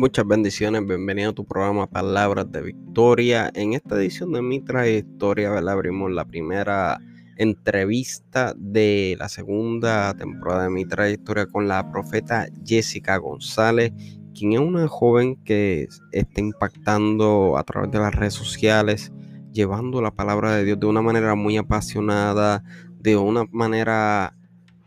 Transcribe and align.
Muchas 0.00 0.26
bendiciones, 0.26 0.86
bienvenido 0.86 1.28
a 1.28 1.34
tu 1.34 1.44
programa 1.44 1.86
Palabras 1.86 2.50
de 2.50 2.62
Victoria. 2.62 3.50
En 3.52 3.74
esta 3.74 3.96
edición 3.96 4.32
de 4.32 4.40
mi 4.40 4.58
trayectoria, 4.58 5.50
¿verdad? 5.50 5.74
abrimos 5.74 6.10
la 6.10 6.24
primera 6.24 6.98
entrevista 7.36 8.54
de 8.56 9.14
la 9.18 9.28
segunda 9.28 10.14
temporada 10.14 10.64
de 10.64 10.70
mi 10.70 10.86
trayectoria 10.86 11.44
con 11.44 11.68
la 11.68 11.92
profeta 11.92 12.46
Jessica 12.64 13.18
González, 13.18 13.92
quien 14.34 14.54
es 14.54 14.60
una 14.60 14.88
joven 14.88 15.36
que 15.44 15.86
está 16.12 16.40
impactando 16.40 17.58
a 17.58 17.64
través 17.64 17.90
de 17.90 17.98
las 17.98 18.14
redes 18.14 18.32
sociales, 18.32 19.12
llevando 19.52 20.00
la 20.00 20.12
palabra 20.12 20.56
de 20.56 20.64
Dios 20.64 20.80
de 20.80 20.86
una 20.86 21.02
manera 21.02 21.34
muy 21.34 21.58
apasionada, 21.58 22.64
de 22.98 23.18
una 23.18 23.44
manera 23.50 24.34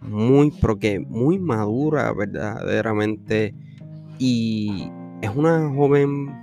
muy, 0.02 0.50
porque 0.60 1.00
muy 1.00 1.38
madura 1.38 2.12
verdaderamente 2.14 3.54
y 4.18 4.90
es 5.24 5.32
una 5.34 5.70
joven 5.70 6.36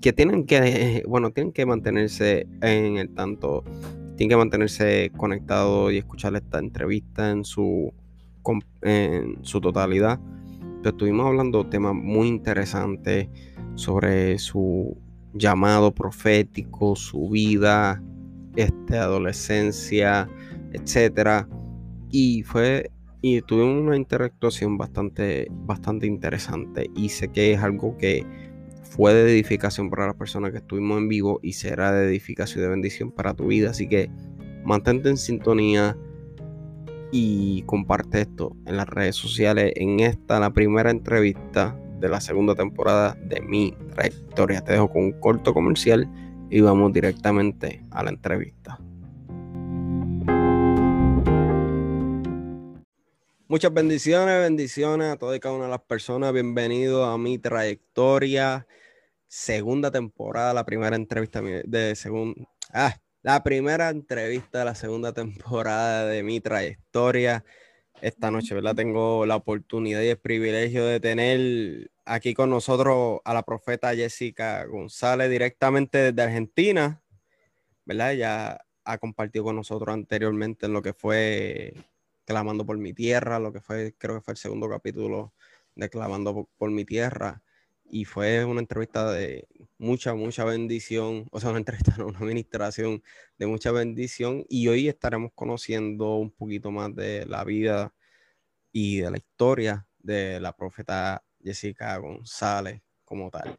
que 0.00 0.10
tienen 0.10 0.46
que, 0.46 1.02
bueno, 1.06 1.30
tienen 1.32 1.52
que 1.52 1.66
mantenerse 1.66 2.48
en 2.62 2.96
el 2.96 3.14
tanto, 3.14 3.62
tienen 4.16 4.30
que 4.30 4.36
mantenerse 4.38 5.12
conectado 5.18 5.90
y 5.90 5.98
escuchar 5.98 6.34
esta 6.34 6.58
entrevista 6.58 7.30
en 7.30 7.44
su, 7.44 7.92
en 8.80 9.36
su 9.42 9.60
totalidad. 9.60 10.18
estuvimos 10.82 11.26
hablando 11.26 11.66
temas 11.66 11.94
muy 11.94 12.28
interesantes 12.28 13.28
sobre 13.74 14.38
su 14.38 14.96
llamado 15.34 15.92
profético, 15.92 16.96
su 16.96 17.28
vida, 17.28 18.02
este, 18.54 18.96
adolescencia, 18.96 20.26
etcétera. 20.72 21.46
Y 22.10 22.44
fue 22.44 22.90
y 23.22 23.40
tuvimos 23.42 23.82
una 23.82 23.96
interactuación 23.96 24.78
bastante, 24.78 25.48
bastante 25.50 26.06
interesante 26.06 26.90
y 26.94 27.08
sé 27.08 27.28
que 27.28 27.52
es 27.52 27.62
algo 27.62 27.96
que 27.96 28.24
fue 28.82 29.14
de 29.14 29.30
edificación 29.30 29.90
para 29.90 30.06
las 30.06 30.16
personas 30.16 30.52
que 30.52 30.58
estuvimos 30.58 30.98
en 30.98 31.08
vivo 31.08 31.40
y 31.42 31.52
será 31.52 31.92
de 31.92 32.06
edificación 32.06 32.60
y 32.60 32.62
de 32.62 32.70
bendición 32.70 33.10
para 33.10 33.34
tu 33.34 33.48
vida. 33.48 33.70
Así 33.70 33.88
que 33.88 34.10
mantente 34.64 35.08
en 35.08 35.16
sintonía 35.16 35.96
y 37.12 37.62
comparte 37.62 38.22
esto 38.22 38.56
en 38.66 38.76
las 38.76 38.88
redes 38.88 39.16
sociales. 39.16 39.72
En 39.76 40.00
esta, 40.00 40.40
la 40.40 40.50
primera 40.50 40.90
entrevista 40.90 41.78
de 42.00 42.08
la 42.08 42.20
segunda 42.20 42.54
temporada 42.54 43.16
de 43.24 43.40
mi 43.40 43.74
trayectoria. 43.94 44.62
Te 44.62 44.72
dejo 44.72 44.90
con 44.90 45.04
un 45.04 45.12
corto 45.12 45.54
comercial 45.54 46.08
y 46.50 46.60
vamos 46.60 46.92
directamente 46.92 47.84
a 47.90 48.02
la 48.02 48.10
entrevista. 48.10 48.78
Muchas 53.48 53.72
bendiciones, 53.72 54.40
bendiciones 54.40 55.12
a 55.12 55.16
todas 55.16 55.36
y 55.36 55.40
cada 55.40 55.54
una 55.54 55.66
de 55.66 55.70
las 55.70 55.82
personas. 55.82 56.32
Bienvenidos 56.32 57.06
a 57.06 57.16
mi 57.16 57.38
trayectoria. 57.38 58.66
Segunda 59.28 59.92
temporada, 59.92 60.52
la 60.52 60.66
primera 60.66 60.96
entrevista 60.96 61.40
de. 61.40 61.96
Ah, 62.72 62.96
la 63.22 63.44
primera 63.44 63.90
entrevista 63.90 64.58
de 64.58 64.64
la 64.64 64.74
segunda 64.74 65.12
temporada 65.12 66.06
de 66.06 66.24
mi 66.24 66.40
trayectoria. 66.40 67.44
Esta 68.00 68.32
noche, 68.32 68.52
¿verdad? 68.52 68.74
Tengo 68.74 69.24
la 69.26 69.36
oportunidad 69.36 70.02
y 70.02 70.08
el 70.08 70.18
privilegio 70.18 70.84
de 70.84 70.98
tener 70.98 71.92
aquí 72.04 72.34
con 72.34 72.50
nosotros 72.50 73.20
a 73.24 73.32
la 73.32 73.44
profeta 73.44 73.94
Jessica 73.94 74.64
González 74.64 75.30
directamente 75.30 75.98
desde 75.98 76.20
Argentina, 76.20 77.00
¿verdad? 77.84 78.12
Ya 78.14 78.66
ha 78.84 78.98
compartido 78.98 79.44
con 79.44 79.54
nosotros 79.54 79.94
anteriormente 79.94 80.66
en 80.66 80.72
lo 80.72 80.82
que 80.82 80.94
fue 80.94 81.74
clamando 82.26 82.66
por 82.66 82.78
mi 82.78 82.92
tierra, 82.92 83.38
lo 83.38 83.52
que 83.52 83.60
fue, 83.60 83.94
creo 83.98 84.16
que 84.16 84.20
fue 84.22 84.32
el 84.32 84.38
segundo 84.38 84.68
capítulo 84.68 85.34
de 85.76 85.88
clamando 85.90 86.48
por, 86.58 86.70
mi 86.70 86.84
tierra. 86.84 87.42
Y 87.84 88.04
fue 88.04 88.44
una 88.44 88.60
entrevista 88.60 89.12
de 89.12 89.48
mucha, 89.78 90.14
mucha 90.14 90.44
bendición, 90.44 91.28
o 91.30 91.40
sea, 91.40 91.50
una 91.50 91.60
entrevista, 91.60 91.94
una 92.04 92.18
administración 92.18 93.02
de 93.38 93.46
mucha 93.46 93.70
bendición. 93.72 94.44
Y 94.48 94.68
hoy 94.68 94.88
estaremos 94.88 95.32
conociendo 95.34 96.16
un 96.16 96.32
poquito 96.32 96.70
más 96.70 96.94
de 96.94 97.26
la 97.26 97.44
vida 97.44 97.94
y 98.72 98.98
de 99.00 99.10
la 99.10 99.18
historia 99.18 99.88
de 99.98 100.40
la 100.40 100.56
profeta 100.56 101.24
Jessica 101.42 101.96
González 101.98 102.82
como 103.04 103.30
tal. 103.30 103.58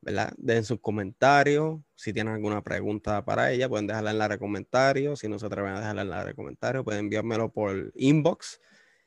¿Verdad? 0.00 0.32
Den 0.36 0.64
sus 0.64 0.80
comentarios. 0.80 1.80
Si 1.94 2.12
tienen 2.12 2.34
alguna 2.34 2.62
pregunta 2.62 3.24
para 3.24 3.52
ella, 3.52 3.68
pueden 3.68 3.86
dejarla 3.86 4.12
en 4.12 4.18
la 4.18 4.28
de 4.28 4.38
comentarios. 4.38 5.20
Si 5.20 5.28
no 5.28 5.38
se 5.38 5.46
atreven 5.46 5.72
a 5.72 5.80
dejarla 5.80 6.02
en 6.02 6.10
la 6.10 6.24
de 6.24 6.34
comentarios, 6.34 6.84
pueden 6.84 7.00
enviármelo 7.00 7.52
por 7.52 7.92
inbox 7.94 8.60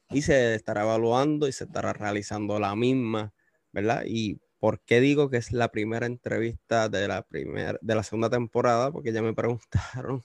y 0.09 0.22
se 0.24 0.56
estará 0.56 0.84
evaluando 0.84 1.47
y 1.47 1.52
se 1.52 1.66
estará 1.66 1.94
realizando 1.94 2.59
la 2.59 2.75
misma, 2.75 3.34
¿verdad? 3.72 4.03
Y 4.06 4.40
por 4.59 4.81
qué 4.81 5.02
digo 5.02 5.29
que 5.29 5.38
es 5.38 5.52
la 5.52 5.69
primera 5.72 6.06
entrevista 6.06 6.90
de 6.90 7.08
la, 7.08 7.23
primera, 7.23 7.79
de 7.81 7.96
la 7.96 8.03
segunda 8.03 8.29
temporada, 8.29 8.91
porque 8.91 9.13
ya 9.13 9.22
me 9.22 9.34
preguntaron 9.35 10.23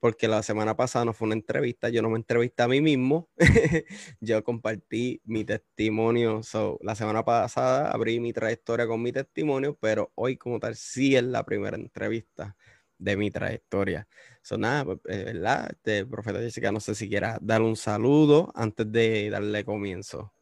porque 0.00 0.28
la 0.28 0.42
semana 0.42 0.76
pasada 0.76 1.04
no 1.04 1.12
fue 1.12 1.26
una 1.26 1.34
entrevista, 1.34 1.88
yo 1.88 2.02
no 2.02 2.10
me 2.10 2.16
entrevisté 2.16 2.62
a 2.62 2.68
mí 2.68 2.80
mismo, 2.80 3.28
yo 4.20 4.42
compartí 4.44 5.20
mi 5.24 5.44
testimonio, 5.44 6.42
so, 6.42 6.78
la 6.82 6.94
semana 6.94 7.24
pasada 7.24 7.90
abrí 7.90 8.20
mi 8.20 8.32
trayectoria 8.32 8.86
con 8.86 9.02
mi 9.02 9.12
testimonio, 9.12 9.76
pero 9.80 10.12
hoy 10.14 10.36
como 10.36 10.60
tal 10.60 10.76
sí 10.76 11.16
es 11.16 11.24
la 11.24 11.44
primera 11.44 11.76
entrevista 11.76 12.56
de 12.98 13.16
mi 13.16 13.30
trayectoria. 13.30 14.08
So, 14.42 14.58
nada, 14.58 14.84
pues, 14.84 14.98
eh, 15.08 15.24
¿verdad? 15.24 15.68
Este, 15.70 16.06
profeta 16.06 16.38
Jessica, 16.38 16.72
no 16.72 16.80
sé 16.80 16.94
si 16.94 17.08
quieras 17.08 17.38
dar 17.40 17.62
un 17.62 17.76
saludo 17.76 18.52
antes 18.54 18.90
de 18.90 19.30
darle 19.30 19.64
comienzo. 19.64 20.32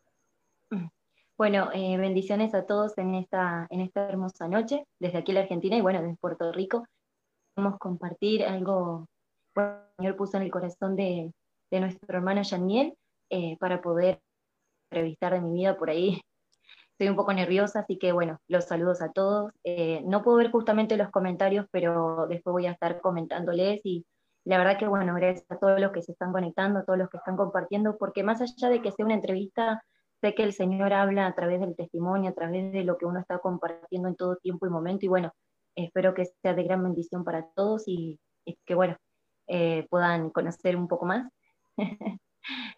Bueno, 1.38 1.68
eh, 1.74 1.98
bendiciones 1.98 2.54
a 2.54 2.64
todos 2.64 2.96
en 2.96 3.14
esta, 3.14 3.66
en 3.68 3.80
esta 3.80 4.08
hermosa 4.08 4.48
noche, 4.48 4.86
desde 4.98 5.18
aquí 5.18 5.32
la 5.32 5.40
Argentina 5.40 5.76
y 5.76 5.82
bueno, 5.82 6.00
desde 6.00 6.16
Puerto 6.16 6.50
Rico. 6.50 6.86
Vamos 7.56 7.74
a 7.74 7.78
compartir 7.78 8.42
algo 8.44 9.06
el 9.56 9.96
Señor 9.98 10.16
puso 10.16 10.36
en 10.36 10.42
el 10.44 10.50
corazón 10.50 10.96
de, 10.96 11.32
nuestro 11.70 12.16
hermano 12.16 12.42
Yaniel 12.42 12.94
eh, 13.30 13.56
para 13.58 13.82
poder 13.82 14.20
entrevistar 14.90 15.34
de 15.34 15.40
mi 15.40 15.52
vida 15.52 15.76
por 15.76 15.90
ahí. 15.90 16.20
Estoy 16.92 17.08
un 17.08 17.16
poco 17.16 17.32
nerviosa, 17.32 17.80
así 17.80 17.98
que 17.98 18.12
bueno, 18.12 18.38
los 18.48 18.64
saludos 18.64 19.02
a 19.02 19.12
todos. 19.12 19.52
Eh, 19.64 20.02
no 20.06 20.22
puedo 20.22 20.38
ver 20.38 20.50
justamente 20.50 20.96
los 20.96 21.10
comentarios, 21.10 21.66
pero 21.70 22.26
después 22.28 22.52
voy 22.52 22.66
a 22.66 22.72
estar 22.72 23.00
comentándoles 23.00 23.80
y 23.84 24.06
la 24.44 24.58
verdad 24.58 24.78
que 24.78 24.86
bueno, 24.86 25.14
gracias 25.14 25.44
a 25.50 25.58
todos 25.58 25.80
los 25.80 25.92
que 25.92 26.02
se 26.02 26.12
están 26.12 26.32
conectando, 26.32 26.78
a 26.78 26.84
todos 26.84 26.98
los 26.98 27.10
que 27.10 27.18
están 27.18 27.36
compartiendo, 27.36 27.98
porque 27.98 28.22
más 28.22 28.40
allá 28.40 28.70
de 28.70 28.80
que 28.80 28.92
sea 28.92 29.04
una 29.04 29.14
entrevista, 29.14 29.82
sé 30.20 30.34
que 30.34 30.44
el 30.44 30.52
Señor 30.52 30.92
habla 30.92 31.26
a 31.26 31.34
través 31.34 31.60
del 31.60 31.74
testimonio, 31.76 32.30
a 32.30 32.34
través 32.34 32.72
de 32.72 32.84
lo 32.84 32.96
que 32.96 33.06
uno 33.06 33.20
está 33.20 33.38
compartiendo 33.38 34.08
en 34.08 34.14
todo 34.14 34.36
tiempo 34.36 34.66
y 34.66 34.70
momento, 34.70 35.04
y 35.04 35.08
bueno, 35.08 35.32
espero 35.74 36.14
que 36.14 36.26
sea 36.42 36.54
de 36.54 36.62
gran 36.62 36.82
bendición 36.82 37.24
para 37.24 37.46
todos 37.56 37.88
y, 37.88 38.20
y 38.44 38.56
que 38.64 38.74
bueno, 38.74 38.96
eh, 39.46 39.86
puedan 39.90 40.30
conocer 40.30 40.76
un 40.76 40.88
poco 40.88 41.06
más. 41.06 41.30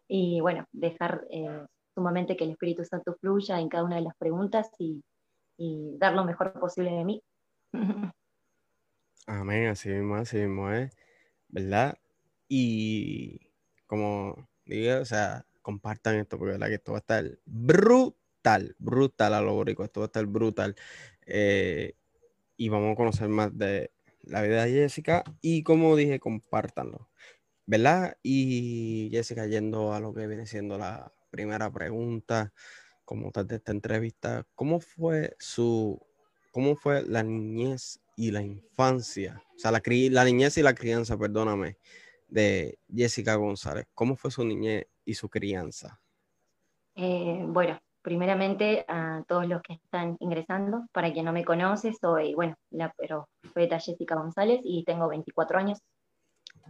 y 0.09 0.41
bueno, 0.41 0.67
dejar 0.73 1.27
eh, 1.31 1.67
sumamente 1.95 2.37
que 2.37 2.45
el 2.45 2.51
Espíritu 2.51 2.85
Santo 2.85 3.17
fluya 3.21 3.61
en 3.61 3.69
cada 3.69 3.85
una 3.85 3.97
de 3.97 4.03
las 4.03 4.17
preguntas 4.17 4.71
y, 4.79 5.03
dar 5.99 6.15
lo 6.15 6.25
mejor 6.25 6.53
posible 6.53 6.93
de 6.93 7.05
mí. 7.05 7.23
Amén, 9.27 9.67
así 9.67 9.89
mismo, 9.89 10.15
así 10.15 10.37
mismo 10.37 10.71
es, 10.71 10.97
¿verdad? 11.49 11.99
Y 12.49 13.51
como 13.87 14.49
digo, 14.65 15.01
o 15.01 15.05
sea, 15.05 15.45
compartan 15.63 16.15
esto, 16.17 16.39
porque 16.39 16.53
verdad 16.53 16.69
que 16.69 16.75
esto 16.75 16.93
va 16.93 16.99
a 16.99 17.01
estar 17.01 17.25
brutal, 17.45 18.77
brutal 18.79 19.35
a 19.35 19.41
lo 19.41 19.63
esto 19.63 20.01
va 20.01 20.05
a 20.05 20.07
estar 20.07 20.27
brutal. 20.27 20.77
Eh, 21.27 21.95
y 22.57 22.69
vamos 22.69 22.93
a 22.93 22.97
conocer 22.97 23.29
más 23.29 23.57
de 23.57 23.91
la 24.29 24.43
vida 24.43 24.65
de 24.65 24.73
Jessica 24.73 25.25
y 25.41 25.63
como 25.63 25.97
dije, 25.97 26.21
compártanlo, 26.21 27.11
¿verdad? 27.67 28.17
Y 28.23 29.09
Jessica, 29.13 29.47
yendo 29.47 29.93
a 29.93 30.01
lo 30.01 30.15
que 30.15 30.27
viene 30.27 30.47
siendo 30.47 30.79
la 30.79 31.13
primera 31.31 31.71
pregunta, 31.71 32.53
como 33.05 33.31
tal 33.33 33.47
de 33.47 33.57
esta 33.57 33.73
entrevista, 33.73 34.47
¿cómo 34.55 34.81
fue 34.81 35.35
su, 35.39 35.99
cómo 36.53 36.77
fue 36.77 37.03
la 37.05 37.23
niñez 37.23 38.01
y 38.17 38.31
la 38.31 38.43
infancia? 38.43 39.43
O 39.57 39.59
sea, 39.59 39.71
la, 39.71 39.81
la 39.85 40.25
niñez 40.25 40.59
y 40.59 40.63
la 40.63 40.75
crianza, 40.75 41.17
perdóname, 41.17 41.79
de 42.27 42.79
Jessica 42.95 43.35
González. 43.37 43.87
¿Cómo 43.95 44.15
fue 44.15 44.31
su 44.31 44.45
niñez 44.45 44.87
y 45.07 45.15
su 45.15 45.31
crianza? 45.31 46.01
Eh, 46.97 47.45
bueno, 47.47 47.81
primeramente 48.09 48.87
a 48.89 49.23
todos 49.29 49.47
los 49.47 49.61
que 49.61 49.75
están 49.75 50.17
ingresando. 50.21 50.87
Para 50.93 51.13
quien 51.13 51.27
no 51.27 51.33
me 51.35 51.45
conoce, 51.45 51.93
soy, 51.93 52.35
bueno, 52.35 52.55
la 52.71 52.91
profeta 52.91 53.79
Jessica 53.79 54.15
González 54.15 54.63
y 54.65 54.83
tengo 54.85 55.09
24 55.09 55.59
años. 55.59 55.79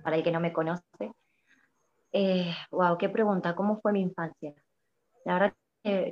Para 0.02 0.16
el 0.16 0.24
que 0.24 0.32
no 0.32 0.40
me 0.40 0.52
conoce. 0.52 0.82
wow, 1.00 1.12
eh, 2.12 2.96
qué 2.98 3.08
pregunta, 3.08 3.54
¿cómo 3.54 3.80
fue 3.80 3.92
mi 3.92 4.00
infancia? 4.00 4.52
La 5.24 5.34
verdad 5.34 5.54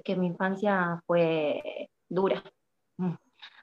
que, 0.04 0.14
mi 0.14 0.28
infancia 0.28 1.02
fue 1.08 1.88
dura. 2.08 2.44
Mm. 2.98 3.14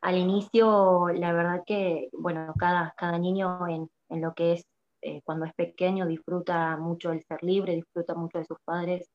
Al 0.01 0.17
inicio, 0.17 1.07
la 1.13 1.31
verdad 1.31 1.63
que, 1.65 2.09
bueno, 2.11 2.53
cada, 2.59 2.93
cada 2.97 3.17
niño 3.17 3.65
en, 3.69 3.89
en 4.09 4.21
lo 4.21 4.33
que 4.33 4.53
es, 4.53 4.65
eh, 5.01 5.21
cuando 5.23 5.45
es 5.45 5.53
pequeño, 5.53 6.07
disfruta 6.07 6.75
mucho 6.75 7.13
el 7.13 7.23
ser 7.23 7.41
libre, 7.41 7.75
disfruta 7.75 8.15
mucho 8.15 8.39
de 8.39 8.45
sus 8.45 8.57
padres, 8.65 9.09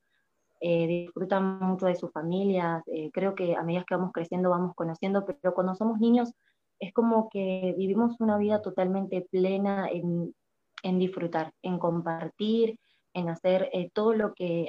eh, 0.60 0.87
disfrutan 0.87 1.60
mucho 1.60 1.87
de 1.87 1.94
sus 1.94 2.10
familias, 2.12 2.82
eh, 2.88 3.10
creo 3.12 3.34
que 3.34 3.55
a 3.55 3.62
medida 3.62 3.84
que 3.87 3.94
vamos 3.94 4.12
creciendo 4.12 4.50
vamos 4.50 4.75
conociendo, 4.75 5.25
pero 5.25 5.55
cuando 5.55 5.75
somos 5.75 6.00
niños 6.00 6.32
es 6.81 6.93
como 6.93 7.28
que 7.28 7.75
vivimos 7.76 8.20
una 8.20 8.38
vida 8.38 8.60
totalmente 8.62 9.26
plena 9.31 9.88
en, 9.88 10.34
en 10.82 10.99
disfrutar, 10.99 11.52
en 11.62 11.78
compartir, 11.78 12.78
en 13.14 13.28
hacer 13.28 13.69
eh, 13.72 13.90
todo 13.93 14.14
lo 14.14 14.34
que 14.34 14.69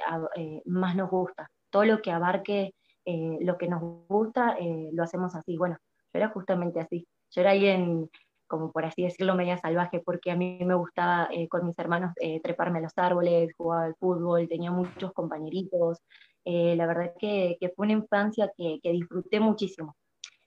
más 0.66 0.96
nos 0.96 1.10
gusta, 1.10 1.50
todo 1.70 1.86
lo 1.86 2.02
que 2.02 2.12
abarque 2.12 2.74
lo 3.06 3.58
que 3.58 3.68
nos 3.68 3.82
gusta, 4.08 4.56
lo 4.92 5.02
hacemos 5.02 5.36
así. 5.36 5.58
Bueno, 5.58 5.78
yo 6.14 6.20
era 6.20 6.30
justamente 6.30 6.80
así. 6.80 7.08
Yo 7.32 7.42
era 7.42 7.52
alguien, 7.52 8.10
como 8.50 8.72
por 8.72 8.86
así 8.86 9.04
decirlo, 9.04 9.36
media 9.36 9.58
salvaje, 9.58 10.02
porque 10.04 10.32
a 10.32 10.36
mí 10.36 10.60
me 10.66 10.76
gustaba 10.76 11.30
con 11.50 11.66
mis 11.66 11.80
hermanos 11.80 12.14
treparme 12.44 12.80
a 12.80 12.82
los 12.82 12.98
árboles, 12.98 13.54
jugar 13.58 13.86
al 13.86 13.96
fútbol, 13.96 14.48
tenía 14.50 14.72
muchos 14.72 15.14
compañeritos, 15.14 16.00
eh, 16.46 16.76
la 16.76 16.88
verdad 16.88 17.14
que, 17.20 17.58
que, 17.60 17.70
fue 17.70 17.86
una 17.86 17.94
infancia 17.94 18.52
que, 18.58 18.80
que, 18.82 18.92
disfruté 18.92 19.40
muchísimo, 19.40 19.96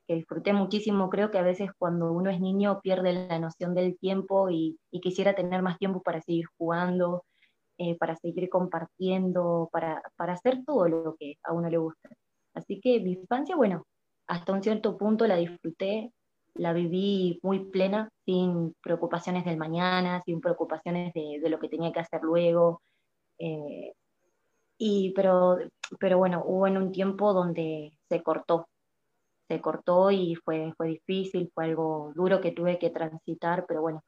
que 0.07 0.15
disfruté 0.15 0.53
muchísimo. 0.53 1.11
Creo 1.11 1.31
que 1.31 1.39
a 1.39 1.43
veces 1.43 1.71
cuando 1.79 2.13
uno 2.13 2.31
es 2.31 2.41
niño 2.41 2.81
pierde 2.83 3.13
la 3.13 3.39
noción 3.39 3.75
del 3.75 3.99
tiempo 3.99 4.51
y, 4.51 4.79
y 4.91 5.01
quisiera 5.01 5.35
tener 5.35 5.63
más 5.63 5.79
tiempo 5.79 6.03
para 6.03 6.21
seguir 6.23 6.47
jugando, 6.59 7.25
eh, 7.79 7.97
para 7.99 8.17
seguir 8.17 8.49
compartiendo, 8.49 9.69
para, 9.73 10.03
para 10.17 10.35
hacer 10.35 10.65
todo 10.65 10.89
lo 10.89 11.17
que 11.19 11.37
a 11.45 11.53
uno 11.53 11.69
le 11.71 11.79
gusta. 11.79 12.09
Así 12.55 12.81
que 12.81 13.01
mi 13.01 13.13
infancia, 13.13 13.57
bueno, 13.57 13.87
hasta 14.27 14.53
un 14.53 14.63
cierto 14.63 14.97
punto 14.99 15.27
la 15.27 15.37
disfruté, 15.37 16.13
la 16.55 16.73
viví 16.73 17.41
muy 17.43 17.61
plena, 17.71 18.11
sin 18.25 18.75
preocupaciones 18.83 19.45
del 19.45 19.57
mañana, 19.57 20.23
sin 20.25 20.41
preocupaciones 20.41 21.13
de, 21.15 21.41
lo 21.49 21.59
que 21.59 21.69
tenía 21.69 21.93
que 21.93 22.01
hacer 22.01 22.23
luego. 22.23 22.83
Eh, 23.39 23.95
y, 24.79 25.13
pero, 25.15 25.59
pero 25.99 26.19
bueno, 26.19 26.43
hubo 26.45 26.67
en 26.67 26.77
un 26.77 26.93
tiempo 26.93 27.33
donde 27.33 27.93
se 28.09 28.23
cortó, 28.23 28.69
se 29.49 29.61
cortó 29.61 30.11
y 30.11 30.35
fue, 30.35 30.73
fue 30.77 30.89
difícil, 30.89 31.51
fue 31.55 31.65
algo 31.67 32.13
duro 32.15 32.41
que 32.41 32.53
tuve 32.53 32.79
que 32.79 32.91
transitar, 32.91 33.65
pero 33.67 33.81
bueno, 33.83 34.03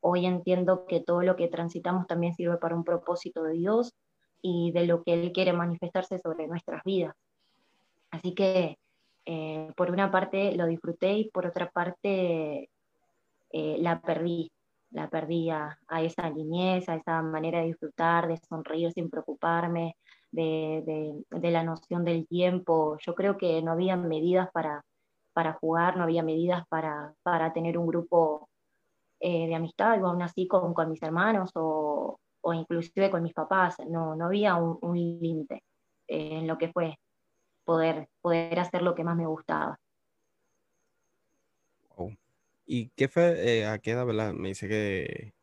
hoy 0.00 0.26
entiendo 0.26 0.86
que 0.86 1.00
todo 1.00 1.22
lo 1.22 1.36
que 1.36 1.48
transitamos 1.48 2.06
también 2.06 2.34
sirve 2.34 2.58
para 2.58 2.76
un 2.76 2.84
propósito 2.84 3.42
de 3.42 3.54
Dios 3.54 3.94
y 4.42 4.72
de 4.72 4.86
lo 4.86 5.02
que 5.02 5.14
Él 5.14 5.32
quiere 5.32 5.52
manifestarse 5.52 6.18
sobre 6.18 6.46
nuestras 6.46 6.82
vidas. 6.84 7.14
Así 8.10 8.34
que 8.34 8.78
eh, 9.26 9.72
por 9.76 9.90
una 9.90 10.10
parte 10.10 10.54
lo 10.56 10.66
disfruté 10.66 11.12
y 11.14 11.30
por 11.30 11.46
otra 11.46 11.70
parte 11.70 12.70
eh, 13.50 13.76
la 13.78 14.00
perdí, 14.00 14.50
la 14.90 15.08
perdí 15.08 15.50
a, 15.50 15.78
esa 16.02 16.28
niñez, 16.30 16.88
a 16.88 16.96
esa 16.96 17.22
manera 17.22 17.60
de 17.60 17.66
disfrutar, 17.66 18.28
de 18.28 18.36
sonreír 18.36 18.92
sin 18.92 19.10
preocuparme, 19.10 19.96
de, 20.30 21.24
la 21.30 21.62
noción 21.62 22.04
del 22.04 22.26
tiempo. 22.26 22.96
Yo 23.00 23.14
creo 23.14 23.38
que 23.38 23.62
no 23.62 23.72
había 23.72 23.96
medidas 23.96 24.50
para, 24.52 24.84
para 25.32 25.54
jugar, 25.54 25.96
no 25.96 26.04
había 26.04 26.22
medidas 26.22 26.66
para, 26.68 27.14
para 27.22 27.52
tener 27.52 27.78
un 27.78 27.86
grupo 27.86 28.48
eh, 29.20 29.46
de 29.46 29.54
amistad, 29.54 30.02
o 30.02 30.08
aún 30.08 30.22
así 30.22 30.46
con, 30.46 30.74
mis 30.90 31.02
hermanos 31.02 31.50
o, 31.54 32.18
o, 32.42 32.52
inclusive 32.52 33.10
con 33.10 33.22
mis 33.22 33.32
papás. 33.32 33.76
No, 33.88 34.14
no 34.16 34.26
había 34.26 34.56
un, 34.56 34.94
límite 34.94 35.62
en 36.08 36.46
lo 36.46 36.58
que 36.58 36.72
fue 36.72 36.98
poder, 37.64 38.08
poder 38.20 38.58
hacer 38.58 38.82
lo 38.82 38.94
que 38.94 39.04
más 39.04 39.16
me 39.16 39.26
gustaba. 39.26 39.78
¿Y 42.66 42.88
qué 42.90 43.08
fue, 43.08 43.58
eh, 43.58 43.66
a 43.66 43.78
qué 43.78 43.90
edad? 43.90 44.06
Me 44.32 44.48
dice 44.48 44.68
que 44.68 45.34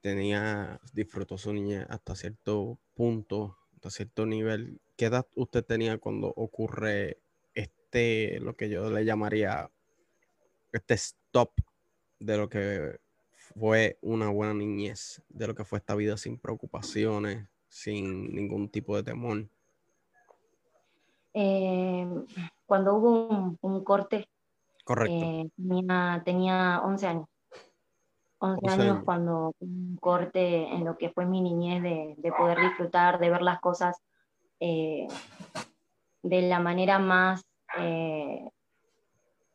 tenía, 0.00 0.80
disfrutó 0.92 1.38
su 1.38 1.52
niña 1.52 1.86
hasta 1.88 2.14
cierto 2.14 2.78
punto, 2.94 3.56
hasta 3.74 3.90
cierto 3.90 4.26
nivel. 4.26 4.80
¿Qué 4.96 5.06
edad 5.06 5.26
usted 5.36 5.64
tenía 5.64 5.98
cuando 5.98 6.28
ocurre 6.36 7.22
este, 7.54 8.38
lo 8.40 8.54
que 8.54 8.68
yo 8.68 8.90
le 8.90 9.04
llamaría, 9.04 9.70
este 10.72 10.94
stop 10.94 11.52
de 12.18 12.36
lo 12.36 12.48
que 12.48 13.00
fue 13.32 13.98
una 14.02 14.28
buena 14.28 14.54
niñez, 14.54 15.22
de 15.28 15.46
lo 15.46 15.54
que 15.54 15.64
fue 15.64 15.78
esta 15.78 15.94
vida 15.94 16.16
sin 16.18 16.38
preocupaciones, 16.38 17.48
sin 17.68 18.34
ningún 18.34 18.68
tipo 18.68 18.94
de 18.96 19.04
temor? 19.04 19.48
Eh, 21.34 22.06
cuando 22.66 22.94
hubo 22.94 23.56
un 23.60 23.84
corte 23.84 24.28
Correcto. 24.84 25.14
Eh, 25.14 25.50
tenía, 25.56 26.22
tenía 26.24 26.80
11 26.84 27.06
años. 27.06 27.28
11, 28.38 28.68
años, 28.68 29.04
cuando 29.04 29.54
un 29.60 29.96
corte 30.00 30.64
en 30.66 30.84
lo 30.84 30.98
que 30.98 31.10
fue 31.10 31.26
mi 31.26 31.40
niñez 31.40 31.80
de, 31.80 32.32
poder 32.36 32.58
disfrutar, 32.60 33.20
de 33.20 33.30
ver 33.30 33.40
las 33.40 33.60
cosas 33.60 33.96
eh, 34.58 35.06
de 36.24 36.42
la 36.42 36.58
manera 36.58 36.98
más, 36.98 37.44
eh, 37.78 38.50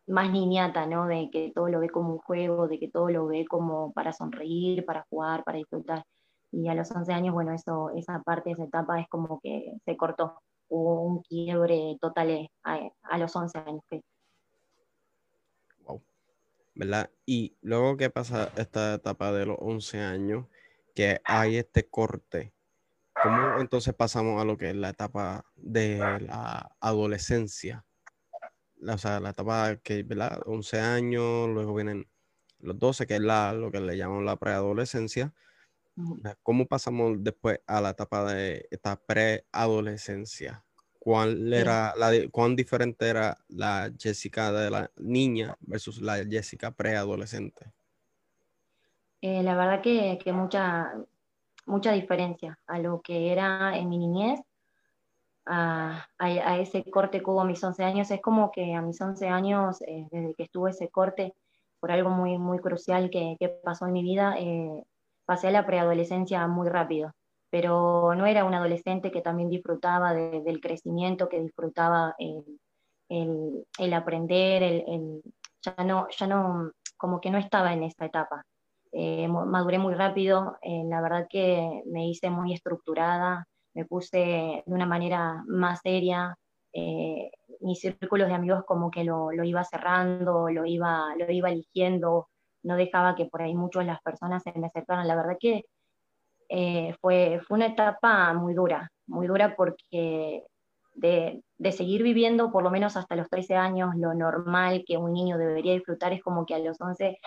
más 0.08 0.32
niñata, 0.32 0.86
¿no? 0.86 1.06
De 1.06 1.30
que 1.30 1.52
todo 1.54 1.68
lo 1.68 1.82
ve 1.82 1.90
como 1.90 2.14
un 2.14 2.20
juego, 2.20 2.70
de 2.70 2.80
que 2.80 2.90
todo 2.90 3.10
lo 3.10 3.28
ve 3.28 3.46
como 3.46 3.92
para 3.92 4.14
sonreír, 4.14 4.86
para 4.86 5.06
jugar, 5.10 5.44
para 5.44 5.58
disfrutar. 5.58 6.06
Y 6.54 6.70
a 6.70 6.74
los 6.74 6.90
11 6.90 7.12
años, 7.12 7.34
bueno, 7.34 7.52
eso, 7.52 7.90
esa 7.90 8.22
parte, 8.22 8.52
esa 8.52 8.64
etapa 8.64 9.02
es 9.02 9.10
como 9.10 9.42
que 9.42 9.74
se 9.84 9.98
cortó. 9.98 10.42
Hubo 10.70 11.02
un 11.02 11.22
quiebre 11.24 11.98
total 12.02 12.50
a, 12.64 12.80
a 13.04 13.18
los 13.18 13.36
11 13.36 13.58
años. 13.60 13.82
Que, 13.90 14.02
¿verdad? 16.78 17.10
Y 17.26 17.58
luego 17.62 17.98
que 17.98 18.10
pasa 18.10 18.52
esta 18.56 18.96
etapa 18.96 19.32
de 19.32 19.48
los 19.48 19.58
11 19.60 20.00
años, 20.00 20.46
que 20.94 21.20
hay 21.26 21.58
este 21.58 21.90
corte, 21.90 22.54
¿cómo 23.22 23.60
entonces 23.60 23.94
pasamos 23.96 24.42
a 24.42 24.46
lo 24.46 24.58
que 24.58 24.70
es 24.70 24.76
la 24.76 24.90
etapa 24.90 25.46
de 25.56 25.98
la 25.98 26.76
adolescencia? 26.80 27.84
o 28.88 28.98
sea, 29.00 29.20
la 29.20 29.32
etapa 29.32 29.78
que, 29.78 30.04
¿verdad? 30.04 30.40
11 30.46 30.80
años, 30.80 31.50
luego 31.50 31.74
vienen 31.74 32.08
los 32.60 32.78
12, 32.78 33.08
que 33.08 33.16
es 33.16 33.22
la, 33.22 33.54
lo 33.54 33.72
que 33.72 33.82
le 33.82 33.98
llamamos 33.98 34.24
la 34.24 34.36
preadolescencia. 34.36 35.34
¿Cómo 36.44 36.68
pasamos 36.68 37.24
después 37.24 37.60
a 37.66 37.82
la 37.82 37.90
etapa 37.90 38.24
de 38.32 38.68
esta 38.70 38.96
preadolescencia? 38.96 40.64
¿Cuál 41.00 41.52
era 41.52 41.96
la, 41.96 42.12
cuán 42.32 42.56
diferente 42.56 43.08
era 43.08 43.38
la 43.48 43.92
Jessica 43.98 44.52
de 44.52 44.70
la 44.70 44.92
niña 44.98 45.56
versus 45.62 46.02
la 46.02 46.18
Jessica 46.18 46.70
preadolescente? 46.72 47.72
Eh, 49.22 49.42
la 49.42 49.56
verdad 49.56 49.82
que, 49.82 50.20
que, 50.24 50.32
mucha, 50.34 50.94
mucha 51.66 51.94
diferencia 51.94 52.60
a 52.68 52.78
lo 52.78 53.02
que 53.02 53.32
era 53.32 53.76
en 53.76 53.90
mi 53.90 53.98
niñez, 53.98 54.40
a, 55.48 56.08
a, 56.20 56.60
ese 56.60 56.84
corte 56.92 57.20
que 57.20 57.30
hubo 57.30 57.42
a 57.42 57.46
mis 57.46 57.64
11 57.64 57.84
años. 57.84 58.12
Es 58.12 58.22
como 58.22 58.52
que 58.52 58.76
a 58.76 58.82
mis 58.82 59.02
11 59.02 59.28
años, 59.28 59.82
eh, 59.82 60.08
desde 60.12 60.36
que 60.36 60.44
estuve 60.44 60.72
ese 60.72 60.90
corte, 60.90 61.34
por 61.80 61.92
algo 61.92 62.10
muy, 62.10 62.38
muy 62.38 62.60
crucial 62.60 63.10
que, 63.10 63.36
que 63.40 63.50
pasó 63.50 63.88
en 63.88 63.94
mi 63.94 64.04
vida, 64.04 64.36
eh, 64.38 64.84
pasé 65.28 65.52
la 65.52 65.68
preadolescencia 65.68 66.48
muy 66.48 66.70
rápido 66.70 67.12
pero 67.50 68.14
no 68.16 68.26
era 68.26 68.46
un 68.46 68.54
adolescente 68.54 69.12
que 69.12 69.22
también 69.22 69.50
disfrutaba 69.50 70.14
del 70.14 70.60
crecimiento, 70.60 71.30
que 71.30 71.42
disfrutaba 71.42 72.16
el, 72.18 73.94
aprender, 73.94 74.64
el, 74.64 75.22
ya, 75.62 75.84
no, 75.84 76.08
ya 76.10 76.28
no, 76.28 76.72
como 76.98 77.22
que 77.22 77.30
no 77.30 77.38
estaba 77.38 77.74
en 77.74 77.84
esta 77.84 78.06
etapa. 78.06 78.44
Eh, 78.92 79.28
maduré 79.28 79.80
muy 79.80 79.94
rápido, 79.94 80.58
eh, 80.62 80.84
la 80.86 81.02
verdad 81.02 81.28
que 81.30 81.84
me 81.86 82.08
hice 82.08 82.30
muy 82.30 82.54
estructurada, 82.54 83.46
me 83.74 83.86
puse 83.86 84.64
de 84.66 84.74
una 84.74 84.86
manera 84.86 85.44
más 85.48 85.82
seria, 85.82 86.36
eh, 86.74 87.30
mis 87.62 87.80
círculos 87.80 88.28
de 88.28 88.34
amigos 88.34 88.64
como 88.66 88.92
que 88.92 89.04
lo, 89.04 89.32
lo, 89.32 89.44
iba 89.44 89.64
cerrando, 89.64 90.50
lo 90.50 90.66
iba, 90.66 91.16
lo 91.18 91.32
iba 91.32 91.50
eligiendo, 91.50 92.28
no 92.64 92.76
dejaba 92.76 93.16
que 93.16 93.26
por 93.26 93.42
ahí 93.42 93.56
muchas 93.56 93.86
las 93.86 94.02
personas 94.02 94.44
se 94.44 94.54
me 94.58 94.68
acercaran. 94.68 95.08
La 95.08 95.16
verdad 95.16 95.38
que 95.40 95.66
eh, 96.50 96.96
fue, 97.02 97.42
fue 97.48 97.58
una 97.58 97.68
etapa 97.68 98.34
muy 98.34 98.54
dura, 98.54 98.92
muy 99.08 99.28
dura 99.28 99.56
porque 99.56 100.44
de, 100.94 101.44
de, 101.58 101.72
seguir 101.72 102.04
viviendo 102.04 102.52
por 102.52 102.64
lo 102.64 102.72
menos 102.72 102.98
hasta 102.98 103.16
los 103.16 103.30
13 103.30 103.56
años, 103.56 103.96
lo 103.96 104.14
normal 104.14 104.84
que 104.88 104.98
un 104.98 105.14
niño 105.14 105.38
debería 105.38 105.74
disfrutar 105.74 106.14
es 106.14 106.24
como 106.24 106.46
que 106.46 106.56
a 106.56 106.60
los 106.60 106.80
11 106.82 107.20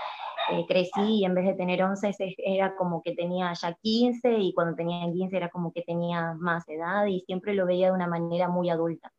eh, 0.50 0.66
crecí 0.66 1.20
y 1.20 1.24
en 1.24 1.34
vez 1.34 1.44
de 1.46 1.54
tener 1.54 1.82
11 1.82 2.10
era 2.38 2.74
como 2.74 3.02
que 3.02 3.14
tenía 3.14 3.52
ya 3.52 3.72
15 3.74 4.38
y 4.38 4.52
cuando 4.52 4.74
tenía 4.74 5.04
15 5.12 5.36
era 5.36 5.48
como 5.48 5.72
que 5.72 5.82
tenía 5.82 6.34
más 6.34 6.68
edad 6.68 7.06
y 7.06 7.20
siempre 7.20 7.54
lo 7.54 7.66
veía 7.66 7.86
de 7.88 7.92
una 7.92 8.08
manera 8.08 8.48
muy 8.48 8.70
adulta. 8.70 9.12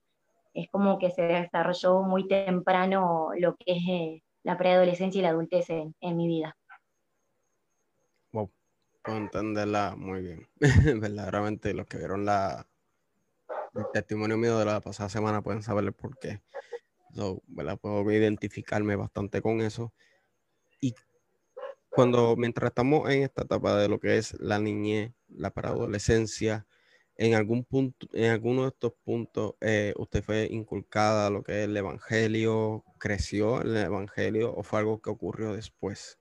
Es 0.53 0.69
como 0.69 0.99
que 0.99 1.11
se 1.11 1.21
desarrolló 1.21 2.01
muy 2.01 2.27
temprano 2.27 3.29
lo 3.37 3.55
que 3.55 3.71
es 3.73 3.83
eh, 3.87 4.23
la 4.43 4.57
preadolescencia 4.57 5.19
y 5.19 5.21
la 5.21 5.29
adultez 5.29 5.69
en, 5.69 5.95
en 6.01 6.17
mi 6.17 6.27
vida. 6.27 6.57
Puedo 9.03 9.17
entenderla 9.17 9.95
muy 9.97 10.21
bien. 10.21 10.47
Verdaderamente 11.01 11.73
los 11.73 11.87
que 11.87 11.97
vieron 11.97 12.25
la, 12.25 12.67
el 13.73 13.85
testimonio 13.93 14.37
mío 14.37 14.59
de 14.59 14.65
la 14.65 14.79
pasada 14.79 15.09
semana 15.09 15.41
pueden 15.41 15.63
saber 15.63 15.91
por 15.93 16.17
qué. 16.19 16.41
Puedo 17.13 18.11
identificarme 18.11 18.95
bastante 18.95 19.41
con 19.41 19.61
eso. 19.61 19.93
Y 20.79 20.93
cuando, 21.89 22.35
mientras 22.37 22.69
estamos 22.69 23.09
en 23.09 23.23
esta 23.23 23.43
etapa 23.43 23.75
de 23.77 23.89
lo 23.89 23.99
que 23.99 24.17
es 24.17 24.39
la 24.39 24.59
niñez, 24.59 25.11
la 25.27 25.51
preadolescencia, 25.51 26.67
en 27.21 27.35
algún 27.35 27.63
punto, 27.63 28.07
en 28.13 28.31
alguno 28.31 28.63
de 28.63 28.69
estos 28.69 28.93
puntos, 29.03 29.53
eh, 29.61 29.93
usted 29.97 30.23
fue 30.23 30.47
inculcada 30.49 31.29
lo 31.29 31.43
que 31.43 31.51
es 31.51 31.69
el 31.69 31.77
evangelio, 31.77 32.83
creció 32.97 33.61
el 33.61 33.77
evangelio 33.77 34.51
o 34.55 34.63
fue 34.63 34.79
algo 34.79 34.99
que 34.99 35.11
ocurrió 35.11 35.53
después? 35.53 36.19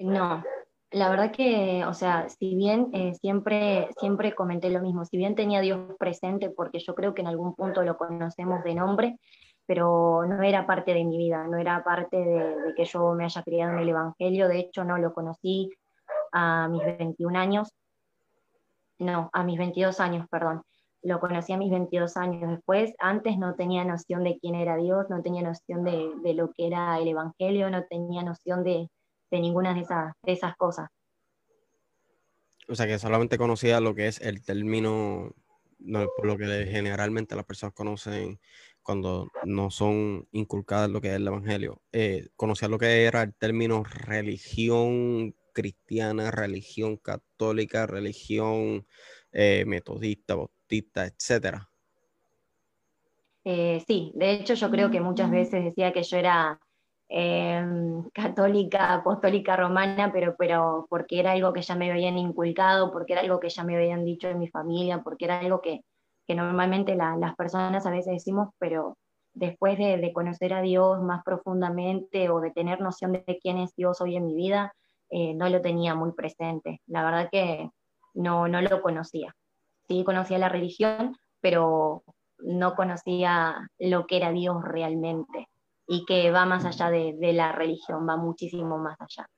No, 0.00 0.42
la 0.90 1.10
verdad 1.10 1.30
que, 1.30 1.84
o 1.84 1.94
sea, 1.94 2.28
si 2.28 2.56
bien 2.56 2.90
eh, 2.92 3.14
siempre, 3.14 3.88
siempre 4.00 4.34
comenté 4.34 4.68
lo 4.68 4.80
mismo, 4.80 5.04
si 5.04 5.16
bien 5.16 5.36
tenía 5.36 5.60
a 5.60 5.62
Dios 5.62 5.94
presente, 5.96 6.50
porque 6.50 6.80
yo 6.80 6.96
creo 6.96 7.14
que 7.14 7.22
en 7.22 7.28
algún 7.28 7.54
punto 7.54 7.82
lo 7.82 7.96
conocemos 7.96 8.64
de 8.64 8.74
nombre, 8.74 9.20
pero 9.64 10.26
no 10.26 10.42
era 10.42 10.66
parte 10.66 10.92
de 10.92 11.04
mi 11.04 11.18
vida, 11.18 11.46
no 11.46 11.56
era 11.56 11.84
parte 11.84 12.16
de, 12.16 12.74
que 12.76 12.84
yo 12.84 13.14
me 13.14 13.26
haya 13.26 13.44
criado 13.44 13.74
en 13.74 13.78
el 13.78 13.90
Evangelio, 13.90 14.48
de 14.48 14.58
hecho 14.58 14.82
no 14.82 14.98
lo 14.98 15.12
conocí 15.14 15.70
a 16.32 16.66
mis 16.66 16.82
21 16.84 17.38
años, 17.38 17.72
no, 19.02 19.30
a 19.32 19.44
mis 19.44 19.58
22 19.58 20.00
años, 20.00 20.26
perdón, 20.30 20.62
lo 21.02 21.18
conocí 21.20 21.52
a 21.52 21.56
mis 21.56 21.70
22 21.70 22.16
años 22.16 22.50
después, 22.50 22.94
antes 22.98 23.36
no 23.36 23.54
tenía 23.54 23.84
noción 23.84 24.22
de 24.24 24.38
quién 24.38 24.54
era 24.54 24.76
Dios, 24.76 25.06
no 25.10 25.20
tenía 25.20 25.42
noción 25.42 25.84
de, 25.84 26.12
de 26.22 26.34
lo 26.34 26.52
que 26.52 26.68
era 26.68 26.98
el 26.98 27.08
Evangelio, 27.08 27.70
no 27.70 27.84
tenía 27.84 28.22
noción 28.22 28.62
de, 28.62 28.88
de 29.30 29.40
ninguna 29.40 29.74
de 29.74 29.80
esas, 29.80 30.14
de 30.22 30.32
esas 30.32 30.56
cosas. 30.56 30.88
O 32.68 32.74
sea 32.74 32.86
que 32.86 32.98
solamente 32.98 33.38
conocía 33.38 33.80
lo 33.80 33.94
que 33.94 34.06
es 34.06 34.20
el 34.20 34.44
término, 34.44 35.34
lo 35.78 36.36
que 36.38 36.66
generalmente 36.70 37.34
las 37.34 37.44
personas 37.44 37.74
conocen 37.74 38.38
cuando 38.82 39.28
no 39.44 39.70
son 39.70 40.28
inculcadas 40.32 40.90
lo 40.90 41.00
que 41.00 41.08
es 41.08 41.14
el 41.14 41.26
Evangelio. 41.26 41.82
Eh, 41.92 42.28
conocía 42.36 42.68
lo 42.68 42.78
que 42.78 43.04
era 43.04 43.22
el 43.22 43.34
término 43.34 43.82
religión 43.84 45.34
cristiana, 45.52 46.30
religión 46.30 46.96
católica, 46.96 47.31
religión 47.86 48.86
eh, 49.32 49.64
metodista, 49.66 50.34
bautista, 50.34 51.06
etcétera. 51.06 51.68
Eh, 53.44 53.82
sí, 53.86 54.12
de 54.14 54.32
hecho 54.32 54.54
yo 54.54 54.70
creo 54.70 54.90
que 54.90 55.00
muchas 55.00 55.30
veces 55.30 55.64
decía 55.64 55.92
que 55.92 56.02
yo 56.02 56.16
era 56.16 56.60
Em, 57.14 58.08
católica, 58.14 58.94
apostólica 58.94 59.54
romana, 59.54 60.10
pero, 60.10 60.34
pero 60.38 60.86
porque 60.88 61.20
era 61.20 61.32
algo 61.32 61.52
que 61.52 61.60
ya 61.60 61.74
me 61.74 61.90
habían 61.90 62.16
inculcado, 62.16 62.90
porque 62.90 63.12
era 63.12 63.20
algo 63.20 63.38
que 63.38 63.50
ya 63.50 63.64
me 63.64 63.76
habían 63.76 64.06
dicho 64.06 64.28
en 64.28 64.38
mi 64.38 64.48
familia, 64.48 65.02
porque 65.02 65.26
era 65.26 65.40
algo 65.40 65.60
que, 65.60 65.82
que 66.26 66.34
normalmente 66.34 66.96
las 66.96 67.36
personas 67.36 67.84
a 67.84 67.90
veces 67.90 68.14
decimos, 68.14 68.48
pero 68.58 68.96
después 69.34 69.76
de, 69.76 70.10
conocer 70.14 70.54
a 70.54 70.62
Dios 70.62 71.02
más 71.02 71.22
profundamente 71.22 72.30
o 72.30 72.40
de 72.40 72.50
tener 72.50 72.80
noción 72.80 73.12
de 73.12 73.38
quién 73.42 73.58
es 73.58 73.76
Dios 73.76 74.00
hoy 74.00 74.16
en 74.16 74.24
mi 74.24 74.34
vida, 74.34 74.72
eh, 75.14 75.34
no 75.34 75.46
lo 75.50 75.60
tenía 75.60 75.94
muy 75.94 76.12
presente. 76.12 76.80
La 76.86 77.04
verdad 77.04 77.28
que 77.30 77.68
no, 78.14 78.48
no 78.48 78.62
lo 78.62 78.80
conocía. 78.80 79.36
Sí 79.86 80.04
conocía 80.04 80.38
la 80.38 80.48
religión, 80.48 81.14
pero 81.42 82.02
no 82.38 82.74
conocía 82.74 83.68
lo 83.78 84.06
que 84.06 84.16
era 84.16 84.32
Dios 84.32 84.56
realmente 84.64 85.48
y 85.86 86.06
que 86.06 86.30
va 86.30 86.46
más 86.46 86.64
allá 86.64 86.88
de, 86.90 87.32
la 87.34 87.52
religión, 87.52 88.08
va 88.08 88.16
muchísimo 88.16 88.78
más 88.78 88.98
allá. 88.98 89.28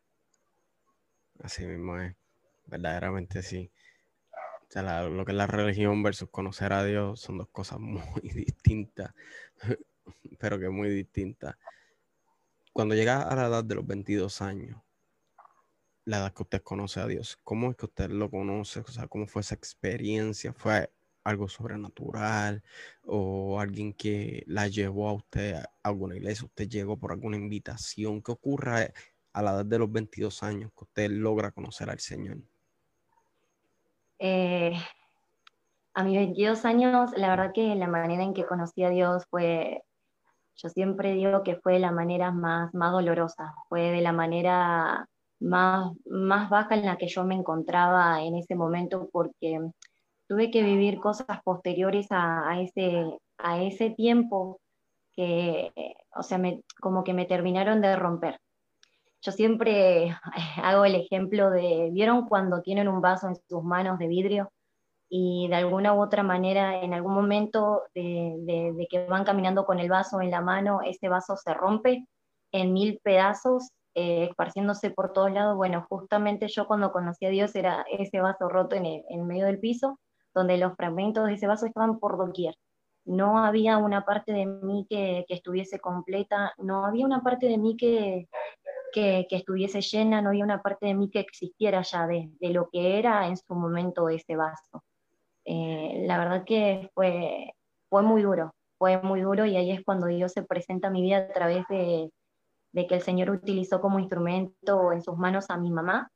Así 1.42 1.66
mismo 1.66 1.98
es, 1.98 2.14
verdaderamente 2.66 3.42
sí. 3.42 3.72
O 4.30 4.66
sea, 4.70 5.02
lo 5.02 5.24
que 5.24 5.32
es 5.32 5.36
la 5.36 5.48
religión 5.48 6.04
versus 6.04 6.30
conocer 6.30 6.72
a 6.72 6.84
Dios 6.84 7.20
son 7.20 7.38
dos 7.38 7.48
cosas 7.48 7.80
muy 7.80 8.20
distintas, 8.22 9.12
pero 10.38 10.60
que 10.60 10.68
muy 10.68 10.88
distintas. 10.88 11.56
Cuando 12.72 12.94
llega 12.94 13.22
a 13.22 13.34
la 13.34 13.46
edad 13.46 13.64
de 13.64 13.74
los 13.74 13.86
22 13.86 14.40
años, 14.40 14.83
la 16.04 16.18
edad 16.18 16.34
que 16.34 16.42
usted 16.42 16.62
conoce 16.62 17.00
a 17.00 17.06
Dios, 17.06 17.38
¿cómo 17.44 17.70
es 17.70 17.76
que 17.76 17.86
usted 17.86 18.10
lo 18.10 18.30
conoce? 18.30 18.80
O 18.80 18.86
sea, 18.88 19.06
¿cómo 19.08 19.26
fue 19.26 19.40
esa 19.42 19.54
experiencia? 19.54 20.52
¿Fue 20.52 20.90
algo 21.24 21.48
sobrenatural 21.48 22.62
o 23.06 23.58
alguien 23.58 23.94
que 23.94 24.44
la 24.46 24.68
llevó 24.68 25.08
a 25.08 25.14
usted 25.14 25.54
a 25.54 25.70
alguna 25.82 26.16
iglesia, 26.16 26.44
usted 26.44 26.68
llegó 26.68 26.96
por 26.98 27.12
alguna 27.12 27.36
invitación. 27.36 28.22
¿Qué 28.22 28.32
ocurre 28.32 28.92
a 29.32 29.42
la 29.42 29.52
edad 29.52 29.64
de 29.64 29.78
los 29.78 29.90
22 29.90 30.42
años 30.42 30.70
que 30.76 30.84
usted 30.84 31.10
logra 31.10 31.50
conocer 31.50 31.90
al 31.90 31.98
Señor? 31.98 32.38
Eh, 34.18 34.74
a 35.94 36.04
mis 36.04 36.16
22 36.16 36.64
años, 36.64 37.10
la 37.16 37.30
verdad 37.30 37.52
que 37.52 37.74
la 37.74 37.88
manera 37.88 38.22
en 38.22 38.34
que 38.34 38.46
conocí 38.46 38.84
a 38.84 38.90
Dios 38.90 39.24
fue, 39.30 39.82
yo 40.56 40.68
siempre 40.68 41.14
digo 41.14 41.42
que 41.42 41.56
fue 41.56 41.74
de 41.74 41.78
la 41.80 41.90
manera 41.90 42.30
más, 42.30 42.72
más 42.74 42.92
dolorosa, 42.92 43.54
fue 43.68 43.90
de 43.90 44.02
la 44.02 44.12
manera 44.12 45.08
más, 45.44 45.92
más 46.06 46.50
baja 46.50 46.74
en 46.74 46.86
la 46.86 46.96
que 46.96 47.08
yo 47.08 47.24
me 47.24 47.34
encontraba 47.34 48.22
en 48.22 48.36
ese 48.36 48.54
momento 48.54 49.08
porque 49.12 49.60
tuve 50.26 50.50
que 50.50 50.62
vivir 50.62 50.98
cosas 51.00 51.42
posteriores 51.44 52.06
a, 52.10 52.60
ese, 52.60 53.18
a 53.38 53.62
ese 53.62 53.90
tiempo 53.90 54.60
que, 55.12 55.72
o 56.16 56.22
sea, 56.22 56.40
como 56.80 57.04
que 57.04 57.14
me 57.14 57.26
terminaron 57.26 57.80
de 57.80 57.96
romper. 57.96 58.40
Yo 59.22 59.32
siempre 59.32 60.16
hago 60.62 60.84
el 60.84 60.94
ejemplo 60.96 61.50
de, 61.50 61.90
¿vieron 61.92 62.26
cuando 62.28 62.62
tienen 62.62 62.88
un 62.88 63.00
vaso 63.00 63.28
en 63.28 63.36
sus 63.48 63.62
manos 63.62 63.98
de 63.98 64.08
vidrio? 64.08 64.50
y 65.16 65.46
de 65.46 65.54
alguna 65.54 65.94
u 65.94 66.02
otra 66.02 66.24
manera, 66.24 66.82
en 66.82 66.92
algún 66.92 67.14
momento 67.14 67.82
de, 67.94 68.74
que 68.90 69.06
van 69.06 69.24
caminando 69.24 69.64
con 69.64 69.78
el 69.78 69.88
vaso 69.88 70.20
en 70.20 70.30
la 70.32 70.40
mano, 70.40 70.80
ese 70.84 71.08
vaso 71.08 71.36
se 71.36 71.54
rompe 71.54 72.06
en 72.50 72.72
mil 72.72 72.98
pedazos, 73.00 73.70
eh, 73.94 74.24
esparciéndose 74.24 74.90
por 74.90 75.12
todos 75.12 75.32
lados. 75.32 75.56
Bueno, 75.56 75.86
justamente 75.88 76.48
yo 76.48 76.66
cuando 76.66 76.92
conocí 76.92 77.26
a 77.26 77.30
Dios 77.30 77.54
era 77.54 77.84
ese 77.90 78.20
vaso 78.20 78.48
roto 78.48 78.76
en, 78.76 78.86
en 78.86 79.26
medio 79.26 79.46
del 79.46 79.60
piso 79.60 79.98
donde 80.34 80.58
los 80.58 80.74
fragmentos 80.74 81.26
de 81.26 81.34
ese 81.34 81.46
vaso 81.46 81.66
estaban 81.66 81.98
por 81.98 82.18
doquier. 82.18 82.56
No 83.06 83.38
había 83.38 83.78
una 83.78 84.04
parte 84.04 84.32
de 84.32 84.46
mí 84.46 84.86
que, 84.88 85.24
estuviese 85.28 85.78
completa, 85.78 86.52
no 86.58 86.84
había 86.84 87.06
una 87.06 87.22
parte 87.22 87.46
de 87.46 87.58
mí 87.58 87.76
que, 87.76 88.28
que, 88.92 89.26
estuviese 89.30 89.80
llena, 89.80 90.20
no 90.20 90.30
había 90.30 90.44
una 90.44 90.62
parte 90.62 90.86
de 90.86 90.94
mí 90.94 91.10
que 91.10 91.20
existiera 91.20 91.82
ya 91.82 92.06
de, 92.06 92.30
lo 92.40 92.68
que 92.70 92.98
era 92.98 93.28
en 93.28 93.36
su 93.36 93.54
momento 93.54 94.08
ese 94.08 94.36
vaso. 94.36 94.82
Eh, 95.44 96.04
la 96.06 96.18
verdad 96.18 96.44
que 96.44 96.90
fue, 96.94 97.52
fue 97.90 98.02
muy 98.02 98.22
duro, 98.22 98.54
fue 98.78 99.00
muy 99.02 99.20
duro 99.20 99.44
y 99.44 99.56
ahí 99.56 99.70
es 99.70 99.84
cuando 99.84 100.06
Dios 100.06 100.32
se 100.32 100.42
presenta 100.42 100.88
a 100.88 100.90
mi 100.90 101.02
vida 101.02 101.18
a 101.18 101.32
través 101.32 101.66
de, 101.68 102.10
de 102.74 102.88
que 102.88 102.96
el 102.96 103.02
Señor 103.02 103.30
utilizó 103.30 103.80
como 103.80 104.00
instrumento 104.00 104.92
en 104.92 105.00
sus 105.00 105.16
manos 105.16 105.48
a 105.48 105.56
mi 105.56 105.70
mamá. 105.70 106.10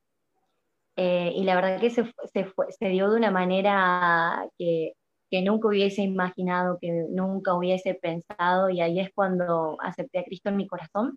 Eh, 0.97 1.33
y 1.37 1.45
la 1.45 1.55
verdad 1.55 1.81
que 1.81 1.91
se, 1.91 2.13
se, 2.33 2.89
dio 2.89 3.09
de 3.09 3.17
una 3.17 3.31
manera 3.31 4.45
que, 4.59 4.95
que, 5.31 5.43
nunca 5.43 5.69
hubiese 5.69 6.03
imaginado, 6.03 6.79
que 6.81 6.91
nunca 7.11 7.55
hubiese 7.55 7.95
pensado, 7.95 8.71
y 8.71 8.81
ahí 8.81 8.99
es 8.99 9.11
cuando 9.15 9.77
acepté 9.81 10.19
a 10.19 10.25
Cristo 10.25 10.49
en 10.49 10.57
mi 10.57 10.67
corazón. 10.67 11.17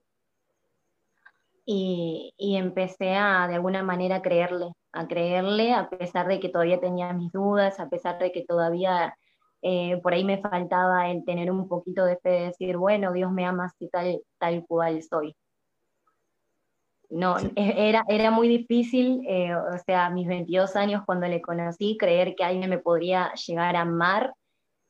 Y, 1.65 2.33
y 2.37 2.57
empecé 2.57 3.15
a 3.15 3.47
de 3.47 3.55
alguna 3.55 3.81
manera 3.81 4.21
creerle, 4.21 4.67
a 4.91 5.07
creerle 5.07 5.73
a 5.73 5.89
pesar 5.89 6.27
de 6.27 6.39
que 6.39 6.49
todavía 6.49 6.79
tenía 6.79 7.13
mis 7.13 7.31
dudas, 7.31 7.79
a 7.79 7.89
pesar 7.89 8.19
de 8.19 8.31
que 8.31 8.45
todavía 8.45 9.15
eh, 9.61 9.99
por 10.01 10.13
ahí 10.13 10.23
me 10.23 10.41
faltaba 10.41 11.09
el 11.11 11.23
tener 11.25 11.51
un 11.51 11.67
poquito 11.67 12.05
de 12.05 12.17
fe 12.17 12.29
de 12.29 12.45
decir, 12.47 12.77
bueno, 12.77 13.13
Dios 13.13 13.31
me 13.31 13.45
ama 13.45 13.65
así 13.65 13.89
tal, 13.89 14.21
tal 14.39 14.65
cual 14.67 15.01
soy 15.03 15.35
no, 17.11 17.37
e, 17.39 17.89
era, 17.89 18.05
era 18.07 18.31
muy 18.31 18.47
difícil, 18.47 19.21
eh, 19.27 19.53
o 19.53 19.77
sea, 19.85 20.07
a 20.07 20.09
mis 20.09 20.27
22 20.27 20.75
años 20.75 21.03
cuando 21.05 21.27
le 21.27 21.41
conocí, 21.41 21.97
creer 21.97 22.35
que 22.35 22.43
alguien 22.43 22.69
me 22.69 22.79
podría 22.79 23.33
llegar 23.33 23.75
a 23.75 23.81
amar 23.81 24.33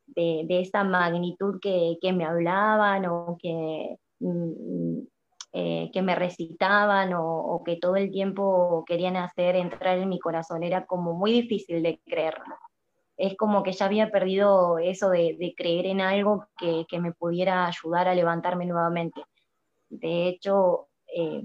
de, 0.05 0.43
de 0.47 0.61
esa 0.61 0.83
magnitud 0.83 1.59
que, 1.61 1.97
que, 2.01 2.13
me 2.13 2.25
hablaban 2.25 3.05
o 3.07 3.37
que, 3.41 3.97
mm, 4.19 4.99
eh, 5.53 5.89
que 5.91 6.01
me 6.01 6.15
recitaban 6.15 7.13
o, 7.13 7.25
o, 7.25 7.63
que 7.63 7.77
todo 7.77 7.95
el 7.95 8.11
tiempo 8.11 8.83
querían 8.85 9.17
hacer 9.17 9.55
entrar 9.55 9.97
en 9.97 10.09
mi 10.09 10.19
corazón, 10.19 10.63
era 10.63 10.85
como 10.85 11.13
muy 11.13 11.31
difícil 11.31 11.81
de 11.81 11.99
creerlo. 12.05 12.55
Es 13.17 13.35
como 13.37 13.63
que 13.63 13.73
ya 13.73 13.85
había 13.85 14.09
perdido 14.09 14.79
eso 14.79 15.09
de, 15.09 15.35
de 15.39 15.53
creer 15.55 15.85
en 15.85 16.01
algo 16.01 16.47
que, 16.57 16.85
que, 16.89 16.99
me 16.99 17.11
pudiera 17.13 17.67
ayudar 17.67 18.07
a 18.07 18.15
levantarme 18.15 18.65
nuevamente. 18.65 19.21
De 19.89 20.27
hecho, 20.27 20.87
eh, 21.15 21.43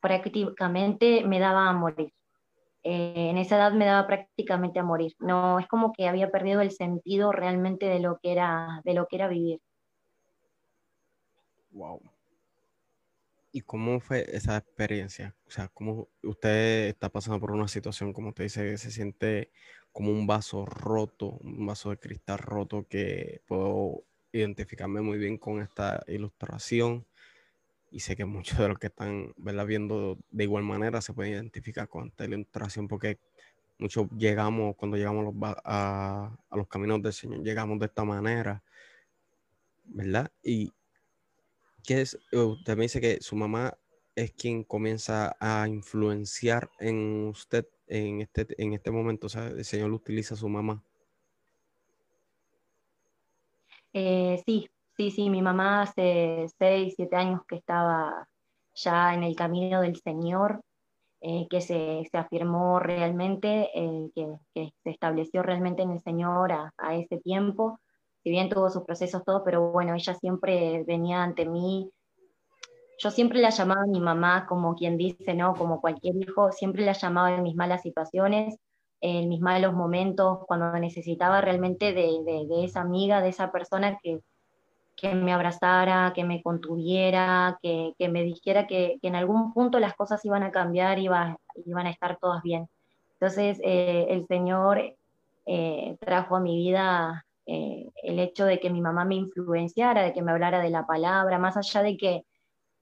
prácticamente 0.00 1.24
me 1.24 1.38
daba 1.38 1.68
a 1.68 1.72
morir. 1.72 2.12
Eh, 2.82 3.30
en 3.30 3.38
esa 3.38 3.56
edad 3.56 3.72
me 3.72 3.84
daba 3.84 4.06
prácticamente 4.06 4.78
a 4.78 4.84
morir. 4.84 5.14
No, 5.18 5.58
es 5.58 5.66
como 5.66 5.92
que 5.92 6.08
había 6.08 6.30
perdido 6.30 6.60
el 6.60 6.70
sentido 6.70 7.32
realmente 7.32 7.86
de 7.86 8.00
lo 8.00 8.18
que 8.18 8.32
era, 8.32 8.80
de 8.84 8.94
lo 8.94 9.06
que 9.06 9.16
era 9.16 9.28
vivir. 9.28 9.60
Wow. 11.70 12.00
¿Y 13.52 13.62
cómo 13.62 14.00
fue 14.00 14.24
esa 14.34 14.56
experiencia? 14.56 15.34
O 15.46 15.50
sea, 15.50 15.68
¿cómo 15.68 16.08
usted 16.22 16.88
está 16.88 17.08
pasando 17.08 17.40
por 17.40 17.50
una 17.50 17.66
situación, 17.68 18.12
como 18.12 18.28
usted 18.28 18.44
dice, 18.44 18.78
se 18.78 18.90
siente 18.90 19.50
como 19.92 20.10
un 20.10 20.26
vaso 20.26 20.64
roto, 20.66 21.38
un 21.42 21.66
vaso 21.66 21.90
de 21.90 21.98
cristal 21.98 22.38
roto 22.38 22.86
que 22.88 23.42
puedo 23.46 24.04
identificarme 24.32 25.00
muy 25.00 25.18
bien 25.18 25.38
con 25.38 25.60
esta 25.60 26.04
ilustración? 26.06 27.06
y 27.90 28.00
sé 28.00 28.16
que 28.16 28.24
muchos 28.24 28.58
de 28.58 28.68
los 28.68 28.78
que 28.78 28.88
están 28.88 29.32
viendo 29.36 30.18
de 30.30 30.44
igual 30.44 30.64
manera 30.64 31.00
se 31.00 31.12
pueden 31.12 31.32
identificar 31.32 31.88
con 31.88 32.08
esta 32.08 32.24
ilustración 32.24 32.88
porque 32.88 33.18
muchos 33.78 34.08
llegamos, 34.16 34.76
cuando 34.76 34.96
llegamos 34.96 35.34
a, 35.64 36.36
los 36.50 36.68
caminos 36.68 37.02
del 37.02 37.12
Señor, 37.12 37.42
llegamos 37.42 37.78
de 37.78 37.86
esta 37.86 38.04
manera, 38.04 38.62
¿verdad? 39.84 40.30
Y 40.42 40.72
¿qué 41.84 42.02
es? 42.02 42.18
Usted 42.32 42.76
me 42.76 42.82
dice 42.84 43.00
que 43.00 43.20
su 43.20 43.36
mamá 43.36 43.76
es 44.14 44.32
quien 44.32 44.64
comienza 44.64 45.36
a 45.38 45.66
influenciar 45.68 46.70
en 46.80 47.28
usted 47.28 47.66
en 47.88 48.20
este, 48.20 48.46
en 48.62 48.72
este 48.72 48.90
momento, 48.90 49.26
o 49.26 49.30
sea, 49.30 49.46
el 49.48 49.64
Señor 49.64 49.92
utiliza 49.92 50.34
a 50.34 50.36
su 50.36 50.48
mamá. 50.48 50.82
Eh, 53.92 54.42
sí, 54.46 54.68
sí, 54.96 55.10
sí, 55.10 55.30
mi 55.30 55.42
mamá 55.42 55.82
hace 55.82 56.46
seis, 56.58 56.94
siete 56.96 57.16
años 57.16 57.40
que 57.48 57.56
estaba 57.56 58.28
ya 58.74 59.14
en 59.14 59.24
el 59.24 59.34
camino 59.34 59.80
del 59.80 59.96
Señor, 59.96 60.62
eh, 61.20 61.46
que 61.50 61.60
se, 61.60 62.08
afirmó 62.12 62.78
realmente, 62.78 63.70
eh, 63.74 64.10
que, 64.14 64.72
se 64.84 64.90
estableció 64.90 65.42
realmente 65.42 65.82
en 65.82 65.90
el 65.92 66.00
Señor 66.00 66.52
a, 66.52 66.72
a, 66.76 66.94
ese 66.94 67.18
tiempo, 67.18 67.80
si 68.22 68.30
bien 68.30 68.48
tuvo 68.48 68.70
sus 68.70 68.84
procesos 68.84 69.24
todo, 69.24 69.42
pero 69.44 69.72
bueno, 69.72 69.94
ella 69.94 70.14
siempre 70.14 70.84
venía 70.84 71.22
ante 71.22 71.46
mí 71.46 71.90
yo 72.98 73.10
siempre 73.10 73.40
la 73.40 73.50
llamaba 73.50 73.82
a 73.82 73.86
mi 73.86 74.00
mamá 74.00 74.46
como 74.46 74.74
quien 74.74 74.96
dice, 74.96 75.34
¿no? 75.34 75.54
Como 75.54 75.80
cualquier 75.80 76.16
hijo, 76.16 76.52
siempre 76.52 76.84
la 76.84 76.92
llamaba 76.92 77.34
en 77.34 77.42
mis 77.42 77.54
malas 77.54 77.82
situaciones, 77.82 78.58
en 79.00 79.28
mis 79.28 79.40
malos 79.40 79.72
momentos, 79.72 80.40
cuando 80.46 80.72
necesitaba 80.78 81.40
realmente 81.40 81.92
de, 81.92 82.46
esa 82.64 82.80
amiga, 82.80 83.20
de 83.20 83.28
esa 83.28 83.52
persona 83.52 83.98
que, 84.02 84.20
me 85.14 85.32
abrazara, 85.32 86.12
que 86.12 86.24
me 86.24 86.42
contuviera, 86.42 87.58
que, 87.62 87.94
me 88.08 88.24
dijera 88.24 88.66
que, 88.66 88.98
en 89.00 89.14
algún 89.14 89.52
punto 89.52 89.78
las 89.78 89.94
cosas 89.94 90.24
iban 90.24 90.42
a 90.42 90.50
cambiar, 90.50 90.98
iban 90.98 91.38
a 91.56 91.90
estar 91.90 92.18
todas 92.20 92.42
bien. 92.42 92.68
Entonces, 93.20 93.60
eh, 93.64 94.06
el 94.10 94.26
Señor 94.26 94.96
eh, 95.46 95.96
trajo 96.00 96.36
a 96.36 96.40
mi 96.40 96.56
vida 96.56 97.24
eh, 97.46 97.90
el 98.02 98.18
hecho 98.20 98.44
de 98.44 98.60
que 98.60 98.70
mi 98.70 98.80
mamá 98.80 99.04
me 99.04 99.16
influenciara, 99.16 100.02
de 100.02 100.12
que 100.12 100.22
me 100.22 100.30
hablara 100.30 100.60
de 100.60 100.70
la 100.70 100.86
palabra, 100.86 101.38
más 101.38 101.56
allá 101.56 101.82
de 101.82 101.96
que 101.96 102.24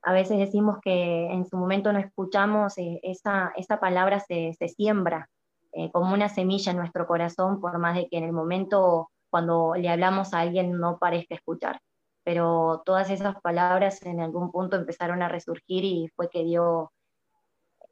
a 0.06 0.12
veces 0.12 0.38
decimos 0.38 0.78
que 0.80 1.26
en 1.32 1.46
su 1.46 1.56
momento 1.56 1.92
no 1.92 1.98
escuchamos, 1.98 2.78
eh, 2.78 3.00
esa, 3.02 3.52
esa, 3.56 3.80
palabra 3.80 4.20
se, 4.20 4.54
siembra 4.68 5.28
eh, 5.72 5.90
como 5.90 6.14
una 6.14 6.28
semilla 6.28 6.70
en 6.70 6.78
nuestro 6.78 7.08
corazón, 7.08 7.60
por 7.60 7.76
más 7.78 7.96
de 7.96 8.06
que 8.08 8.18
en 8.18 8.22
el 8.22 8.32
momento 8.32 9.10
cuando 9.30 9.74
le 9.74 9.88
hablamos 9.88 10.32
a 10.32 10.40
alguien 10.42 10.78
no 10.78 10.98
parezca 11.00 11.34
escuchar. 11.34 11.80
Pero 12.22 12.82
todas 12.86 13.10
esas 13.10 13.34
palabras 13.42 14.00
en 14.06 14.20
algún 14.20 14.52
punto 14.52 14.76
empezaron 14.76 15.22
a 15.22 15.28
resurgir 15.28 15.84
y 15.84 16.08
fue 16.14 16.30
que 16.30 16.44
dio, 16.44 16.92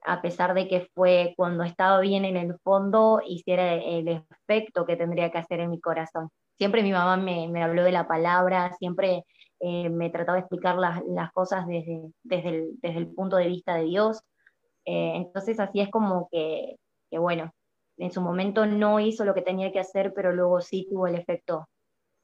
a 0.04 0.22
pesar 0.22 0.54
de 0.54 0.68
que 0.68 0.88
fue 0.94 1.34
cuando 1.36 1.64
estaba 1.64 1.98
bien 1.98 2.24
en 2.24 2.36
el 2.36 2.56
fondo, 2.60 3.22
hiciera 3.26 3.74
el 3.74 4.06
efecto 4.06 4.86
que 4.86 4.94
tendría 4.96 5.32
que 5.32 5.38
hacer 5.38 5.58
en 5.58 5.70
mi 5.70 5.80
corazón. 5.80 6.30
Siempre 6.58 6.84
mi 6.84 6.92
mamá 6.92 7.16
me 7.16 7.60
habló 7.64 7.82
de 7.82 7.90
la 7.90 8.06
palabra, 8.06 8.72
siempre 8.78 9.24
eh, 9.60 9.88
me 9.88 10.10
trataba 10.10 10.36
de 10.36 10.40
explicar 10.40 10.76
las, 10.76 11.02
las 11.06 11.32
cosas 11.32 11.66
desde, 11.66 12.00
desde, 12.22 12.48
el, 12.48 12.80
desde, 12.80 12.98
el, 12.98 13.08
punto 13.08 13.36
de 13.36 13.48
vista 13.48 13.76
de 13.76 13.84
Dios. 13.84 14.20
Eh, 14.84 15.16
entonces 15.16 15.58
así 15.60 15.80
es 15.80 15.90
como 15.90 16.28
que, 16.30 16.76
que, 17.10 17.18
bueno, 17.18 17.52
en 17.96 18.10
su 18.10 18.20
momento 18.20 18.66
no 18.66 19.00
hizo 19.00 19.24
lo 19.24 19.34
que 19.34 19.42
tenía 19.42 19.72
que 19.72 19.80
hacer, 19.80 20.12
pero 20.14 20.32
luego 20.32 20.60
sí 20.60 20.86
tuvo 20.90 21.06
el 21.06 21.14
efecto 21.14 21.68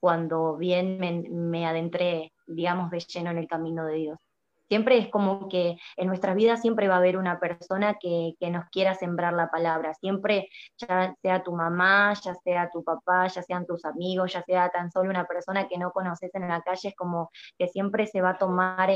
cuando 0.01 0.57
bien 0.57 0.99
me, 0.99 1.23
me 1.31 1.67
adentré, 1.67 2.33
digamos, 2.47 2.91
de 2.91 3.01
lleno 3.01 3.31
en 3.31 3.39
el 3.39 3.47
camino 3.47 3.87
de 3.87 3.95
Dios. 3.95 4.30
Siempre 4.71 4.99
es 4.99 5.09
como 5.09 5.49
que 5.49 5.79
en 5.97 6.07
nuestras 6.07 6.37
vidas 6.37 6.61
siempre 6.61 6.87
va 6.87 6.95
a 6.95 6.99
haber 6.99 7.17
una 7.17 7.41
persona 7.41 7.99
que, 8.01 8.37
nos 8.53 8.67
quiera 8.71 8.95
sembrar 8.95 9.33
la 9.33 9.51
palabra, 9.51 9.95
siempre 9.95 10.49
ya 10.79 11.13
sea 11.23 11.43
tu 11.43 11.53
mamá, 11.57 12.15
ya 12.15 12.37
sea 12.37 12.71
tu 12.71 12.85
papá, 12.85 13.27
ya 13.27 13.43
sean 13.43 13.67
tus 13.67 13.85
amigos, 13.85 14.33
ya 14.33 14.45
sea 14.45 14.71
tan 14.71 14.93
solo 14.93 15.11
una 15.11 15.25
persona 15.27 15.67
que 15.67 15.77
no 15.77 15.91
conoces 15.91 16.33
en 16.37 16.47
la 16.47 16.63
calle, 16.63 16.91
es 16.91 16.95
como 16.95 17.31
que 17.59 17.67
siempre 17.67 18.07
se 18.07 18.21
va 18.23 18.31
a 18.31 18.39
tomar 18.39 18.91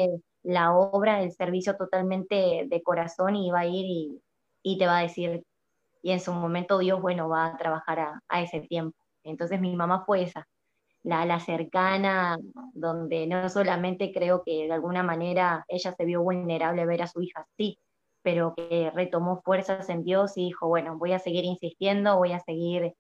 la 0.45 0.73
obra, 0.77 1.23
el 1.23 1.33
servicio 1.33 1.77
totalmente 1.77 2.67
de 2.69 2.83
corazón 2.85 3.35
y 3.35 3.51
va 3.51 3.61
a 3.61 3.67
ir 3.67 4.21
y, 4.63 4.79
te 4.79 4.87
va 4.87 4.99
a 4.99 5.03
decir, 5.03 5.43
y 6.03 6.13
en 6.13 6.21
su 6.21 6.33
momento 6.33 6.79
Dios, 6.79 7.01
bueno, 7.03 7.29
va 7.29 7.47
a 7.47 7.57
trabajar 7.57 7.99
a, 7.99 8.23
a 8.29 8.43
ese 8.43 8.61
tiempo. 8.61 8.97
Entonces 9.25 9.61
mi 9.61 9.75
mamá 9.75 10.05
fue 10.07 10.23
esa, 10.23 10.47
la, 11.05 11.25
la, 11.27 11.39
cercana, 11.39 12.39
donde 12.73 13.27
no 13.27 13.49
solamente 13.49 14.13
creo 14.13 14.43
que 14.45 14.67
de 14.67 14.73
alguna 14.73 15.03
manera 15.03 15.65
ella 15.69 15.93
se 15.93 16.05
vio 16.05 16.23
vulnerable 16.23 16.83
a 16.83 16.87
ver 16.87 17.03
a 17.03 17.07
su 17.07 17.23
hija 17.23 17.47
así, 17.53 17.79
pero 18.23 18.55
que 18.57 18.91
retomó 18.95 19.43
fuerzas 19.43 19.89
en 19.91 20.03
Dios 20.03 20.37
y 20.37 20.47
dijo, 20.47 20.67
bueno, 20.67 20.99
voy 20.99 21.13
a 21.13 21.19
seguir 21.19 21.45
insistiendo, 21.45 22.17
voy 22.17 22.33
a 22.33 22.41
seguir 22.41 22.95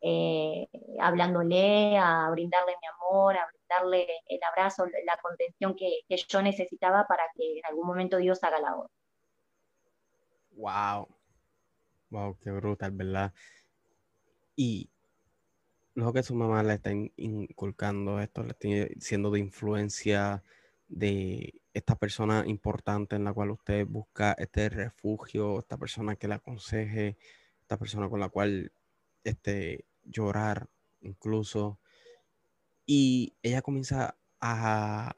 eh, 0.00 0.68
hablándole, 0.98 1.98
a 1.98 2.30
brindarle 2.30 2.72
mi 2.80 2.88
amor, 2.88 3.36
a 3.36 3.46
brindarle 3.46 4.08
el 4.26 4.40
abrazo, 4.50 4.86
la 4.86 5.18
contención 5.22 5.76
que, 5.76 6.00
que, 6.08 6.16
yo 6.16 6.40
necesitaba 6.40 7.06
para 7.06 7.24
que 7.34 7.58
en 7.58 7.66
algún 7.66 7.86
momento 7.86 8.16
Dios 8.16 8.42
haga 8.42 8.58
la 8.60 8.76
obra. 8.76 8.88
Wow, 10.52 11.08
wow, 12.08 12.38
qué 12.42 12.50
brutal, 12.50 12.92
¿verdad? 12.92 13.32
Y 14.56 14.90
lo 15.94 16.12
que 16.12 16.22
su 16.22 16.34
mamá 16.34 16.62
le 16.62 16.74
está 16.74 16.92
inculcando 17.16 18.20
esto, 18.20 18.42
le 18.42 18.52
está 18.52 18.94
siendo 19.00 19.30
de 19.30 19.40
influencia 19.40 20.42
de 20.88 21.62
esta 21.72 21.96
persona 21.96 22.44
importante 22.46 23.16
en 23.16 23.24
la 23.24 23.32
cual 23.32 23.50
usted 23.50 23.86
busca 23.86 24.32
este 24.38 24.68
refugio, 24.68 25.58
esta 25.60 25.76
persona 25.78 26.16
que 26.16 26.28
le 26.28 26.34
aconseje, 26.34 27.16
esta 27.60 27.78
persona 27.78 28.08
con 28.08 28.20
la 28.20 28.28
cual 28.28 28.72
este, 29.24 29.86
llorar 30.04 30.68
incluso. 31.00 31.78
Y 32.86 33.36
ella 33.42 33.62
comienza 33.62 34.16
a, 34.40 35.14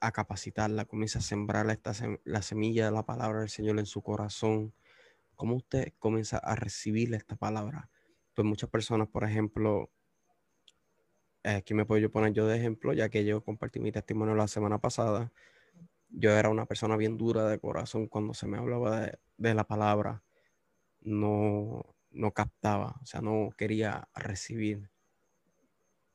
a 0.00 0.12
capacitarla, 0.12 0.84
comienza 0.84 1.20
a 1.20 1.22
sembrar 1.22 1.70
esta, 1.70 1.92
la 2.24 2.42
semilla 2.42 2.86
de 2.86 2.92
la 2.92 3.04
palabra 3.04 3.40
del 3.40 3.48
Señor 3.48 3.78
en 3.78 3.86
su 3.86 4.02
corazón. 4.02 4.74
¿Cómo 5.34 5.56
usted 5.56 5.94
comienza 5.98 6.38
a 6.38 6.56
recibir 6.56 7.14
esta 7.14 7.36
palabra? 7.36 7.88
Pues 8.34 8.46
muchas 8.46 8.70
personas, 8.70 9.08
por 9.08 9.24
ejemplo, 9.24 9.90
aquí 11.44 11.74
me 11.74 11.84
puedo 11.84 12.10
poner 12.10 12.32
yo 12.32 12.46
de 12.46 12.56
ejemplo, 12.56 12.92
ya 12.92 13.08
que 13.08 13.24
yo 13.24 13.42
compartí 13.42 13.80
mi 13.80 13.92
testimonio 13.92 14.34
la 14.34 14.48
semana 14.48 14.78
pasada. 14.78 15.32
Yo 16.10 16.32
era 16.32 16.48
una 16.50 16.66
persona 16.66 16.96
bien 16.96 17.16
dura 17.16 17.46
de 17.48 17.58
corazón 17.58 18.06
cuando 18.08 18.34
se 18.34 18.46
me 18.46 18.58
hablaba 18.58 19.10
de, 19.38 19.54
la 19.54 19.64
palabra. 19.64 20.22
No, 21.00 21.84
no 22.10 22.32
captaba, 22.32 22.96
o 23.02 23.06
sea, 23.06 23.20
no 23.20 23.50
quería 23.56 24.08
recibir. 24.14 24.90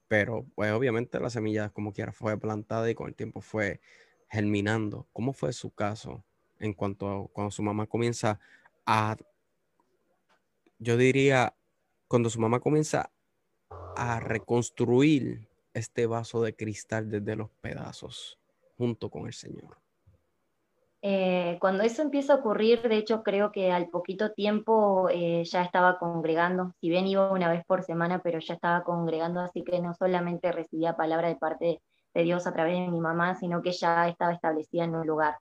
Pero 0.08 0.45
pues 0.56 0.71
obviamente 0.71 1.19
la 1.19 1.30
semilla 1.30 1.69
como 1.69 1.93
quiera 1.93 2.12
fue 2.12 2.38
plantada 2.39 2.89
y 2.89 2.95
con 2.95 3.08
el 3.08 3.15
tiempo 3.15 3.41
fue 3.41 3.82
germinando. 4.30 5.08
¿Cómo 5.13 5.34
fue 5.34 5.54
su 5.54 5.71
caso 5.71 6.23
en 6.60 6.73
cuanto 6.73 7.10
a 7.10 7.28
cuando 7.30 7.51
su 7.51 7.63
mamá 7.63 7.88
comienza 7.88 8.39
a, 8.86 9.17
yo 10.80 10.97
diría, 10.97 11.56
cuando 12.15 12.30
su 12.30 12.39
mamá 12.39 12.62
comienza 12.62 13.12
a 13.97 14.21
reconstruir 14.21 15.49
este 15.73 16.08
vaso 16.08 16.41
de 16.41 16.56
cristal 16.56 17.10
desde 17.10 17.36
los 17.36 17.49
pedazos 17.60 18.39
junto 18.78 19.10
con 19.10 19.28
el 19.28 19.34
Señor? 19.34 19.75
Eh, 21.01 21.58
cuando 21.60 21.84
eso 21.84 22.04
empieza 22.04 22.32
a 22.32 22.36
ocurrir, 22.38 22.84
de 22.84 22.95
hecho 22.95 23.21
creo 23.21 23.51
que 23.51 23.69
al 23.73 23.89
poquito 23.89 24.32
tiempo 24.32 25.10
eh, 25.12 25.43
ya 25.43 25.62
estaba 25.62 25.99
congregando, 25.99 26.71
si 26.80 26.88
bien 26.88 27.06
iba 27.06 27.34
una 27.34 27.49
vez 27.49 27.65
por 27.65 27.84
semana, 27.84 28.21
pero 28.23 28.39
ya 28.39 28.54
estaba 28.54 28.86
congregando, 28.86 29.41
así 29.41 29.65
que 29.65 29.82
no 29.82 29.93
solamente 29.93 30.54
recibía 30.54 30.95
palabra 30.95 31.28
de 31.28 31.36
parte 31.36 31.82
de 32.13 32.23
Dios 32.23 32.47
a 32.47 32.54
través 32.54 32.75
de 32.75 32.88
mi 32.88 33.01
mamá, 33.01 33.36
sino 33.36 33.62
que 33.62 33.73
ya 33.73 34.08
estaba 34.08 34.32
establecida 34.32 34.86
en 34.86 34.95
un 34.95 35.06
lugar. 35.06 35.36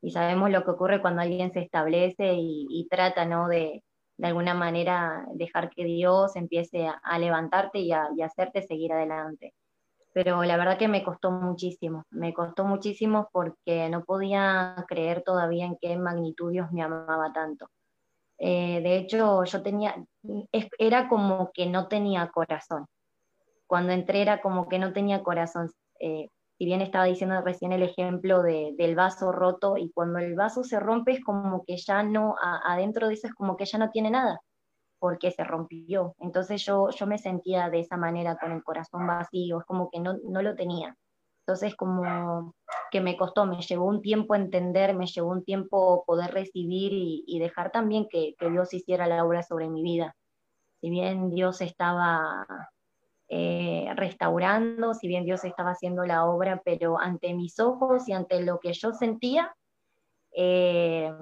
Y 0.00 0.12
sabemos 0.12 0.48
lo 0.50 0.62
que 0.62 0.70
ocurre 0.70 1.02
cuando 1.02 1.22
alguien 1.22 1.52
se 1.52 1.58
establece 1.58 2.34
y, 2.34 2.68
y 2.70 2.86
trata 2.86 3.24
¿no? 3.24 3.48
de, 3.48 3.82
de 4.20 4.26
alguna 4.26 4.52
manera 4.52 5.24
dejar 5.32 5.70
que 5.70 5.84
Dios 5.84 6.36
empiece 6.36 6.86
a, 7.02 7.18
levantarte 7.18 7.78
y 7.78 7.90
a, 7.92 8.10
hacerte 8.22 8.60
seguir 8.60 8.92
adelante. 8.92 9.54
Pero 10.12 10.42
la 10.44 10.58
verdad 10.58 10.76
que 10.76 10.88
me 10.88 11.02
costó 11.02 11.30
muchísimo, 11.30 12.04
me 12.10 12.34
costó 12.34 12.64
muchísimo 12.64 13.30
porque 13.32 13.88
no 13.88 14.04
podía 14.04 14.84
creer 14.88 15.22
todavía 15.22 15.64
en 15.64 15.78
qué 15.80 15.96
magnitud 15.96 16.50
Dios 16.50 16.70
me 16.70 16.82
amaba 16.82 17.32
tanto. 17.32 17.68
Eh, 18.36 18.82
de 18.82 18.96
hecho, 18.98 19.44
yo 19.44 19.62
tenía, 19.62 19.96
era 20.78 21.08
como 21.08 21.50
que 21.54 21.64
no 21.64 21.88
tenía 21.88 22.28
corazón. 22.28 22.86
Cuando 23.66 23.92
entré 23.92 24.20
era 24.20 24.42
como 24.42 24.68
que 24.68 24.78
no 24.78 24.92
tenía 24.92 25.22
corazón. 25.22 25.70
Eh, 25.98 26.28
si 26.60 26.66
bien 26.66 26.82
estaba 26.82 27.06
diciendo 27.06 27.40
recién 27.40 27.72
el 27.72 27.82
ejemplo 27.82 28.42
del 28.42 28.94
vaso 28.94 29.32
roto, 29.32 29.78
y 29.78 29.90
cuando 29.92 30.18
el 30.18 30.34
vaso 30.34 30.62
se 30.62 30.78
rompe 30.78 31.12
es 31.12 31.24
como 31.24 31.64
que 31.64 31.78
ya 31.78 32.02
no, 32.02 32.34
adentro 32.38 33.08
de 33.08 33.14
eso 33.14 33.28
es 33.28 33.32
como 33.32 33.56
que 33.56 33.64
ya 33.64 33.78
no 33.78 33.88
tiene 33.88 34.10
nada, 34.10 34.42
porque 34.98 35.30
se 35.30 35.42
rompió. 35.42 36.14
Entonces 36.18 36.62
yo, 36.66 36.90
yo 36.90 37.06
me 37.06 37.16
sentía 37.16 37.70
de 37.70 37.80
esa 37.80 37.96
manera, 37.96 38.36
con 38.36 38.52
el 38.52 38.62
corazón 38.62 39.06
vacío, 39.06 39.60
es 39.60 39.64
como 39.64 39.88
que 39.90 40.00
no, 40.00 40.18
no 40.22 40.42
lo 40.42 40.54
tenía. 40.54 40.94
Entonces 41.46 41.74
como 41.76 42.54
que 42.90 43.00
me 43.00 43.16
costó, 43.16 43.46
me 43.46 43.62
llevó 43.62 43.86
un 43.86 44.02
tiempo 44.02 44.34
entender, 44.34 44.94
me 44.94 45.06
llevó 45.06 45.30
un 45.30 45.44
tiempo 45.46 46.04
poder 46.06 46.30
recibir 46.30 46.92
y, 46.92 47.38
dejar 47.38 47.70
también 47.72 48.06
que, 48.10 48.34
que 48.38 48.50
Dios 48.50 48.74
hiciera 48.74 49.06
la 49.06 49.24
obra 49.24 49.42
sobre 49.42 49.70
mi 49.70 49.82
vida. 49.82 50.14
si 50.82 50.90
bien 50.90 51.30
Dios 51.30 51.62
estaba 51.62 52.46
eh, 53.32 53.88
restaurando, 53.94 54.92
si 54.92 55.06
bien 55.06 55.24
Dios 55.24 55.44
estaba 55.44 55.70
haciendo 55.70 56.04
la 56.04 56.24
obra, 56.24 56.60
pero 56.64 56.98
ante 56.98 57.32
mis 57.32 57.60
ojos 57.60 58.08
y 58.08 58.12
ante 58.12 58.42
lo 58.42 58.58
que 58.58 58.72
yo 58.72 58.92
sentía, 58.92 59.54
eh, 60.32 61.12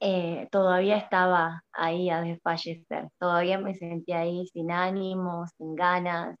eh, 0.00 0.48
todavía 0.50 0.98
estaba 0.98 1.64
ahí 1.72 2.10
a 2.10 2.20
desfallecer, 2.20 3.08
todavía 3.18 3.58
me 3.58 3.74
sentía 3.74 4.20
ahí 4.20 4.46
sin 4.48 4.70
ánimo, 4.70 5.46
sin 5.56 5.74
ganas. 5.74 6.36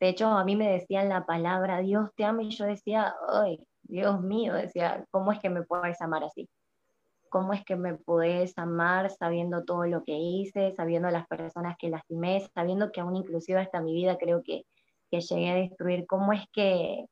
De 0.00 0.08
hecho, 0.08 0.28
a 0.28 0.44
mí 0.44 0.56
me 0.56 0.70
decían 0.70 1.10
la 1.10 1.26
palabra 1.26 1.80
Dios 1.80 2.10
te 2.16 2.24
ama 2.24 2.42
y 2.44 2.50
yo 2.50 2.64
decía, 2.64 3.14
ay, 3.28 3.58
Dios 3.82 4.22
mío, 4.22 4.54
decía, 4.54 5.04
¿cómo 5.10 5.32
es 5.32 5.40
que 5.40 5.50
me 5.50 5.62
puedes 5.62 6.00
amar 6.00 6.24
así? 6.24 6.48
¿Cómo 7.32 7.54
es 7.54 7.64
que 7.64 7.76
me 7.76 7.94
puedes 7.94 8.58
amar 8.58 9.10
sabiendo 9.10 9.64
todo 9.64 9.86
lo 9.86 10.04
que 10.04 10.12
hice, 10.12 10.74
sabiendo 10.76 11.10
las 11.10 11.26
personas 11.26 11.76
que 11.78 11.88
lastimé, 11.88 12.46
sabiendo 12.54 12.92
que 12.92 13.00
aún 13.00 13.16
inclusive 13.16 13.58
hasta 13.58 13.80
mi 13.80 13.94
vida 13.94 14.18
creo 14.18 14.42
que, 14.42 14.66
que 15.10 15.22
llegué 15.22 15.50
a 15.50 15.54
destruir? 15.54 16.06
¿Cómo 16.06 16.34
es 16.34 16.44
que, 16.52 17.06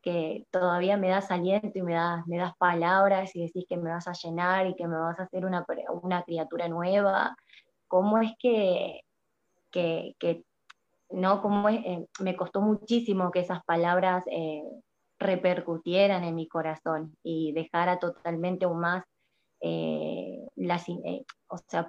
que 0.00 0.46
todavía 0.52 0.96
me 0.96 1.08
das 1.08 1.28
aliento 1.32 1.76
y 1.76 1.82
me 1.82 1.94
das, 1.94 2.24
me 2.28 2.38
das 2.38 2.56
palabras 2.56 3.34
y 3.34 3.46
decís 3.46 3.64
que 3.68 3.76
me 3.76 3.90
vas 3.90 4.06
a 4.06 4.12
llenar 4.12 4.68
y 4.68 4.76
que 4.76 4.86
me 4.86 4.96
vas 4.96 5.18
a 5.18 5.24
hacer 5.24 5.44
una, 5.44 5.66
una 6.02 6.22
criatura 6.22 6.68
nueva. 6.68 7.36
¿Cómo 7.88 8.18
es 8.18 8.30
que, 8.38 9.00
que, 9.72 10.14
que 10.20 10.44
no, 11.10 11.42
cómo 11.42 11.68
es, 11.68 11.84
eh, 11.84 12.06
me 12.20 12.36
costó 12.36 12.60
muchísimo 12.60 13.32
que 13.32 13.40
esas 13.40 13.64
palabras 13.64 14.22
eh, 14.30 14.62
repercutieran 15.18 16.22
en 16.22 16.36
mi 16.36 16.46
corazón 16.46 17.16
y 17.24 17.52
dejara 17.52 17.98
totalmente 17.98 18.66
aún 18.66 18.78
más 18.78 19.04
eh, 19.64 20.46
la, 20.56 20.80
o 21.48 21.58
sea, 21.58 21.88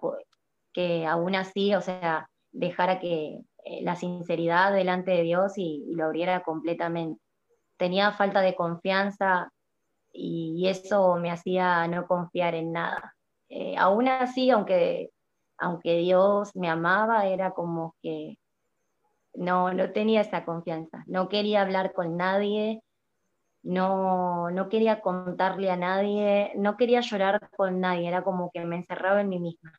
que 0.73 1.05
aún 1.05 1.35
así, 1.35 1.75
o 1.75 1.81
sea, 1.81 2.29
dejara 2.51 2.99
que 2.99 3.39
la 3.81 3.95
sinceridad 3.95 4.73
delante 4.73 5.11
de 5.11 5.23
Dios 5.23 5.53
y 5.57 5.85
lo 5.95 6.05
abriera 6.05 6.43
completamente 6.43 7.19
tenía 7.77 8.11
falta 8.11 8.41
de 8.41 8.55
confianza 8.55 9.51
y, 10.11 10.67
eso 10.67 11.15
me 11.17 11.31
hacía 11.31 11.87
no 11.87 12.07
confiar 12.07 12.55
en 12.55 12.71
nada. 12.71 13.15
Eh, 13.49 13.75
aún 13.77 14.07
así, 14.07 14.49
aunque, 14.49 15.11
aunque 15.57 15.97
Dios 15.97 16.55
me 16.55 16.69
amaba, 16.69 17.27
era 17.27 17.51
como 17.51 17.95
que 18.01 18.37
no, 19.33 19.73
no 19.73 19.91
tenía 19.91 20.21
esa 20.21 20.45
confianza. 20.45 21.03
No 21.07 21.27
quería 21.29 21.61
hablar 21.61 21.93
con 21.93 22.17
nadie, 22.17 22.81
no, 23.65 24.51
no 24.51 24.69
quería 24.69 25.01
contarle 25.01 25.71
a 25.71 25.75
nadie, 25.75 26.53
no 26.55 26.77
quería 26.77 27.01
llorar 27.01 27.49
con 27.57 27.81
nadie, 27.81 28.07
era 28.07 28.23
como 28.23 28.51
que 28.51 28.63
me 28.63 28.77
encerraba 28.77 29.21
en 29.21 29.29
mí 29.29 29.39
misma. 29.39 29.73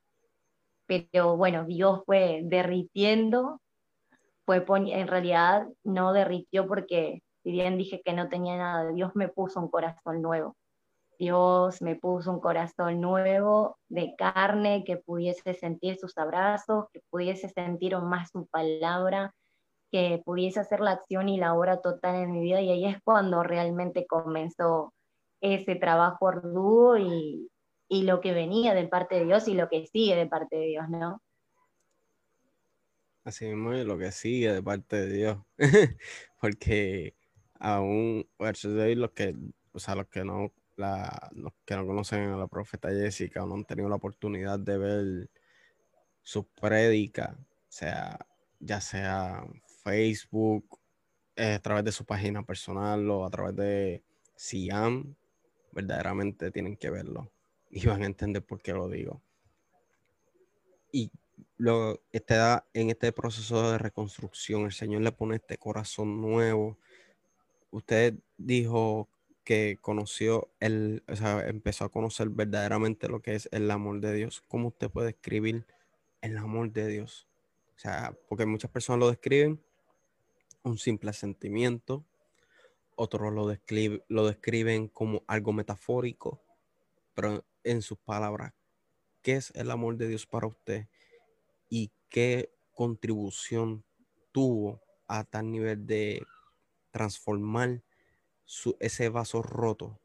Pero 0.86 1.36
bueno, 1.36 1.64
Dios 1.64 2.02
fue 2.04 2.40
derritiendo, 2.44 3.60
fue 4.44 4.64
en 4.68 5.08
realidad 5.08 5.66
no 5.84 6.12
derritió 6.12 6.66
porque 6.66 7.22
si 7.42 7.52
bien 7.52 7.78
dije 7.78 8.02
que 8.04 8.12
no 8.12 8.28
tenía 8.28 8.56
nada, 8.56 8.92
Dios 8.92 9.12
me 9.14 9.28
puso 9.28 9.60
un 9.60 9.70
corazón 9.70 10.20
nuevo. 10.20 10.56
Dios 11.18 11.80
me 11.80 11.96
puso 11.96 12.32
un 12.32 12.40
corazón 12.40 13.00
nuevo 13.00 13.78
de 13.88 14.14
carne 14.16 14.84
que 14.84 14.96
pudiese 14.96 15.54
sentir 15.54 15.96
sus 15.96 16.18
abrazos, 16.18 16.86
que 16.92 17.00
pudiese 17.08 17.48
sentir 17.48 17.96
más 17.98 18.30
su 18.30 18.46
palabra, 18.46 19.32
que 19.90 20.22
pudiese 20.24 20.60
hacer 20.60 20.80
la 20.80 20.92
acción 20.92 21.28
y 21.28 21.38
la 21.38 21.54
obra 21.54 21.80
total 21.80 22.16
en 22.16 22.32
mi 22.32 22.40
vida. 22.40 22.60
Y 22.60 22.70
ahí 22.70 22.86
es 22.86 22.98
cuando 23.02 23.42
realmente 23.42 24.06
comenzó 24.06 24.92
ese 25.40 25.76
trabajo 25.76 26.28
arduo 26.28 26.96
y, 26.98 27.50
y 27.88 28.02
lo 28.02 28.20
que 28.20 28.32
venía 28.32 28.74
de 28.74 28.88
parte 28.88 29.16
de 29.16 29.24
Dios 29.26 29.48
y 29.48 29.54
lo 29.54 29.68
que 29.68 29.86
sigue 29.86 30.16
de 30.16 30.26
parte 30.26 30.56
de 30.56 30.66
Dios, 30.66 30.88
¿no? 30.88 31.22
Así 33.24 33.46
mismo 33.46 33.74
y 33.74 33.84
lo 33.84 33.98
que 33.98 34.12
sigue 34.12 34.52
de 34.52 34.62
parte 34.62 34.96
de 34.96 35.12
Dios. 35.12 35.38
Porque 36.40 37.14
aún 37.58 38.28
los 38.38 39.10
que, 39.10 39.34
o 39.72 39.78
sea, 39.78 39.96
los 39.96 40.06
que 40.06 40.24
no, 40.24 40.52
la, 40.76 41.30
los 41.32 41.52
que 41.64 41.74
no 41.76 41.86
conocen 41.86 42.30
a 42.30 42.36
la 42.36 42.46
profeta 42.46 42.88
Jessica 42.90 43.42
o 43.42 43.46
no 43.46 43.54
han 43.54 43.64
tenido 43.64 43.88
la 43.88 43.96
oportunidad 43.96 44.58
de 44.58 44.78
ver 44.78 45.30
su 46.22 46.46
prédica, 46.46 47.36
sea, 47.68 48.18
ya 48.60 48.80
sea 48.80 49.44
Facebook, 49.86 50.80
eh, 51.36 51.54
a 51.54 51.62
través 51.62 51.84
de 51.84 51.92
su 51.92 52.04
página 52.04 52.42
personal 52.42 53.08
o 53.08 53.24
a 53.24 53.30
través 53.30 53.54
de 53.54 54.02
Siam, 54.34 55.14
verdaderamente 55.70 56.50
tienen 56.50 56.76
que 56.76 56.90
verlo 56.90 57.30
y 57.70 57.86
van 57.86 58.02
a 58.02 58.06
entender 58.06 58.42
por 58.42 58.60
qué 58.60 58.72
lo 58.72 58.88
digo. 58.88 59.22
Y 60.90 61.12
lo, 61.56 62.00
este, 62.10 62.34
en 62.74 62.90
este 62.90 63.12
proceso 63.12 63.70
de 63.70 63.78
reconstrucción, 63.78 64.64
el 64.64 64.72
Señor 64.72 65.02
le 65.02 65.12
pone 65.12 65.36
este 65.36 65.56
corazón 65.56 66.20
nuevo, 66.20 66.78
usted 67.70 68.14
dijo 68.36 69.08
que 69.44 69.78
conoció 69.80 70.50
el, 70.58 71.04
o 71.06 71.14
sea, 71.14 71.46
empezó 71.46 71.84
a 71.84 71.92
conocer 71.92 72.28
verdaderamente 72.30 73.08
lo 73.08 73.22
que 73.22 73.36
es 73.36 73.48
el 73.52 73.70
amor 73.70 74.00
de 74.00 74.12
Dios. 74.14 74.42
¿Cómo 74.48 74.68
usted 74.68 74.90
puede 74.90 75.10
escribir 75.10 75.64
el 76.22 76.36
amor 76.38 76.72
de 76.72 76.88
Dios? 76.88 77.28
O 77.76 77.78
sea, 77.78 78.16
porque 78.28 78.46
muchas 78.46 78.70
personas 78.72 78.98
lo 78.98 79.10
describen 79.10 79.60
un 80.66 80.78
simple 80.78 81.12
sentimiento, 81.12 82.04
otros 82.96 83.32
lo, 83.32 83.46
lo 84.08 84.26
describen 84.26 84.88
como 84.88 85.22
algo 85.26 85.52
metafórico, 85.52 86.42
pero 87.14 87.44
en 87.64 87.82
sus 87.82 87.98
palabras, 87.98 88.52
¿qué 89.22 89.36
es 89.36 89.50
el 89.54 89.70
amor 89.70 89.96
de 89.96 90.08
Dios 90.08 90.26
para 90.26 90.46
usted? 90.46 90.88
¿Y 91.68 91.92
qué 92.08 92.52
contribución 92.72 93.84
tuvo 94.32 94.82
a 95.08 95.24
tal 95.24 95.50
nivel 95.50 95.86
de 95.86 96.22
transformar 96.90 97.82
ese 98.80 99.08
vaso 99.08 99.42
roto 99.42 100.00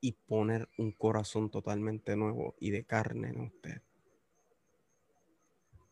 y 0.00 0.12
poner 0.12 0.68
un 0.78 0.92
corazón 0.92 1.50
totalmente 1.50 2.16
nuevo 2.16 2.54
y 2.58 2.70
de 2.70 2.84
carne 2.84 3.28
en 3.28 3.40
usted. 3.40 3.82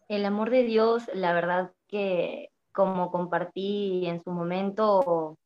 El 0.09 0.25
amor 0.25 0.51
de 0.51 0.65
Dios, 0.65 1.11
la 1.13 1.35
verdad 1.35 1.73
que 1.87 2.51
como 2.79 3.11
compartí 3.11 4.07
en 4.07 4.23
su 4.23 4.31
momento, 4.31 5.37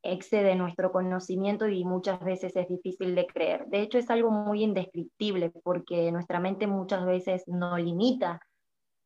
excede 0.00 0.54
nuestro 0.54 0.92
conocimiento 0.92 1.66
y 1.66 1.84
muchas 1.84 2.22
veces 2.22 2.54
es 2.54 2.68
difícil 2.68 3.16
de 3.16 3.26
creer. 3.26 3.66
De 3.66 3.80
hecho, 3.80 3.98
es 3.98 4.08
algo 4.10 4.30
muy 4.30 4.62
indescriptible 4.62 5.50
porque 5.64 6.12
nuestra 6.12 6.38
mente 6.38 6.68
muchas 6.68 7.04
veces 7.04 7.42
no 7.48 7.76
limita. 7.76 8.38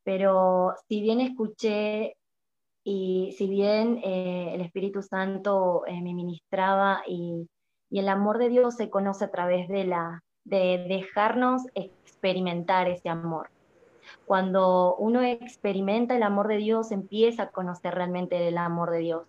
Pero 0.05 0.75
si 0.87 1.01
bien 1.01 1.23
escuché 1.23 2.19
y 2.85 3.35
si 3.39 3.49
bien 3.49 4.03
eh, 4.05 4.53
el 4.55 4.61
Espíritu 4.61 5.01
Santo 5.01 5.85
eh, 5.87 6.03
me 6.03 6.13
ministraba 6.13 7.05
y, 7.07 7.49
y, 7.89 7.99
el 8.01 8.09
amor 8.11 8.37
de 8.37 8.51
Dios 8.51 8.75
se 8.77 8.91
conoce 8.91 9.25
a 9.25 9.31
través 9.31 9.67
de, 9.69 9.85
la, 9.85 10.23
de 10.45 10.85
dejarnos 10.91 11.63
experimentar 11.75 12.87
ese 12.91 13.09
amor. 13.09 13.49
Cuando 14.25 14.97
uno 14.97 15.23
experimenta 15.23 16.17
el 16.17 16.23
amor 16.23 16.49
de 16.49 16.57
Dios, 16.57 16.93
empieza 16.93 17.45
a 17.45 17.51
conocer 17.51 17.95
realmente 17.95 18.49
el 18.49 18.59
amor 18.59 18.91
de 18.91 18.99
Dios. 18.99 19.23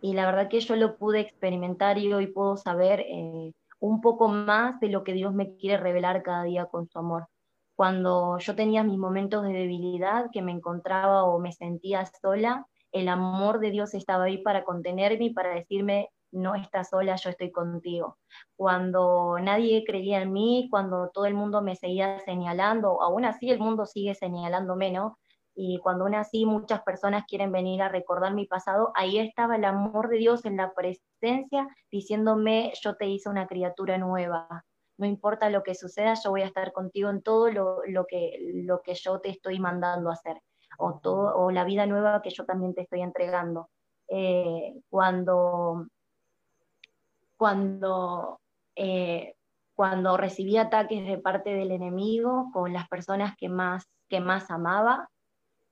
Y 0.00 0.12
la 0.12 0.26
verdad 0.26 0.48
que 0.48 0.60
yo 0.60 0.76
lo 0.76 0.96
pude 0.96 1.20
experimentar 1.20 1.98
y 1.98 2.12
hoy 2.12 2.26
puedo 2.26 2.56
saber 2.56 3.00
eh, 3.00 3.52
un 3.80 4.00
poco 4.00 4.28
más 4.28 4.80
de 4.80 4.88
lo 4.88 5.04
que 5.04 5.12
Dios 5.12 5.34
me 5.34 5.56
quiere 5.56 5.82
revelar 5.82 6.22
cada 6.22 6.44
día 6.44 6.66
con 6.66 6.88
su 6.88 6.98
amor. 6.98 7.26
Cuando 7.74 8.38
yo 8.38 8.54
tenía 8.54 8.84
mis 8.84 8.98
momentos 8.98 9.42
de 9.42 9.52
debilidad, 9.52 10.30
que 10.30 10.42
me 10.42 10.52
encontraba 10.52 11.24
o 11.24 11.38
me 11.38 11.52
sentía 11.52 12.04
sola, 12.20 12.66
el 12.92 13.08
amor 13.08 13.58
de 13.58 13.70
Dios 13.70 13.94
estaba 13.94 14.24
ahí 14.24 14.38
para 14.38 14.64
contenerme 14.64 15.26
y 15.26 15.34
para 15.34 15.54
decirme, 15.54 16.10
no 16.34 16.54
estás 16.54 16.90
sola, 16.90 17.16
yo 17.16 17.30
estoy 17.30 17.50
contigo. 17.50 18.18
Cuando 18.56 19.38
nadie 19.40 19.84
creía 19.86 20.22
en 20.22 20.32
mí, 20.32 20.68
cuando 20.70 21.10
todo 21.10 21.26
el 21.26 21.34
mundo 21.34 21.62
me 21.62 21.76
seguía 21.76 22.18
señalando, 22.20 23.00
aún 23.02 23.24
así 23.24 23.50
el 23.50 23.58
mundo 23.60 23.86
sigue 23.86 24.14
señalándome, 24.14 24.90
¿no? 24.92 25.18
Y 25.54 25.78
cuando 25.78 26.04
aún 26.04 26.16
así 26.16 26.46
muchas 26.46 26.82
personas 26.82 27.24
quieren 27.28 27.52
venir 27.52 27.80
a 27.82 27.88
recordar 27.88 28.34
mi 28.34 28.46
pasado, 28.46 28.90
ahí 28.94 29.18
estaba 29.18 29.56
el 29.56 29.64
amor 29.64 30.08
de 30.08 30.18
Dios 30.18 30.44
en 30.44 30.56
la 30.56 30.72
presencia 30.74 31.68
diciéndome, 31.90 32.72
yo 32.82 32.96
te 32.96 33.06
hice 33.06 33.28
una 33.28 33.46
criatura 33.46 33.96
nueva. 33.98 34.64
No 34.98 35.06
importa 35.06 35.50
lo 35.50 35.62
que 35.62 35.74
suceda, 35.74 36.14
yo 36.22 36.30
voy 36.30 36.42
a 36.42 36.46
estar 36.46 36.72
contigo 36.72 37.10
en 37.10 37.22
todo 37.22 37.50
lo, 37.50 37.84
lo, 37.86 38.06
que, 38.06 38.38
lo 38.54 38.80
que 38.82 38.94
yo 38.94 39.20
te 39.20 39.30
estoy 39.30 39.60
mandando 39.60 40.10
a 40.10 40.14
hacer 40.14 40.40
o, 40.78 40.98
todo, 41.00 41.36
o 41.36 41.50
la 41.50 41.64
vida 41.64 41.86
nueva 41.86 42.22
que 42.22 42.30
yo 42.30 42.44
también 42.44 42.74
te 42.74 42.82
estoy 42.82 43.02
entregando. 43.02 43.70
Eh, 44.08 44.74
cuando 44.90 45.86
cuando, 47.44 48.40
eh, 48.74 49.34
cuando 49.74 50.16
recibí 50.16 50.56
ataques 50.56 51.06
de 51.06 51.18
parte 51.18 51.50
del 51.50 51.72
enemigo 51.72 52.48
con 52.54 52.72
las 52.72 52.88
personas 52.88 53.36
que 53.36 53.50
más, 53.50 53.84
que 54.08 54.18
más 54.18 54.50
amaba, 54.50 55.10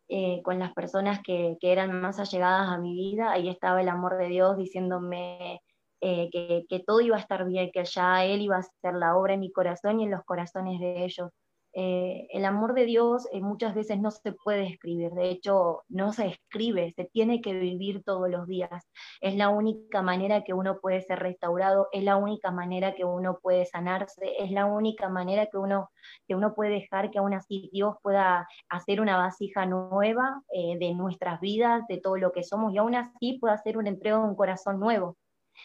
eh, 0.06 0.42
con 0.42 0.58
las 0.58 0.74
personas 0.74 1.22
que, 1.24 1.56
que, 1.62 1.72
eran 1.72 1.98
más 1.98 2.20
allegadas 2.20 2.68
a 2.68 2.76
mi 2.76 2.92
vida, 2.92 3.32
ahí 3.32 3.48
estaba 3.48 3.80
el 3.80 3.88
amor 3.88 4.18
de 4.18 4.28
Dios 4.28 4.58
diciéndome 4.58 5.62
que, 5.98 6.66
que, 6.68 6.80
todo 6.80 7.00
iba 7.00 7.16
a 7.16 7.20
estar 7.20 7.46
bien, 7.46 7.70
que 7.72 7.87
ya 7.87 8.22
Él 8.26 8.42
iba 8.42 8.56
a 8.56 8.58
hacer 8.58 8.92
la 8.92 9.16
obra 9.16 9.32
en 9.32 9.40
mi 9.40 9.50
corazón 9.50 9.98
y 9.98 10.04
en 10.04 10.11
los 10.11 10.24
corazones 10.24 10.78
de 10.78 11.06
ellos. 11.06 11.30
Eh, 11.74 12.28
el 12.30 12.44
amor 12.44 12.74
de 12.74 12.85
Dios 12.85 13.26
eh, 13.32 13.40
muchas 13.40 13.74
veces 13.74 13.98
no 13.98 14.11
se 14.11 14.32
puede 14.32 14.66
escribir, 14.66 15.12
de 15.12 15.30
hecho 15.30 15.82
no 15.88 16.12
se 16.12 16.26
escribe, 16.26 16.92
se 16.94 17.06
tiene 17.06 17.40
que 17.40 17.54
vivir 17.54 18.02
todos 18.04 18.28
los 18.28 18.46
días. 18.46 18.90
Es 19.20 19.37
la 19.37 19.48
única 19.48 20.02
manera 20.02 20.44
que 20.44 20.52
uno 20.52 20.80
puede 20.80 21.00
ser 21.00 21.20
restaurado, 21.20 21.88
es 21.92 22.04
la 22.04 22.16
única 22.16 22.50
manera 22.50 22.94
que 22.94 23.04
uno 23.04 23.38
puede 23.40 23.64
sanarse, 23.64 24.35
es 24.38 24.50
la 24.50 24.66
única 24.66 25.08
manera 25.08 25.46
que 25.46 25.56
uno, 25.56 25.90
que 26.28 26.35
uno 26.35 26.54
puede 26.54 26.72
dejar 26.72 27.11
que 27.11 27.18
aún 27.18 27.32
así 27.35 27.70
Dios 27.72 27.96
pueda 28.02 28.46
hacer 28.68 29.00
una 29.00 29.16
vasija 29.16 29.64
nueva 29.64 30.42
eh, 30.52 30.76
de 30.78 30.94
nuestras 30.94 31.40
vidas, 31.40 31.87
de 31.88 31.98
todo 31.98 32.16
lo 32.16 32.32
que 32.32 32.42
somos, 32.42 32.74
y 32.74 32.78
aún 32.78 32.94
así 32.94 33.38
pueda 33.40 33.54
hacer 33.54 33.78
un 33.78 33.87
entrego 33.87 34.18
de 34.18 34.24
un 34.28 34.37
corazón 34.37 34.78
nuevo. 34.78 35.16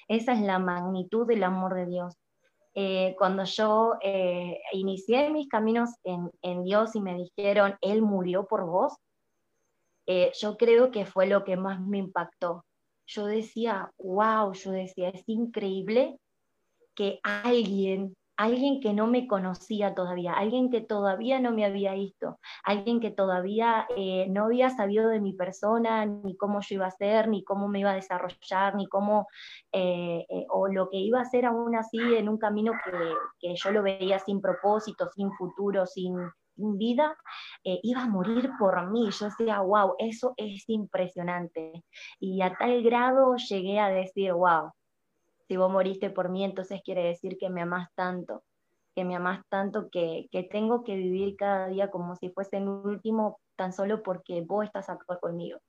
Esa 0.08 0.34
es 0.34 0.42
la 0.42 0.60
magnitud 0.60 1.28
del 1.28 1.44
amor 1.44 1.74
de 1.76 1.86
Dios. 1.86 2.16
Eh, 2.80 3.16
cuando 3.18 3.44
yo 3.44 3.96
eh, 4.04 4.62
inicié 4.72 5.32
mis 5.32 5.50
caminos 5.50 5.90
en, 6.04 6.64
Dios 6.64 6.96
y 6.96 7.02
me 7.02 7.16
dijeron, 7.16 7.76
Él 7.82 8.04
murió 8.04 8.46
por 8.46 8.68
vos, 8.68 8.94
eh, 10.06 10.32
yo 10.40 10.58
creo 10.58 10.92
que 10.92 11.08
fue 11.08 11.26
lo 11.26 11.44
que 11.44 11.58
más 11.58 11.82
me 11.82 11.98
impactó. 11.98 12.64
Yo 13.08 13.26
decía, 13.26 13.92
wow, 13.98 14.54
yo 14.54 14.70
decía, 14.70 15.10
es 15.10 15.24
increíble 15.26 16.20
que 16.94 17.20
alguien 17.24 18.16
alguien 18.38 18.80
que 18.80 18.94
no 18.94 19.08
me 19.08 19.28
conocía 19.28 19.96
todavía, 19.96 20.34
alguien 20.34 20.70
que 20.70 20.82
todavía 20.82 21.40
no 21.40 21.52
me 21.52 21.66
había 21.66 21.94
visto, 21.94 22.40
alguien 22.64 23.00
que 23.00 23.12
todavía 23.12 23.88
eh, 23.98 24.28
no 24.30 24.46
había 24.46 24.70
sabido 24.70 25.10
de 25.10 25.20
mi 25.20 25.34
persona, 25.34 26.06
ni 26.06 26.38
cómo 26.38 26.62
yo 26.62 26.76
iba 26.76 26.86
a 26.86 26.92
ser, 26.92 27.28
ni 27.28 27.44
cómo 27.44 27.68
me 27.68 27.80
iba 27.80 27.92
a 27.92 27.96
desarrollar, 27.96 28.76
ni 28.76 28.88
cómo, 28.88 29.28
eh, 29.72 30.26
eh, 30.30 30.46
o 30.50 30.68
lo 30.68 30.90
que 30.90 30.98
iba 30.98 31.20
a 31.20 31.26
ser 31.26 31.46
aún 31.46 31.76
así 31.76 31.98
en 31.98 32.30
un 32.30 32.38
camino 32.38 32.74
que, 33.42 33.56
yo 33.56 33.72
lo 33.72 33.82
veía 33.82 34.20
sin 34.20 34.40
propósito, 34.40 35.10
sin 35.16 35.32
futuro, 35.34 35.86
sin, 35.86 36.16
vida, 36.60 37.16
iba 37.64 38.02
a 38.02 38.10
morir 38.10 38.50
por 38.58 38.90
mí. 38.90 39.12
Yo 39.12 39.26
decía, 39.26 39.60
wow, 39.62 39.94
eso 40.00 40.34
es 40.38 40.68
impresionante. 40.68 41.84
Y 42.20 42.42
a 42.42 42.56
tal 42.56 42.82
grado 42.82 43.36
llegué 43.36 43.80
a 43.80 43.90
decir, 43.90 44.34
wow, 44.34 44.72
si 45.48 45.58
vos 45.58 45.72
moriste 45.72 46.10
por 46.10 46.30
mí, 46.30 46.44
entonces 46.44 46.82
quiere 46.84 47.04
decir 47.04 47.38
que 47.38 47.50
me 47.50 47.62
amás 47.62 47.90
tanto, 47.96 48.44
que 48.96 49.06
me 49.06 49.16
amás 49.16 49.42
tanto 49.50 49.90
que, 49.90 50.28
tengo 50.52 50.84
que 50.84 50.96
vivir 50.96 51.36
cada 51.38 51.68
día 51.68 51.90
como 51.90 52.16
si 52.16 52.30
fuese 52.30 52.58
el 52.58 52.68
último, 52.68 53.40
tan 53.56 53.74
solo 53.74 54.04
porque 54.04 54.42
vos 54.42 54.66
estás 54.66 54.90
acá 54.90 55.18
conmigo. 55.20 55.60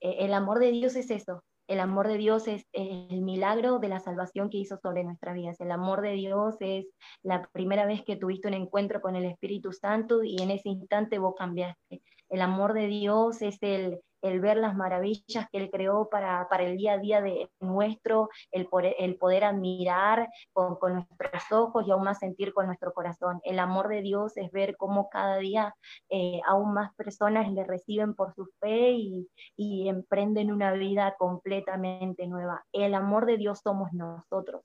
E, 0.00 0.24
el 0.24 0.34
amor 0.34 0.58
de 0.58 0.70
Dios 0.70 0.96
es 0.96 1.10
eso, 1.10 1.42
el 1.68 1.80
amor 1.80 2.08
de 2.08 2.18
Dios 2.18 2.48
es 2.48 2.66
el 2.72 3.22
milagro 3.22 3.78
de 3.78 3.88
la 3.88 4.00
salvación 4.00 4.50
que 4.50 4.58
hizo 4.58 4.76
sobre 4.76 5.04
nuestras 5.04 5.34
vidas. 5.34 5.60
El 5.60 5.70
amor 5.70 6.02
de 6.02 6.12
Dios 6.12 6.56
es 6.60 6.86
la 7.22 7.48
primera 7.52 7.86
vez 7.86 8.02
que 8.04 8.16
tuviste 8.16 8.48
un 8.48 8.54
encuentro 8.54 9.00
con 9.00 9.16
el 9.16 9.24
Espíritu 9.24 9.72
Santo 9.72 10.22
y 10.22 10.42
en 10.42 10.50
ese 10.50 10.68
instante 10.68 11.18
vos 11.18 11.34
cambiaste. 11.36 12.02
El 12.28 12.42
amor 12.42 12.74
de 12.74 12.88
Dios 12.88 13.40
es 13.42 13.56
el, 13.62 14.00
el 14.22 14.40
ver 14.40 14.56
las 14.56 14.74
maravillas 14.74 15.48
que 15.50 15.58
Él 15.58 15.70
creó 15.70 16.08
para, 16.08 16.46
el 16.60 16.76
día 16.76 16.94
a 16.94 16.98
día 16.98 17.20
de 17.20 17.50
nuestro, 17.60 18.28
el 18.50 18.66
poder, 18.66 18.94
el 18.98 19.16
poder 19.16 19.44
admirar 19.44 20.28
con, 20.52 20.78
nuestros 20.80 21.52
ojos 21.52 21.86
y 21.86 21.90
aún 21.90 22.04
más 22.04 22.18
sentir 22.18 22.52
con 22.52 22.66
nuestro 22.66 22.92
corazón. 22.92 23.40
El 23.44 23.58
amor 23.58 23.88
de 23.88 24.02
Dios 24.02 24.36
es 24.36 24.50
ver 24.52 24.76
cómo 24.76 25.08
cada 25.10 25.36
día 25.38 25.74
eh, 26.08 26.40
aún 26.46 26.72
más 26.72 26.94
personas 26.94 27.50
le 27.52 27.64
reciben 27.64 28.14
por 28.14 28.34
su 28.34 28.46
fe 28.60 28.92
y, 28.92 29.28
y 29.56 29.88
emprenden 29.88 30.52
una 30.52 30.72
vida 30.72 31.14
completamente 31.18 32.26
nueva. 32.26 32.64
El 32.72 32.94
amor 32.94 33.26
de 33.26 33.36
Dios 33.36 33.60
somos 33.62 33.92
nosotros 33.92 34.62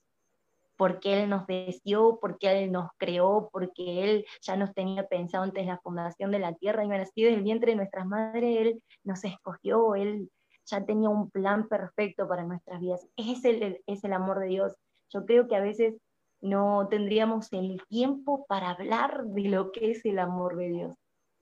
porque 0.78 1.24
Él 1.24 1.30
nos 1.30 1.46
deseó, 1.48 2.20
porque 2.22 2.64
Él 2.64 2.72
nos 2.72 2.90
creó, 2.98 3.50
porque 3.52 4.04
Él 4.04 4.26
ya 4.42 4.56
nos 4.56 4.74
tenía 4.74 5.08
pensado 5.08 5.44
antes 5.44 5.66
la 5.66 5.80
fundación 5.80 6.32
de 6.32 6.40
la 6.40 6.54
tierra 6.54 6.86
y 6.86 6.88
nacido 6.88 7.32
del 7.32 7.42
vientre 7.42 7.72
de 7.72 7.78
nuestras 7.78 8.06
madres, 8.06 8.58
Él 8.60 8.84
nos 9.04 9.24
escogió, 9.24 9.96
Él 9.96 10.30
ya 10.66 10.86
tenía 10.86 11.10
un 11.10 11.32
plan 11.32 11.68
perfecto 11.68 12.28
para 12.28 12.44
nuestras 12.44 12.80
vidas. 12.80 13.08
Es 13.16 13.44
el, 13.44 13.82
es 13.88 14.04
el 14.04 14.14
amor 14.14 14.40
de 14.40 14.48
Dios. 14.48 14.76
Yo 15.10 15.26
creo 15.26 15.48
que 15.48 15.56
a 15.56 15.62
veces 15.62 15.96
no 16.42 16.88
tendríamos 16.90 17.52
el 17.54 17.82
tiempo 17.88 18.46
para 18.48 18.72
hablar 18.72 19.26
de 19.26 19.44
lo 19.44 19.72
que 19.72 19.92
es 19.92 20.06
el 20.06 20.20
amor 20.20 20.58
de 20.58 20.70
Dios. 20.70 20.96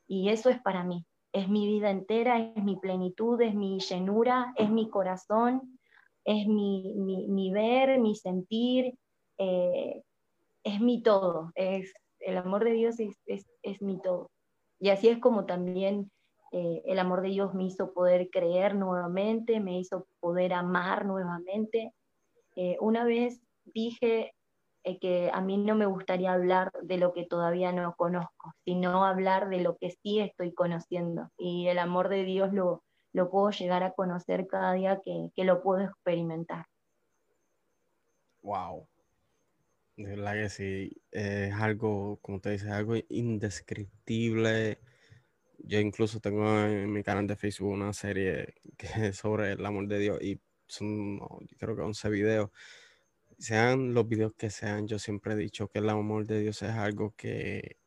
Y 0.07 0.29
eso 0.29 0.49
es 0.49 0.61
para 0.61 0.83
mí. 0.83 1.05
Es 1.33 1.49
mi 1.49 1.67
vida 1.67 1.89
entera, 1.89 2.39
es 2.39 2.63
mi 2.63 2.77
plenitud, 2.77 3.41
es 3.41 3.53
mi 3.53 3.79
llenura, 3.79 4.53
es 4.55 4.69
mi 4.69 4.89
corazón, 4.89 5.79
es 6.23 6.47
mi 6.47 7.51
ver, 7.51 7.99
mi 7.99 8.15
sentir, 8.15 8.93
eh, 9.37 10.01
es 10.63 10.81
mi 10.81 11.01
todo, 11.01 11.51
es, 11.55 11.93
el 12.19 12.37
amor 12.37 12.63
de 12.63 12.71
Dios 12.71 12.99
es, 12.99 13.15
es, 13.25 13.81
mi 13.81 14.01
todo. 14.01 14.31
Y 14.79 14.89
así 14.89 15.09
es 15.09 15.19
como 15.19 15.45
también 15.45 16.11
eh, 16.51 16.81
el 16.85 16.99
amor 16.99 17.21
de 17.21 17.29
Dios 17.29 17.53
me 17.53 17.65
hizo 17.65 17.93
poder 17.93 18.29
creer 18.29 18.75
nuevamente, 18.75 19.59
me 19.59 19.79
hizo 19.79 20.07
poder 20.19 20.53
amar 20.53 21.05
nuevamente. 21.05 21.91
Eh, 22.55 22.77
una 22.79 23.03
vez 23.03 23.41
dije 23.65 24.33
que 25.01 25.31
a 25.33 25.41
mí 25.41 25.57
no 25.57 25.75
me 25.75 25.87
gustaría 25.87 26.31
hablar 26.31 26.71
de 26.83 26.97
lo 26.97 27.11
que 27.13 27.25
todavía 27.25 27.71
no 27.71 27.95
conozco, 27.95 28.53
sino 28.65 29.05
hablar 29.05 29.49
de 29.49 29.61
lo 29.61 29.77
que 29.77 29.91
sí 29.91 30.19
estoy 30.19 30.53
conociendo. 30.53 31.29
Y 31.37 31.67
el 31.67 31.79
amor 31.79 32.09
de 32.09 32.23
Dios 32.23 32.53
lo, 32.53 32.83
lo 33.11 33.29
puedo 33.29 33.49
llegar 33.49 33.81
a 33.83 33.93
conocer 33.93 34.45
cada 34.45 34.73
día 34.73 35.01
que, 35.03 35.29
que 35.35 35.43
lo 35.43 35.63
puedo 35.63 35.85
experimentar. 35.85 36.65
Wow. 38.43 38.87
De 39.97 40.03
verdad 40.09 40.33
que 40.33 40.49
sí, 40.49 41.01
es 41.11 41.53
algo, 41.53 42.19
como 42.21 42.41
te 42.41 42.51
dice, 42.51 42.69
algo 42.69 42.95
indescriptible. 43.09 44.79
Yo 45.59 45.79
incluso 45.79 46.19
tengo 46.21 46.59
en 46.65 46.91
mi 46.93 47.03
canal 47.03 47.27
de 47.27 47.37
Facebook 47.37 47.71
una 47.73 47.93
serie 47.93 48.55
que 48.77 48.87
es 49.09 49.17
sobre 49.17 49.53
el 49.53 49.65
amor 49.65 49.87
de 49.87 49.99
Dios 49.99 50.21
y 50.21 50.41
son, 50.67 51.19
yo 51.19 51.57
creo 51.59 51.75
que 51.77 51.81
11 51.83 52.09
videos. 52.09 52.51
Sean 53.39 53.93
los 53.93 54.07
videos 54.09 54.33
que 54.35 54.49
sean, 54.51 54.87
yo 54.87 54.99
siempre 54.99 55.33
he 55.33 55.37
dicho 55.37 55.69
que 55.69 55.79
el 55.79 55.89
amor 55.89 56.27
de 56.27 56.41
Dios 56.41 56.61
es 56.63 56.71
algo 56.71 57.15
que 57.17 57.77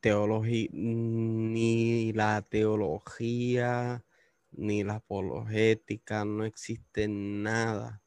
teología, 0.00 0.68
ni 0.72 2.12
la 2.12 2.42
teología, 2.42 4.04
ni 4.52 4.84
la 4.84 4.96
apologética, 4.96 6.24
no 6.24 6.44
existe 6.44 7.08
nada 7.08 8.03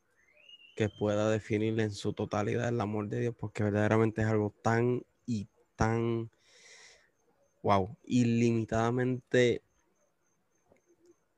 que 0.77 0.89
pueda 0.89 1.29
definir 1.31 1.79
en 1.79 1.91
su 1.91 2.13
totalidad 2.13 2.69
el 2.69 2.79
amor 2.79 3.09
de 3.09 3.19
Dios, 3.19 3.35
porque 3.35 3.63
verdaderamente 3.63 4.21
es 4.21 4.27
algo 4.27 4.53
tan 4.61 5.01
y 5.25 5.49
tan, 5.75 6.29
wow, 7.63 7.97
ilimitadamente 8.03 9.63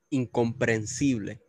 incomprensible, 0.10 1.41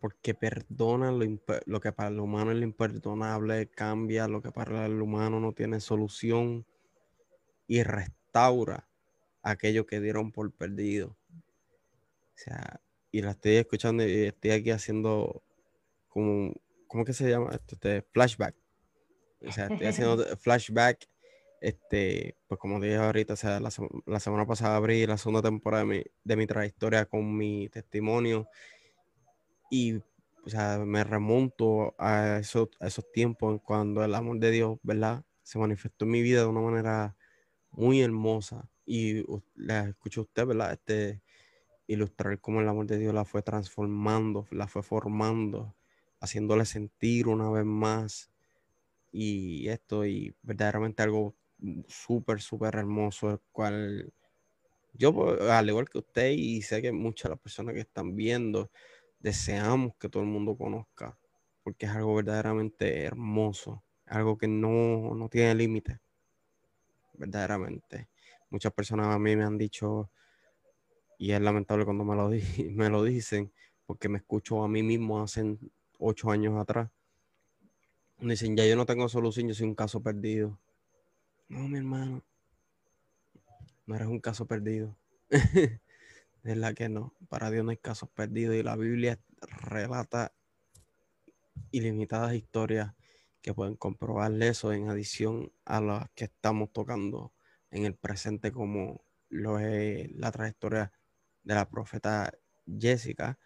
porque 0.00 0.34
perdona 0.34 1.12
lo, 1.12 1.80
que 1.80 1.92
para 1.92 2.08
el 2.08 2.18
humano 2.18 2.50
es 2.50 2.60
imperdonable, 2.60 3.70
cambia 3.70 4.26
lo 4.26 4.42
que 4.42 4.50
para 4.50 4.84
el 4.84 5.00
humano 5.00 5.38
no 5.38 5.52
tiene 5.52 5.78
solución 5.78 6.66
y 7.68 7.84
restaura 7.84 8.88
aquello 9.42 9.86
que 9.86 10.00
dieron 10.00 10.32
por 10.32 10.50
perdido. 10.52 11.16
O 11.30 12.34
sea, 12.34 12.80
y 13.12 13.22
la 13.22 13.30
estoy 13.30 13.56
escuchando 13.56 14.04
y 14.04 14.24
estoy 14.24 14.50
aquí 14.50 14.70
haciendo 14.72 15.44
como 16.08 16.52
¿cómo 16.88 17.04
que 17.04 17.12
se 17.12 17.30
llama? 17.30 17.50
Este, 17.52 18.02
flashback. 18.02 18.56
O 19.46 19.52
sea, 19.52 19.66
estoy 19.66 19.86
haciendo 19.86 20.16
flashback. 20.38 21.08
Este, 21.60 22.36
pues 22.46 22.60
como 22.60 22.80
dije 22.80 22.96
ahorita, 22.96 23.34
o 23.34 23.36
sea, 23.36 23.60
la, 23.60 23.70
semana 23.70 24.46
pasada 24.46 24.76
abrí 24.76 25.06
la 25.06 25.18
segunda 25.18 25.42
temporada 25.42 25.84
de 25.84 25.88
mi, 25.88 26.04
de 26.24 26.36
mi 26.36 26.46
trayectoria 26.46 27.04
con 27.04 27.36
mi 27.36 27.68
testimonio. 27.68 28.48
Y, 29.70 29.96
o 29.96 30.48
sea, 30.48 30.78
me 30.78 31.04
remonto 31.04 31.94
a 31.98 32.38
esos, 32.38 32.68
a 32.80 32.86
esos 32.86 33.10
tiempos 33.12 33.60
cuando 33.62 34.04
el 34.04 34.14
amor 34.14 34.38
de 34.38 34.50
Dios, 34.50 34.78
¿verdad? 34.82 35.24
Se 35.42 35.58
manifestó 35.58 36.04
en 36.04 36.12
mi 36.12 36.22
vida 36.22 36.40
de 36.40 36.46
una 36.46 36.60
manera 36.60 37.16
muy 37.70 38.00
hermosa. 38.00 38.68
Y 38.86 39.24
la 39.54 39.88
escucho 39.88 40.22
a 40.22 40.24
usted, 40.24 40.46
¿verdad? 40.46 40.72
Este, 40.72 41.22
ilustrar 41.86 42.40
cómo 42.40 42.60
el 42.60 42.68
amor 42.68 42.86
de 42.86 42.98
Dios 42.98 43.12
la 43.12 43.24
fue 43.24 43.42
transformando, 43.42 44.46
la 44.50 44.66
fue 44.68 44.82
formando 44.82 45.77
haciéndole 46.20 46.64
sentir 46.64 47.28
una 47.28 47.50
vez 47.50 47.64
más 47.64 48.30
y 49.12 49.68
esto 49.68 50.04
y 50.06 50.34
verdaderamente 50.42 51.02
algo 51.02 51.34
súper, 51.88 52.40
súper 52.40 52.76
hermoso, 52.76 53.30
el 53.30 53.40
cual 53.52 54.12
yo, 54.94 55.14
pues, 55.14 55.40
al 55.42 55.68
igual 55.68 55.88
que 55.88 55.98
usted 55.98 56.30
y 56.30 56.62
sé 56.62 56.82
que 56.82 56.92
muchas 56.92 57.30
las 57.30 57.40
personas 57.40 57.74
que 57.74 57.80
están 57.80 58.16
viendo, 58.16 58.70
deseamos 59.20 59.94
que 59.96 60.08
todo 60.08 60.22
el 60.22 60.28
mundo 60.28 60.56
conozca, 60.56 61.18
porque 61.62 61.86
es 61.86 61.92
algo 61.92 62.16
verdaderamente 62.16 63.04
hermoso, 63.04 63.84
algo 64.06 64.38
que 64.38 64.48
no, 64.48 65.14
no 65.14 65.28
tiene 65.28 65.54
límite, 65.54 66.00
verdaderamente. 67.14 68.08
Muchas 68.50 68.72
personas 68.72 69.14
a 69.14 69.18
mí 69.18 69.36
me 69.36 69.44
han 69.44 69.58
dicho, 69.58 70.10
y 71.18 71.32
es 71.32 71.40
lamentable 71.40 71.84
cuando 71.84 72.04
me 72.04 72.16
lo, 72.16 72.30
me 72.74 72.88
lo 72.88 73.04
dicen, 73.04 73.52
porque 73.86 74.08
me 74.08 74.18
escucho 74.18 74.62
a 74.62 74.68
mí 74.68 74.82
mismo 74.82 75.22
hacen 75.22 75.58
ocho 75.98 76.30
años 76.30 76.58
atrás. 76.58 76.90
Dicen, 78.20 78.56
ya 78.56 78.66
yo 78.66 78.76
no 78.76 78.86
tengo 78.86 79.08
solución, 79.08 79.48
yo 79.48 79.54
soy 79.54 79.66
un 79.66 79.74
caso 79.74 80.02
perdido. 80.02 80.58
No, 81.48 81.68
mi 81.68 81.78
hermano, 81.78 82.22
no 83.86 83.94
eres 83.94 84.08
un 84.08 84.20
caso 84.20 84.46
perdido. 84.46 84.96
es 85.30 86.56
la 86.56 86.74
que 86.74 86.88
no. 86.88 87.14
Para 87.28 87.50
Dios 87.50 87.64
no 87.64 87.70
hay 87.70 87.76
casos 87.76 88.08
perdidos 88.10 88.56
y 88.56 88.62
la 88.62 88.76
Biblia 88.76 89.18
relata 89.62 90.32
ilimitadas 91.70 92.34
historias 92.34 92.94
que 93.42 93.54
pueden 93.54 93.76
comprobarle 93.76 94.48
eso 94.48 94.72
en 94.72 94.88
adición 94.88 95.52
a 95.64 95.80
las 95.80 96.10
que 96.10 96.24
estamos 96.24 96.72
tocando 96.72 97.32
en 97.70 97.84
el 97.84 97.94
presente 97.94 98.52
como 98.52 99.04
lo 99.28 99.58
es 99.58 100.10
la 100.12 100.32
trayectoria 100.32 100.92
de 101.44 101.54
la 101.54 101.68
profeta 101.68 102.32
Jessica, 102.66 103.38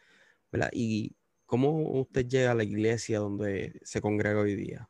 ¿verdad? 0.50 0.70
Y 0.72 1.16
cómo 1.52 1.68
usted 2.00 2.26
llega 2.26 2.52
a 2.52 2.54
la 2.54 2.64
iglesia 2.64 3.18
donde 3.18 3.78
se 3.82 4.00
congrega 4.00 4.40
hoy 4.40 4.54
día. 4.54 4.88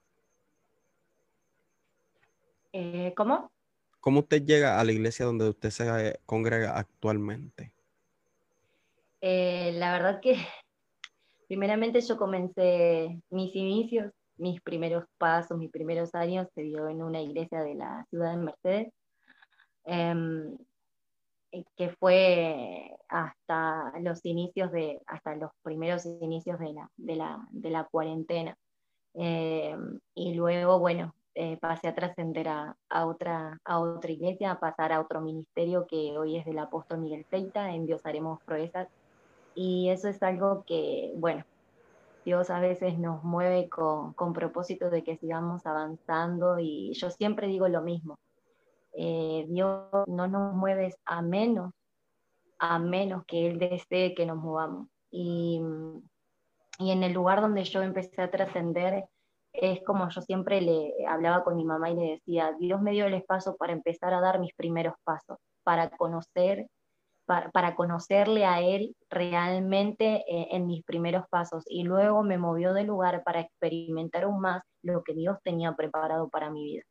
Eh, 2.72 3.12
¿Cómo? 3.16 3.50
¿Cómo 3.98 4.20
usted 4.20 4.44
llega 4.44 4.78
a 4.78 4.84
la 4.84 4.92
iglesia 4.92 5.26
donde 5.26 5.48
usted 5.48 5.70
se 5.70 6.20
congrega 6.24 6.78
actualmente? 6.78 7.72
Eh, 9.20 9.72
la 9.74 9.90
verdad 9.90 10.20
que 10.20 10.36
primeramente 11.48 12.00
yo 12.00 12.16
comencé 12.16 13.20
mis 13.30 13.52
inicios, 13.56 14.12
mis 14.36 14.60
primeros 14.60 15.02
pasos, 15.18 15.58
mis 15.58 15.72
primeros 15.72 16.14
años 16.14 16.46
se 16.54 16.62
dio 16.62 16.88
en 16.88 17.02
una 17.02 17.20
iglesia 17.20 17.60
de 17.60 17.74
la 17.74 18.06
ciudad 18.08 18.36
de 18.36 18.36
Mercedes, 18.36 18.92
em, 19.84 20.56
que 21.76 21.90
fue 21.90 22.96
hasta 23.08 23.92
los 24.00 24.24
inicios 24.24 24.72
de, 24.72 25.00
hasta 25.06 25.36
los 25.36 25.50
primeros 25.62 26.06
inicios 26.06 26.58
de 26.58 26.72
la, 26.72 26.90
de 26.96 27.16
la, 27.16 27.46
de 27.50 27.70
la 27.70 27.84
cuarentena. 27.84 28.56
Em, 29.14 29.98
y 30.14 30.34
luego, 30.34 30.78
bueno, 30.78 31.14
eh, 31.34 31.58
pasé 31.58 31.88
a 31.88 31.94
trascender 31.94 32.48
a, 32.48 32.76
a, 32.88 33.06
otra, 33.06 33.58
a 33.64 33.80
otra 33.80 34.10
iglesia, 34.10 34.52
a 34.52 34.60
pasar 34.60 34.92
a 34.92 35.00
otro 35.00 35.20
ministerio 35.20 35.86
que 35.86 36.16
hoy 36.18 36.36
es 36.36 36.44
del 36.46 36.58
apóstol 36.58 36.98
Miguel 36.98 37.24
Feita, 37.26 37.72
en 37.74 37.86
Dios 37.86 38.02
haremos 38.04 38.42
proezas. 38.44 38.88
Y 39.54 39.90
eso 39.90 40.08
es 40.08 40.22
algo 40.22 40.64
que, 40.66 41.12
bueno, 41.16 41.44
Dios 42.24 42.50
a 42.50 42.60
veces 42.60 42.98
nos 42.98 43.22
mueve 43.24 43.68
con, 43.68 44.14
con 44.14 44.32
propósito 44.32 44.90
de 44.90 45.02
que 45.04 45.16
sigamos 45.16 45.66
avanzando 45.66 46.58
y 46.58 46.92
yo 46.94 47.10
siempre 47.10 47.48
digo 47.48 47.68
lo 47.68 47.82
mismo. 47.82 48.18
Eh, 48.94 49.46
Dios 49.48 49.88
no 50.06 50.28
nos 50.28 50.54
mueve 50.54 50.94
a 51.04 51.22
menos, 51.22 51.72
a 52.58 52.78
menos 52.78 53.24
que 53.26 53.46
Él 53.46 53.58
desee 53.58 54.14
que 54.14 54.26
nos 54.26 54.36
movamos. 54.38 54.88
Y, 55.10 55.60
y 56.78 56.90
en 56.90 57.02
el 57.02 57.12
lugar 57.12 57.40
donde 57.40 57.64
yo 57.64 57.82
empecé 57.82 58.22
a 58.22 58.30
trascender, 58.30 59.04
es 59.52 59.82
como 59.84 60.08
yo 60.08 60.20
siempre 60.22 60.60
le 60.60 60.92
hablaba 61.06 61.44
con 61.44 61.56
mi 61.56 61.64
mamá 61.64 61.90
y 61.90 61.96
le 61.96 62.10
decía, 62.12 62.54
Dios 62.58 62.80
me 62.80 62.92
dio 62.92 63.06
el 63.06 63.14
espacio 63.14 63.56
para 63.56 63.72
empezar 63.72 64.14
a 64.14 64.20
dar 64.20 64.40
mis 64.40 64.54
primeros 64.54 64.94
pasos, 65.04 65.38
para 65.62 65.90
conocer, 65.90 66.66
para, 67.26 67.74
conocerle 67.74 68.44
a 68.44 68.60
Él 68.60 68.96
realmente 69.10 70.24
eh, 70.28 70.48
en 70.52 70.66
mis 70.66 70.82
primeros 70.84 71.24
pasos. 71.30 71.64
Y 71.66 71.84
luego 71.84 72.22
me 72.22 72.38
movió 72.38 72.72
de 72.72 72.84
lugar 72.84 73.22
para 73.24 73.40
experimentar 73.40 74.24
aún 74.24 74.40
más 74.40 74.62
lo 74.82 75.02
que 75.02 75.14
Dios 75.14 75.38
tenía 75.44 75.72
preparado 75.74 76.28
para 76.28 76.50
mi 76.50 76.64
vida. 76.64 76.82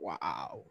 ¡Wow! 0.00 0.64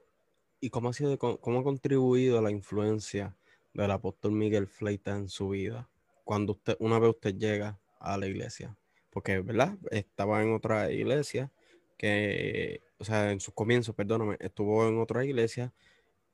¿Y 0.60 0.70
cómo 0.70 0.90
ha, 0.90 0.94
sido, 0.94 1.18
cómo 1.18 1.60
ha 1.60 1.64
contribuido 1.64 2.42
la 2.42 2.52
influencia 2.52 3.38
del 3.74 3.92
apóstol 3.92 4.34
Miguel 4.34 4.68
Fleita 4.68 5.16
en 5.16 5.30
su 5.30 5.50
vida? 5.50 5.90
Cuando 6.24 6.54
usted, 6.54 6.76
una 6.80 7.00
vez 7.00 7.12
usted 7.12 7.36
llega 7.36 7.80
a 8.00 8.18
la 8.18 8.28
iglesia 8.28 8.76
porque, 9.10 9.40
¿verdad? 9.40 9.78
Estaba 9.92 10.42
en 10.44 10.54
otra 10.54 10.92
iglesia, 10.92 11.52
que, 11.98 12.82
o 12.98 13.04
sea, 13.04 13.32
en 13.32 13.40
sus 13.40 13.54
comienzos, 13.54 13.96
perdóname, 13.96 14.38
estuvo 14.40 14.88
en 14.88 15.00
otra 15.00 15.26
iglesia, 15.26 15.74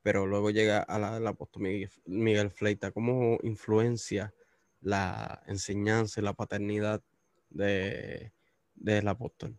pero 0.03 0.27
luego 0.27 0.51
llega 0.51 0.79
a 0.79 0.99
la 0.99 1.15
del 1.15 1.27
apóstol 1.27 1.63
Miguel, 2.05 2.51
Fleita. 2.51 2.91
¿Cómo 2.91 3.39
influencia 3.43 4.33
la 4.81 5.41
enseñanza 5.47 6.21
y 6.21 6.23
la 6.23 6.33
paternidad 6.33 7.01
de, 7.49 8.33
del 8.75 9.07
apóstol? 9.07 9.57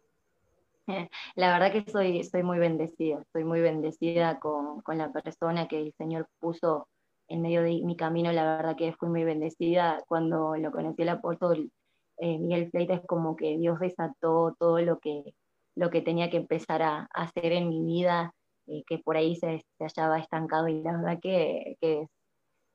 La 1.34 1.52
verdad 1.52 1.72
que 1.72 1.90
soy, 1.90 2.22
soy 2.24 2.42
muy 2.42 2.58
bendecida, 2.58 3.20
estoy 3.20 3.44
muy 3.44 3.60
bendecida 3.60 4.38
con, 4.38 4.80
con, 4.82 4.98
la 4.98 5.12
persona 5.12 5.68
que 5.68 5.80
el 5.80 5.92
Señor 5.98 6.28
puso 6.38 6.88
en 7.28 7.42
medio 7.42 7.62
de 7.62 7.82
mi 7.82 7.96
camino, 7.96 8.32
la 8.32 8.56
verdad 8.56 8.76
que 8.76 8.92
fui 8.94 9.08
muy 9.08 9.24
bendecida. 9.24 10.02
Cuando 10.06 10.56
lo 10.56 10.70
conocí 10.70 11.02
el 11.02 11.08
apóstol, 11.08 11.70
eh, 12.18 12.38
Miguel 12.38 12.70
Fleita 12.70 12.94
es 12.94 13.06
como 13.06 13.36
que 13.36 13.58
Dios 13.58 13.80
desató 13.80 14.54
todo 14.58 14.80
lo 14.80 14.98
que, 15.00 15.34
lo 15.74 15.90
que 15.90 16.02
tenía 16.02 16.30
que 16.30 16.38
empezar 16.38 16.82
a, 16.82 17.08
hacer 17.14 17.52
en 17.52 17.68
mi 17.68 17.84
vida, 17.84 18.32
eh, 18.66 18.84
que 18.86 18.98
por 18.98 19.16
ahí 19.16 19.36
se, 19.36 19.64
se, 19.78 19.84
hallaba 19.84 20.18
estancado. 20.18 20.68
Y 20.68 20.82
la 20.82 20.96
verdad 20.96 21.18
que, 21.20 21.76
que 21.80 22.06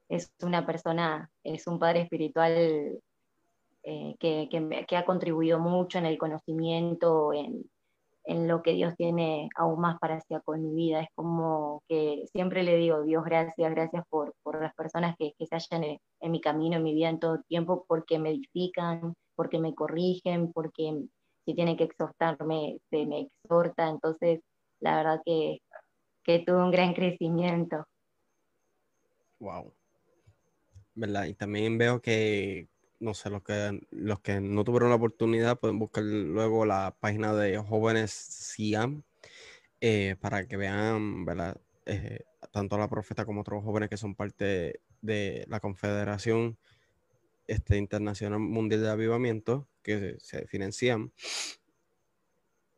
es, 0.09 0.33
una 0.43 0.65
persona, 0.65 1.29
es 1.43 1.67
un 1.67 1.79
padre 1.79 2.01
espiritual 2.01 2.99
eh, 3.83 4.15
que, 4.19 4.47
que, 4.51 4.85
que, 4.87 4.97
ha 4.97 5.05
contribuido 5.05 5.59
mucho 5.59 5.97
en 5.97 6.05
el 6.05 6.17
conocimiento, 6.17 7.33
en, 7.33 7.63
en 8.25 8.47
lo 8.47 8.61
que 8.61 8.73
Dios 8.73 8.95
tiene 8.95 9.49
aún 9.55 9.81
más 9.81 9.97
para 9.99 10.15
hacer 10.15 10.41
con 10.43 10.61
mi 10.61 10.73
vida. 10.75 11.01
Es 11.01 11.09
como 11.15 11.83
que 11.87 12.25
siempre 12.31 12.63
le 12.63 12.77
digo, 12.77 13.03
Dios, 13.03 13.23
gracias, 13.23 13.71
gracias 13.71 14.03
por, 14.09 14.33
por 14.43 14.61
las 14.61 14.73
personas 14.75 15.15
que, 15.17 15.33
que 15.37 15.47
se 15.47 15.55
hallan 15.55 15.99
en, 16.19 16.31
mi 16.31 16.41
camino, 16.41 16.77
en 16.77 16.83
mi 16.83 16.93
vida 16.93 17.09
en 17.09 17.19
todo 17.19 17.41
tiempo, 17.47 17.85
porque 17.87 18.19
me 18.19 18.31
edifican, 18.31 19.13
porque 19.35 19.59
me 19.59 19.73
corrigen, 19.73 20.51
porque 20.53 21.05
si 21.45 21.55
tiene 21.55 21.75
que 21.75 21.85
exhortarme, 21.85 22.77
se 22.89 23.05
me 23.05 23.21
exhorta. 23.21 23.89
Entonces, 23.89 24.41
la 24.79 24.97
verdad 24.97 25.21
que, 25.25 25.59
que 26.23 26.39
tuve 26.39 26.63
un 26.63 26.71
gran 26.71 26.93
crecimiento. 26.93 27.85
Wow. 29.39 29.73
¿Verdad? 30.93 31.25
Y 31.25 31.33
también 31.33 31.77
veo 31.77 32.01
que, 32.01 32.67
no 33.01 33.15
sé, 33.15 33.29
los 33.29 33.43
que, 33.43 33.81
los 33.89 34.19
que 34.21 34.39
no 34.39 34.63
tuvieron 34.63 34.89
la 34.89 34.95
oportunidad 34.95 35.59
pueden 35.59 35.79
buscar 35.79 36.03
luego 36.03 36.65
la 36.65 36.95
página 36.99 37.33
de 37.33 37.57
Jóvenes 37.57 38.11
Siam 38.11 39.03
eh, 39.81 40.15
para 40.21 40.47
que 40.47 40.55
vean, 40.55 41.25
¿verdad? 41.25 41.59
Eh, 41.87 42.19
tanto 42.51 42.77
la 42.77 42.87
profeta 42.87 43.25
como 43.25 43.41
otros 43.41 43.63
jóvenes 43.63 43.89
que 43.89 43.97
son 43.97 44.13
parte 44.13 44.81
de 45.01 45.45
la 45.49 45.59
confederación 45.59 46.57
este, 47.47 47.77
Internacional 47.77 48.39
Mundial 48.39 48.81
de 48.81 48.89
Avivamiento, 48.89 49.67
que 49.81 50.17
se, 50.19 50.47
financian 50.47 51.11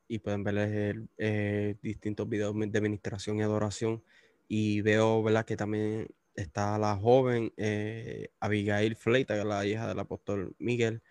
y 0.07 0.19
pueden 0.19 0.43
ver 0.45 1.03
eh, 1.17 1.75
distintos 1.81 2.29
videos 2.29 2.55
de 2.57 2.77
administración 2.77 3.39
y 3.39 3.43
adoración. 3.43 4.03
Y 4.47 4.81
veo 4.81 5.21
¿verdad? 5.21 5.45
que 5.45 5.57
también 5.57 6.07
está 6.36 6.78
la 6.78 6.96
joven 6.96 7.54
eh, 7.58 8.30
Abigail 8.39 8.96
Fleita, 8.96 9.36
que 9.36 9.41
es 9.41 9.46
la 9.46 9.65
hija 9.65 9.88
del 9.88 10.00
apóstol 10.00 10.56
Miguel. 10.60 11.02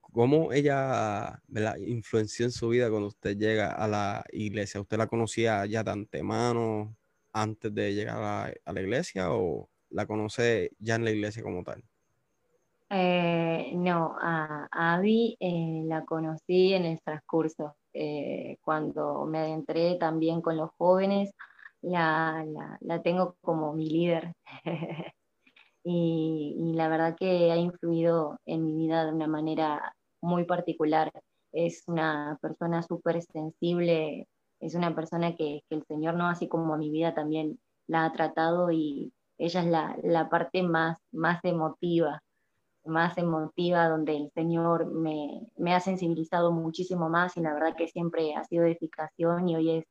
¿Cómo 0.00 0.52
ella 0.52 1.42
¿verdad? 1.46 1.76
influenció 1.76 2.46
en 2.46 2.52
su 2.52 2.68
vida 2.70 2.88
cuando 2.88 3.08
usted 3.08 3.36
llega 3.36 3.72
a 3.72 3.86
la 3.86 4.24
iglesia? 4.32 4.80
¿Usted 4.80 4.96
la 4.96 5.06
conocía 5.06 5.66
ya 5.66 5.82
de 5.82 5.90
antemano 5.90 6.96
antes 7.32 7.74
de 7.74 7.94
llegar 7.94 8.54
a 8.64 8.72
la 8.72 8.80
iglesia 8.80 9.32
o 9.32 9.68
la 9.90 10.06
conoce 10.06 10.72
ya 10.78 10.94
en 10.94 11.04
la 11.04 11.10
iglesia 11.10 11.42
como 11.42 11.62
tal? 11.62 11.82
Eh, 12.88 13.72
no, 13.74 14.16
a, 14.20 14.68
Abby 14.70 15.36
eh, 15.40 15.82
la 15.86 16.04
conocí 16.04 16.72
en 16.72 16.86
el 16.86 17.00
transcurso. 17.02 17.76
Cuando 18.60 19.24
me 19.24 19.38
adentré 19.38 19.94
también 19.94 20.42
con 20.42 20.58
los 20.58 20.70
jóvenes, 20.76 21.32
la, 21.82 23.02
tengo 23.02 23.36
como 23.40 23.72
mi 23.74 23.88
líder. 23.88 24.32
y, 25.84 26.72
la 26.74 26.88
verdad 26.88 27.16
que 27.18 27.50
ha 27.52 27.56
influido 27.56 28.38
en 28.46 28.64
mi 28.64 28.74
vida 28.74 29.04
de 29.04 29.12
una 29.12 29.26
manera 29.26 29.94
muy 30.20 30.44
particular. 30.44 31.10
Es 31.52 31.84
una 31.86 32.38
persona 32.42 32.82
súper 32.82 33.22
sensible, 33.22 34.28
es 34.60 34.74
una 34.74 34.94
persona 34.94 35.36
que, 35.36 35.62
el 35.70 35.84
Señor, 35.86 36.14
no 36.14 36.28
así 36.28 36.48
como 36.48 36.76
mi 36.76 36.90
vida 36.90 37.14
también 37.14 37.58
la 37.86 38.04
ha 38.04 38.12
tratado 38.12 38.70
y 38.70 39.12
ella 39.38 39.60
es 39.60 39.66
la, 39.66 39.96
la 40.02 40.28
parte 40.28 40.62
más, 40.62 40.98
más 41.12 41.44
emotiva 41.44 42.22
más 42.86 43.18
emotiva, 43.18 43.88
donde 43.88 44.16
el 44.16 44.30
Señor 44.32 44.86
me, 44.86 45.46
me, 45.56 45.74
ha 45.74 45.80
sensibilizado 45.80 46.52
muchísimo 46.52 47.08
más 47.08 47.36
y 47.36 47.40
la 47.40 47.52
verdad 47.52 47.74
que 47.76 47.88
siempre 47.88 48.34
ha 48.34 48.44
sido 48.44 48.64
edificación 48.64 49.48
y 49.48 49.56
hoy 49.56 49.70
es 49.78 49.84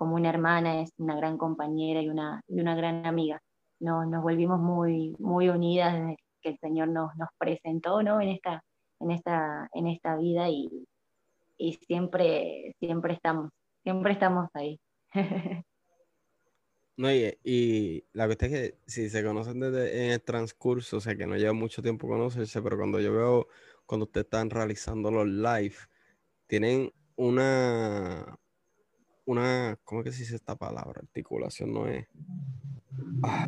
como 0.00 0.14
una 0.14 0.30
hermana, 0.30 0.80
es 0.80 0.94
una 0.96 1.14
gran 1.14 1.36
compañera 1.36 2.00
y 2.00 2.08
una, 2.08 2.42
y 2.48 2.58
una 2.58 2.74
gran 2.74 3.04
amiga. 3.04 3.42
Nos, 3.80 4.08
nos 4.08 4.22
volvimos 4.22 4.58
muy, 4.58 5.14
muy 5.18 5.50
unidas 5.50 5.92
desde 5.92 6.16
que 6.40 6.48
el 6.48 6.58
Señor 6.58 6.88
nos, 6.88 7.14
nos 7.16 7.28
presentó 7.36 8.02
¿no? 8.02 8.18
en, 8.18 8.30
esta, 8.30 8.64
en, 8.98 9.10
esta, 9.10 9.68
en 9.74 9.88
esta 9.88 10.16
vida 10.16 10.48
y, 10.48 10.86
y 11.58 11.74
siempre, 11.86 12.74
siempre 12.80 13.12
estamos, 13.12 13.50
siempre 13.82 14.12
estamos 14.14 14.48
ahí. 14.54 14.80
No, 16.96 17.10
y, 17.10 18.04
la 18.12 18.26
cuestión 18.26 18.52
es 18.52 18.60
que 18.60 18.78
si 18.86 19.08
se 19.08 19.24
conocen 19.24 19.58
desde 19.58 20.04
en 20.04 20.10
el 20.12 20.22
transcurso, 20.22 20.98
o 20.98 21.00
sea 21.00 21.16
que 21.16 21.26
no 21.26 21.34
lleva 21.34 21.54
mucho 21.54 21.80
tiempo 21.80 22.06
conocerse, 22.06 22.60
pero 22.60 22.76
cuando 22.76 23.00
yo 23.00 23.10
veo, 23.14 23.48
cuando 23.86 24.04
ustedes 24.04 24.26
están 24.26 24.50
realizando 24.50 25.10
los 25.10 25.26
live, 25.26 25.76
tienen 26.46 26.92
una, 27.16 28.38
una, 29.30 29.78
¿cómo 29.84 30.02
que 30.02 30.12
se 30.12 30.20
dice 30.20 30.36
esta 30.36 30.56
palabra? 30.56 31.00
Articulación 31.00 31.72
no 31.72 31.86
es. 31.86 32.06
Ah. 33.22 33.46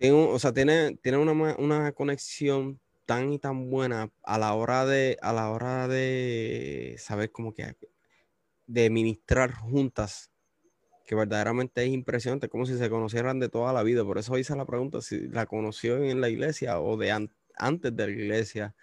o 0.00 0.38
sea, 0.38 0.52
tiene, 0.52 0.96
tiene 1.02 1.18
una, 1.18 1.32
una, 1.56 1.92
conexión 1.92 2.80
tan 3.06 3.32
y 3.32 3.38
tan 3.38 3.70
buena 3.70 4.10
a 4.22 4.38
la 4.38 4.54
hora 4.54 4.86
de, 4.86 5.18
a 5.20 5.32
la 5.32 5.50
hora 5.50 5.88
de 5.88 6.96
saber 6.98 7.30
cómo 7.32 7.52
que 7.54 7.76
de 8.66 8.88
ministrar 8.88 9.52
juntas, 9.52 10.30
que 11.04 11.14
verdaderamente 11.16 11.82
es 11.82 11.90
impresionante, 11.90 12.48
como 12.48 12.66
si 12.66 12.78
se 12.78 12.88
conocieran 12.88 13.40
de 13.40 13.48
toda 13.48 13.72
la 13.72 13.82
vida. 13.82 14.04
Por 14.04 14.18
eso 14.18 14.38
hice 14.38 14.54
la 14.56 14.64
pregunta 14.64 15.00
si 15.02 15.28
la 15.28 15.46
conoció 15.46 16.02
en 16.04 16.20
la 16.20 16.28
iglesia 16.28 16.80
o 16.80 16.96
de 16.96 17.10
antes 17.10 17.96
de 17.96 18.06
la 18.06 18.12
iglesia, 18.12 18.74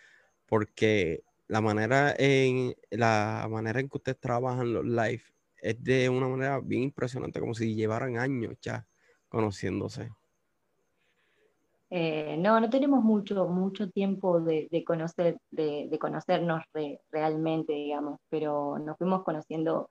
porque 0.46 1.24
la 1.48 1.62
manera 1.62 2.14
en 2.18 2.76
la 2.92 3.48
manera 3.50 3.80
en 3.80 3.90
que 3.90 3.98
ustedes 3.98 4.20
trabajan 4.20 4.74
los 4.74 4.86
live 4.86 5.24
es 5.62 5.84
de 5.84 6.10
una 6.10 6.28
manera 6.28 6.60
bien 6.60 6.84
impresionante, 6.84 7.40
como 7.40 7.54
si 7.54 7.76
llevaran 7.76 8.18
años 8.18 8.56
ya 8.62 8.86
conociéndose. 9.30 10.10
Eh, 11.90 12.36
no, 12.38 12.60
no 12.60 12.70
tenemos 12.70 13.02
mucho, 13.04 13.48
mucho 13.48 13.90
tiempo 13.90 14.42
de, 14.42 14.84
conocer, 14.86 15.38
de, 15.52 15.98
conocernos 16.00 16.64
realmente, 17.10 17.74
digamos, 17.74 18.20
pero 18.30 18.78
nos 18.80 18.98
fuimos 18.98 19.24
conociendo 19.24 19.90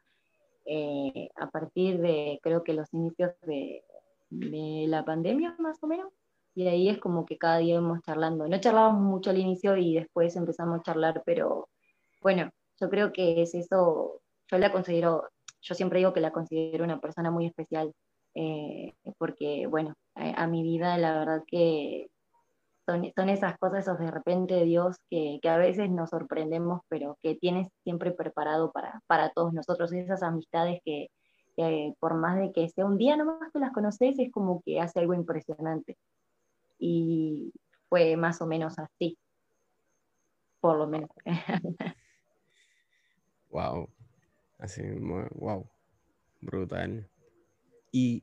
eh, 0.66 1.30
a 1.36 1.48
partir 1.48 1.98
de, 2.00 2.38
creo 2.42 2.62
que 2.64 2.74
los 2.74 2.92
inicios 2.92 3.32
de, 3.42 3.82
la 4.28 5.04
pandemia, 5.04 5.54
más 5.58 5.82
o 5.82 5.86
menos, 5.86 6.12
y 6.54 6.66
ahí 6.66 6.88
es 6.88 6.98
como 6.98 7.24
que 7.24 7.38
cada 7.38 7.58
día 7.58 7.74
íbamos 7.74 8.02
charlando. 8.02 8.48
No 8.48 8.60
charlábamos 8.60 9.02
mucho 9.02 9.30
al 9.30 9.38
inicio 9.38 9.76
y 9.76 9.94
después 9.94 10.34
empezamos 10.36 10.80
a 10.80 10.82
charlar, 10.82 11.22
pero 11.24 11.68
bueno, 12.20 12.50
yo 12.80 12.90
creo 12.90 13.12
que 13.12 13.42
es 13.42 13.54
eso, 13.54 14.20
yo 14.48 14.58
la 14.58 14.72
considero, 14.72 15.28
yo 15.66 15.74
siempre 15.74 15.98
digo 15.98 16.12
que 16.12 16.20
la 16.20 16.32
considero 16.32 16.84
una 16.84 17.00
persona 17.00 17.30
muy 17.30 17.46
especial, 17.46 17.92
eh, 18.34 18.94
porque 19.18 19.66
bueno, 19.66 19.94
a, 20.14 20.46
mi 20.46 20.62
vida 20.62 20.96
la 20.98 21.18
verdad 21.18 21.42
que 21.46 22.08
son, 22.86 23.10
son, 23.16 23.28
esas 23.28 23.58
cosas, 23.58 23.80
esos 23.80 23.98
de 23.98 24.10
repente 24.10 24.64
Dios 24.64 24.96
que, 25.10 25.40
que, 25.42 25.48
a 25.48 25.56
veces 25.56 25.90
nos 25.90 26.10
sorprendemos, 26.10 26.82
pero 26.88 27.18
que 27.22 27.34
tienes 27.34 27.68
siempre 27.82 28.12
preparado 28.12 28.70
para, 28.70 29.00
para 29.08 29.30
todos 29.30 29.52
nosotros, 29.52 29.92
esas 29.92 30.22
amistades 30.22 30.80
que, 30.84 31.08
que 31.56 31.94
por 31.98 32.14
más 32.14 32.38
de 32.38 32.52
que 32.52 32.68
sea 32.68 32.86
un 32.86 32.98
día 32.98 33.16
nomás 33.16 33.50
que 33.52 33.58
las 33.58 33.72
conoces, 33.72 34.18
es 34.18 34.30
como 34.30 34.62
que 34.62 34.80
hace 34.80 35.00
algo 35.00 35.14
impresionante 35.14 35.96
y 36.78 37.52
fue 37.88 38.16
más 38.16 38.40
o 38.40 38.46
menos 38.46 38.78
así, 38.78 39.18
por 40.60 40.76
lo 40.76 40.86
menos. 40.86 41.10
wow, 43.50 43.88
así, 44.58 44.82
wow, 44.90 45.68
brutal. 46.40 47.08
Y 47.92 48.22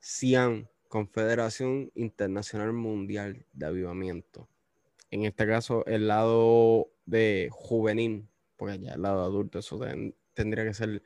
CIAN, 0.00 0.68
Confederación 0.88 1.90
Internacional 1.94 2.72
Mundial 2.72 3.44
de 3.52 3.66
Avivamiento. 3.66 4.48
En 5.10 5.24
este 5.24 5.46
caso, 5.46 5.84
el 5.86 6.08
lado 6.08 6.90
de 7.06 7.48
juvenil, 7.50 8.28
porque 8.56 8.78
ya 8.78 8.94
el 8.94 9.02
lado 9.02 9.22
adulto, 9.22 9.58
eso 9.58 9.78
tendría 10.34 10.64
que 10.64 10.74
ser, 10.74 11.02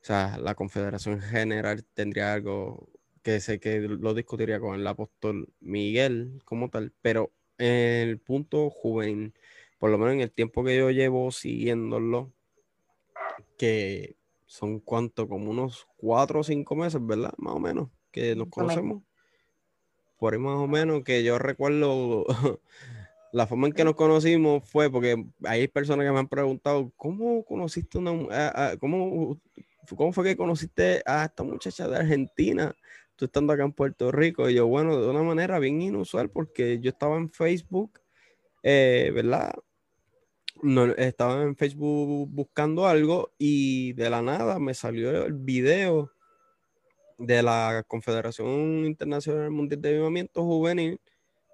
o 0.00 0.04
sea, 0.04 0.38
la 0.38 0.54
Confederación 0.54 1.20
General 1.20 1.84
tendría 1.94 2.34
algo 2.34 2.88
que 3.22 3.40
sé 3.40 3.60
que 3.60 3.80
lo 3.80 4.14
discutiría 4.14 4.60
con 4.60 4.78
el 4.78 4.86
apóstol 4.86 5.52
Miguel 5.60 6.40
como 6.44 6.70
tal, 6.70 6.92
pero 7.02 7.32
el 7.58 8.18
punto 8.18 8.70
juvenil, 8.70 9.34
por 9.78 9.90
lo 9.90 9.98
menos 9.98 10.14
en 10.14 10.20
el 10.20 10.30
tiempo 10.30 10.64
que 10.64 10.76
yo 10.76 10.90
llevo 10.90 11.30
siguiéndolo, 11.32 12.32
que 13.56 14.16
son 14.46 14.80
cuánto, 14.80 15.28
como 15.28 15.50
unos 15.50 15.86
cuatro 15.96 16.40
o 16.40 16.44
cinco 16.44 16.74
meses, 16.74 17.04
¿verdad? 17.04 17.32
Más 17.38 17.54
o 17.54 17.58
menos, 17.58 17.88
que 18.10 18.34
nos 18.34 18.48
conocemos. 18.48 19.02
Por 20.18 20.32
ahí 20.32 20.38
más 20.38 20.58
o 20.58 20.66
menos, 20.66 21.04
que 21.04 21.22
yo 21.22 21.38
recuerdo 21.38 22.24
la 23.32 23.46
forma 23.46 23.68
en 23.68 23.72
que 23.72 23.84
nos 23.84 23.94
conocimos 23.94 24.68
fue 24.68 24.90
porque 24.90 25.24
hay 25.44 25.68
personas 25.68 26.06
que 26.06 26.12
me 26.12 26.18
han 26.18 26.28
preguntado, 26.28 26.92
¿cómo 26.96 27.44
conociste 27.44 27.98
una, 27.98 28.76
cómo, 28.80 29.38
cómo 29.96 30.12
fue 30.12 30.24
que 30.24 30.36
conociste 30.36 31.02
a 31.06 31.26
esta 31.26 31.44
muchacha 31.44 31.86
de 31.86 31.96
Argentina? 31.98 32.74
tú 33.18 33.24
estando 33.24 33.52
acá 33.52 33.64
en 33.64 33.72
Puerto 33.72 34.12
Rico. 34.12 34.48
Y 34.48 34.54
yo, 34.54 34.66
bueno, 34.66 34.98
de 34.98 35.10
una 35.10 35.22
manera 35.22 35.58
bien 35.58 35.82
inusual, 35.82 36.30
porque 36.30 36.78
yo 36.80 36.90
estaba 36.90 37.16
en 37.16 37.30
Facebook, 37.30 38.00
eh, 38.62 39.10
¿verdad? 39.12 39.52
No, 40.62 40.86
estaba 40.86 41.42
en 41.42 41.56
Facebook 41.56 42.28
buscando 42.30 42.86
algo 42.86 43.32
y 43.38 43.92
de 43.92 44.10
la 44.10 44.22
nada 44.22 44.58
me 44.58 44.74
salió 44.74 45.24
el 45.24 45.34
video 45.34 46.12
de 47.18 47.42
la 47.42 47.84
Confederación 47.86 48.84
Internacional 48.84 49.50
Mundial 49.50 49.80
de 49.80 49.88
Avivamiento 49.90 50.44
Juvenil 50.44 51.00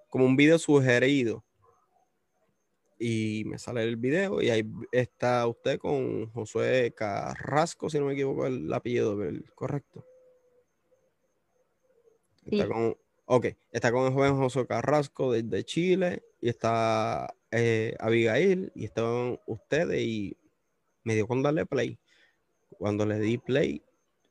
como 0.08 0.26
un 0.26 0.36
video 0.36 0.58
sugerido. 0.58 1.44
Y 2.98 3.42
me 3.46 3.58
sale 3.58 3.82
el 3.82 3.96
video 3.96 4.40
y 4.40 4.50
ahí 4.50 4.64
está 4.92 5.46
usted 5.46 5.78
con 5.78 6.30
Josué 6.30 6.94
Carrasco, 6.96 7.90
si 7.90 7.98
no 7.98 8.06
me 8.06 8.12
equivoco 8.12 8.46
el 8.46 8.72
apellido, 8.72 9.18
¿correcto? 9.54 10.06
Está 12.46 12.68
con, 12.68 12.96
ok, 13.26 13.46
está 13.72 13.90
con 13.90 14.06
el 14.06 14.12
joven 14.12 14.36
José 14.36 14.66
Carrasco 14.66 15.32
desde 15.32 15.64
Chile 15.64 16.22
y 16.40 16.48
está 16.48 17.34
eh, 17.56 17.94
Abigail 18.00 18.72
y 18.74 18.84
estaban 18.84 19.38
ustedes 19.46 20.00
y 20.02 20.36
me 21.04 21.14
dio 21.14 21.26
con 21.26 21.42
darle 21.42 21.66
play. 21.66 21.98
Cuando 22.70 23.06
le 23.06 23.18
di 23.20 23.38
play, 23.38 23.82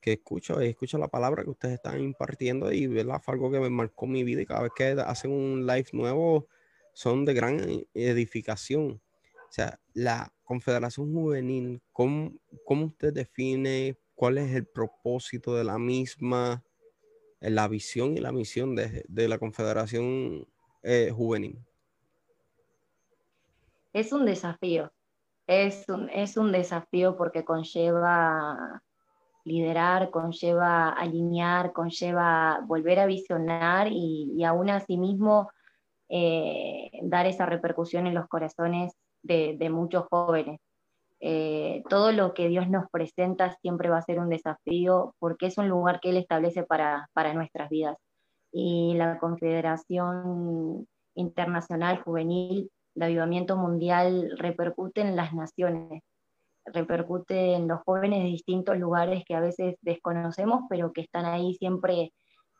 que 0.01 0.13
escucho, 0.13 0.59
escucho 0.59 0.97
la 0.97 1.07
palabra 1.07 1.43
que 1.43 1.49
ustedes 1.49 1.75
están 1.75 2.01
impartiendo 2.01 2.71
y 2.73 2.87
¿verdad? 2.87 3.21
fue 3.23 3.35
algo 3.35 3.49
que 3.49 3.59
me 3.61 3.69
marcó 3.69 4.05
mi 4.05 4.25
vida 4.25 4.41
y 4.41 4.45
cada 4.45 4.63
vez 4.63 4.71
que 4.75 4.83
hacen 4.83 5.31
un 5.31 5.65
live 5.65 5.87
nuevo 5.93 6.47
son 6.93 7.23
de 7.23 7.33
gran 7.33 7.85
edificación. 7.93 9.01
O 9.49 9.51
sea, 9.51 9.79
la 9.93 10.33
Confederación 10.43 11.13
Juvenil, 11.13 11.81
¿cómo, 11.93 12.33
cómo 12.65 12.87
usted 12.87 13.13
define 13.13 13.97
cuál 14.15 14.37
es 14.37 14.53
el 14.53 14.65
propósito 14.65 15.55
de 15.55 15.63
la 15.63 15.79
misma? 15.79 16.63
la 17.39 17.67
visión 17.67 18.17
y 18.17 18.21
la 18.21 18.31
misión 18.31 18.75
de, 18.75 19.27
la 19.27 19.37
Confederación 19.37 20.47
eh, 20.81 21.11
Juvenil? 21.13 21.59
Es 23.93 24.11
un 24.11 24.25
desafío, 24.25 24.91
es 25.47 25.87
un, 25.87 26.09
es 26.09 26.37
un 26.37 26.51
desafío 26.51 27.15
porque 27.15 27.45
conlleva 27.45 28.81
liderar, 29.45 30.09
conlleva 30.09 30.89
alinear, 30.89 31.73
conlleva 31.73 32.61
volver 32.65 32.99
a 32.99 33.05
visionar 33.05 33.87
y, 33.91 34.43
aún 34.43 34.69
así 34.69 34.97
mismo 34.97 35.51
eh, 36.09 36.91
dar 37.03 37.25
esa 37.27 37.45
repercusión 37.45 38.07
en 38.07 38.15
los 38.15 38.27
corazones 38.27 38.93
de 39.21 39.69
muchos 39.69 40.05
jóvenes. 40.09 40.59
Eh, 41.25 41.83
todo 41.87 42.11
lo 42.11 42.33
que 42.33 42.49
Dios 42.49 42.69
nos 42.69 42.89
presenta 42.89 43.55
siempre 43.61 43.89
va 43.89 43.99
a 43.99 44.01
ser 44.01 44.19
un 44.19 44.27
desafío 44.27 45.15
porque 45.19 45.45
es 45.45 45.57
un 45.57 45.69
lugar 45.69 46.01
que 46.01 46.09
Él 46.09 46.17
establece 46.17 46.63
para, 46.63 47.07
nuestras 47.33 47.69
vidas. 47.69 47.97
Y 48.51 48.95
la 48.95 49.17
Confederación 49.19 50.85
Internacional 51.15 52.03
Juvenil 52.03 52.69
de 52.95 53.05
Avivamiento 53.05 53.57
Mundial 53.57 54.33
repercute 54.37 55.01
en 55.01 55.15
las 55.15 55.33
naciones, 55.33 56.01
repercute 56.65 57.53
en 57.53 57.67
los 57.67 57.81
jóvenes 57.81 58.23
de 58.23 58.29
distintos 58.29 58.77
lugares 58.77 59.23
que 59.25 59.35
a 59.35 59.41
veces 59.41 59.75
desconocemos, 59.81 60.63
pero 60.69 60.93
que 60.93 61.01
están 61.01 61.25
ahí 61.25 61.55
siempre 61.55 62.13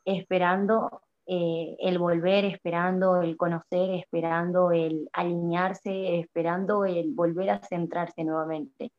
esperando 0.05 1.01
eh, 1.25 1.77
el 1.79 1.99
volver, 1.99 2.45
esperando 2.45 3.21
el 3.21 3.37
conocer, 3.37 3.91
esperando 3.91 4.71
el 4.71 5.07
alinearse, 5.13 6.19
esperando 6.19 6.85
el 6.85 7.13
volver 7.13 7.49
a 7.51 7.63
centrarse 7.63 8.23
nuevamente. 8.25 8.91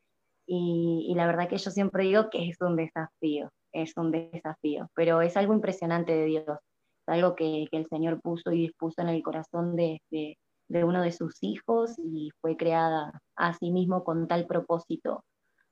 Y, 0.46 1.12
la 1.16 1.26
verdad 1.26 1.48
que 1.48 1.58
yo 1.58 1.70
siempre 1.70 2.04
digo 2.04 2.28
que 2.30 2.48
es 2.48 2.60
un 2.60 2.76
desafío, 2.76 3.50
es 3.72 3.96
un 3.96 4.10
desafío, 4.10 4.88
pero 4.94 5.22
es 5.22 5.36
algo 5.36 5.54
impresionante 5.54 6.14
de 6.14 6.24
Dios, 6.26 6.46
es 6.48 7.08
algo 7.08 7.34
que, 7.34 7.66
el 7.70 7.86
Señor 7.88 8.20
puso 8.20 8.52
y 8.52 8.62
dispuso 8.62 9.02
en 9.02 9.08
el 9.08 9.22
corazón 9.22 9.76
de, 9.76 10.00
de, 10.10 10.36
uno 10.68 11.02
de 11.02 11.12
sus 11.12 11.36
hijos 11.42 11.94
y 11.98 12.30
fue 12.40 12.56
creada 12.56 13.20
a 13.36 13.54
sí 13.54 13.70
mismo 13.70 14.04
con 14.04 14.26
tal 14.28 14.46
propósito 14.46 15.24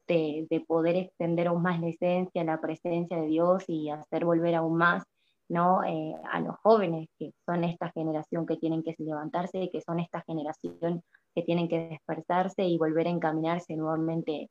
de, 0.06 0.46
de, 0.50 0.60
poder 0.60 0.96
extender 0.96 1.48
aún 1.48 1.62
más 1.62 1.80
la 1.80 1.88
esencia, 1.88 2.44
la 2.44 2.60
presencia 2.60 3.16
de 3.18 3.28
Dios 3.28 3.64
y 3.68 3.90
hacer 3.90 4.24
volver 4.24 4.54
aún 4.54 4.76
más 4.76 5.04
¿no? 5.52 5.84
Eh, 5.84 6.14
a 6.32 6.40
los 6.40 6.56
jóvenes, 6.62 7.08
que 7.18 7.32
son 7.44 7.64
esta 7.64 7.90
generación 7.92 8.46
que 8.46 8.56
tienen 8.56 8.82
que 8.82 8.94
levantarse, 8.98 9.68
que 9.70 9.82
son 9.82 10.00
esta 10.00 10.22
generación 10.22 11.02
que 11.34 11.42
tienen 11.42 11.68
que 11.68 11.88
despertarse 11.90 12.64
y 12.64 12.78
volver 12.78 13.06
a 13.06 13.10
encaminarse 13.10 13.76
nuevamente 13.76 14.48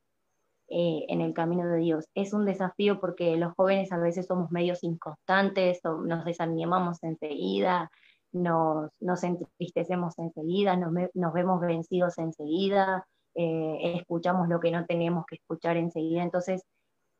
eh, 0.69 1.05
en 1.09 1.21
el 1.21 1.33
camino 1.33 1.67
de 1.67 1.79
Dios. 1.79 2.05
Es 2.13 2.33
un 2.33 2.45
desafío 2.45 2.99
porque 2.99 3.35
los 3.35 3.53
jóvenes 3.55 3.91
a 3.91 3.97
veces 3.97 4.27
somos 4.27 4.51
medios 4.51 4.83
inconstantes, 4.83 5.79
nos 5.83 6.23
desanimamos 6.23 7.03
enseguida, 7.03 7.89
nos, 8.33 8.91
nos 8.99 9.23
entristecemos 9.23 10.17
enseguida, 10.19 10.75
nos, 10.77 10.93
nos, 11.13 11.33
vemos 11.33 11.61
vencidos 11.61 12.17
enseguida, 12.17 13.05
eh, 13.35 13.95
escuchamos 13.97 14.47
lo 14.49 14.59
que 14.59 14.71
no 14.71 14.85
tenemos 14.85 15.25
que 15.25 15.35
escuchar 15.35 15.77
enseguida. 15.77 16.23
Entonces, 16.23 16.63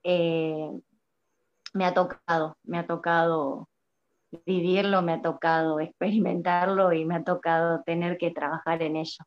eh, 0.04 0.70
me 1.74 1.86
ha 1.86 1.94
tocado, 1.94 2.58
me 2.64 2.80
ha 2.80 2.88
tocado 2.88 3.70
vivirlo, 4.46 5.02
me 5.02 5.14
ha 5.14 5.22
tocado 5.22 5.80
experimentarlo 5.80 6.94
y 6.94 7.06
me 7.06 7.16
ha 7.16 7.24
tocado 7.24 7.82
tener 7.84 8.18
que 8.18 8.32
trabajar 8.32 8.82
en 8.82 8.96
ello 8.96 9.26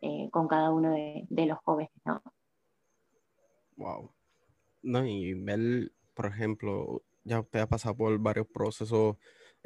eh, 0.00 0.28
con 0.30 0.46
cada 0.48 0.70
uno 0.70 0.92
de, 0.92 1.46
los 1.46 1.58
jóvenes. 1.64 1.92
¿no? 2.04 2.22
Wow. 3.76 4.10
No, 4.82 5.04
y 5.04 5.34
ver, 5.34 5.92
por 6.14 6.26
ejemplo, 6.26 7.02
ya 7.24 7.40
usted 7.40 7.60
ha 7.60 7.68
pasado 7.68 7.96
por 7.96 8.16
varios 8.18 8.46
procesos 8.46 9.16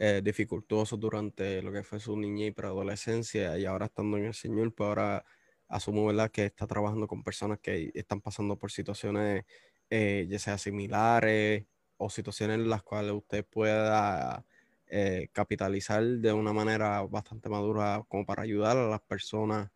eh, 0.05 0.21
dificultosos 0.25 0.99
durante 0.99 1.63
lo 1.63 1.71
que 1.73 1.85
fue 1.85 2.01
su 2.01 2.17
niñez 2.17 2.49
y 2.49 2.53
preadolescencia 2.53 3.57
y 3.59 3.65
ahora 3.67 3.87
estando 3.87 4.17
en 4.19 4.25
el 4.27 4.35
Señor, 4.35 4.75
pues 4.75 4.89
ahora 4.89 5.25
asumo 5.69 6.07
¿verdad? 6.07 6.31
que 6.31 6.47
está 6.47 6.67
trabajando 6.67 7.07
con 7.07 7.23
personas 7.23 7.61
que 7.61 7.93
están 7.95 8.21
pasando 8.21 8.59
por 8.59 8.73
situaciones 8.73 9.45
eh, 9.91 10.27
ya 10.29 10.39
sea 10.39 10.59
similares 10.59 11.67
o 11.99 12.11
situaciones 12.11 12.57
en 12.59 12.69
las 12.71 12.83
cuales 12.83 13.13
usted 13.13 13.45
pueda 13.47 14.45
eh, 14.87 15.29
capitalizar 15.33 16.03
de 16.03 16.33
una 16.33 16.53
manera 16.53 17.03
bastante 17.03 17.49
madura 17.49 18.03
como 18.09 18.25
para 18.27 18.43
ayudar 18.43 18.77
a 18.79 18.89
las 18.89 19.03
personas, 19.03 19.71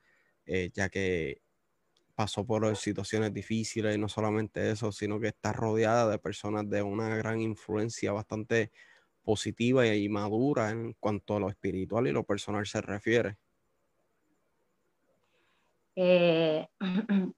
eh, 0.46 0.70
ya 0.74 0.88
que 0.88 1.42
pasó 2.14 2.46
por 2.46 2.76
situaciones 2.76 3.32
difíciles 3.34 3.94
y 3.96 3.98
no 3.98 4.08
solamente 4.08 4.70
eso, 4.70 4.92
sino 4.92 5.20
que 5.20 5.28
está 5.28 5.52
rodeada 5.52 6.10
de 6.10 6.18
personas 6.18 6.68
de 6.70 6.82
una 6.82 7.14
gran 7.16 7.40
influencia 7.42 8.12
bastante 8.12 8.72
positiva 9.26 9.84
y 9.84 10.08
madura 10.08 10.70
en 10.70 10.94
cuanto 11.00 11.36
a 11.36 11.40
lo 11.40 11.48
espiritual 11.48 12.06
y 12.06 12.12
lo 12.12 12.22
personal 12.22 12.64
se 12.64 12.80
refiere. 12.80 13.36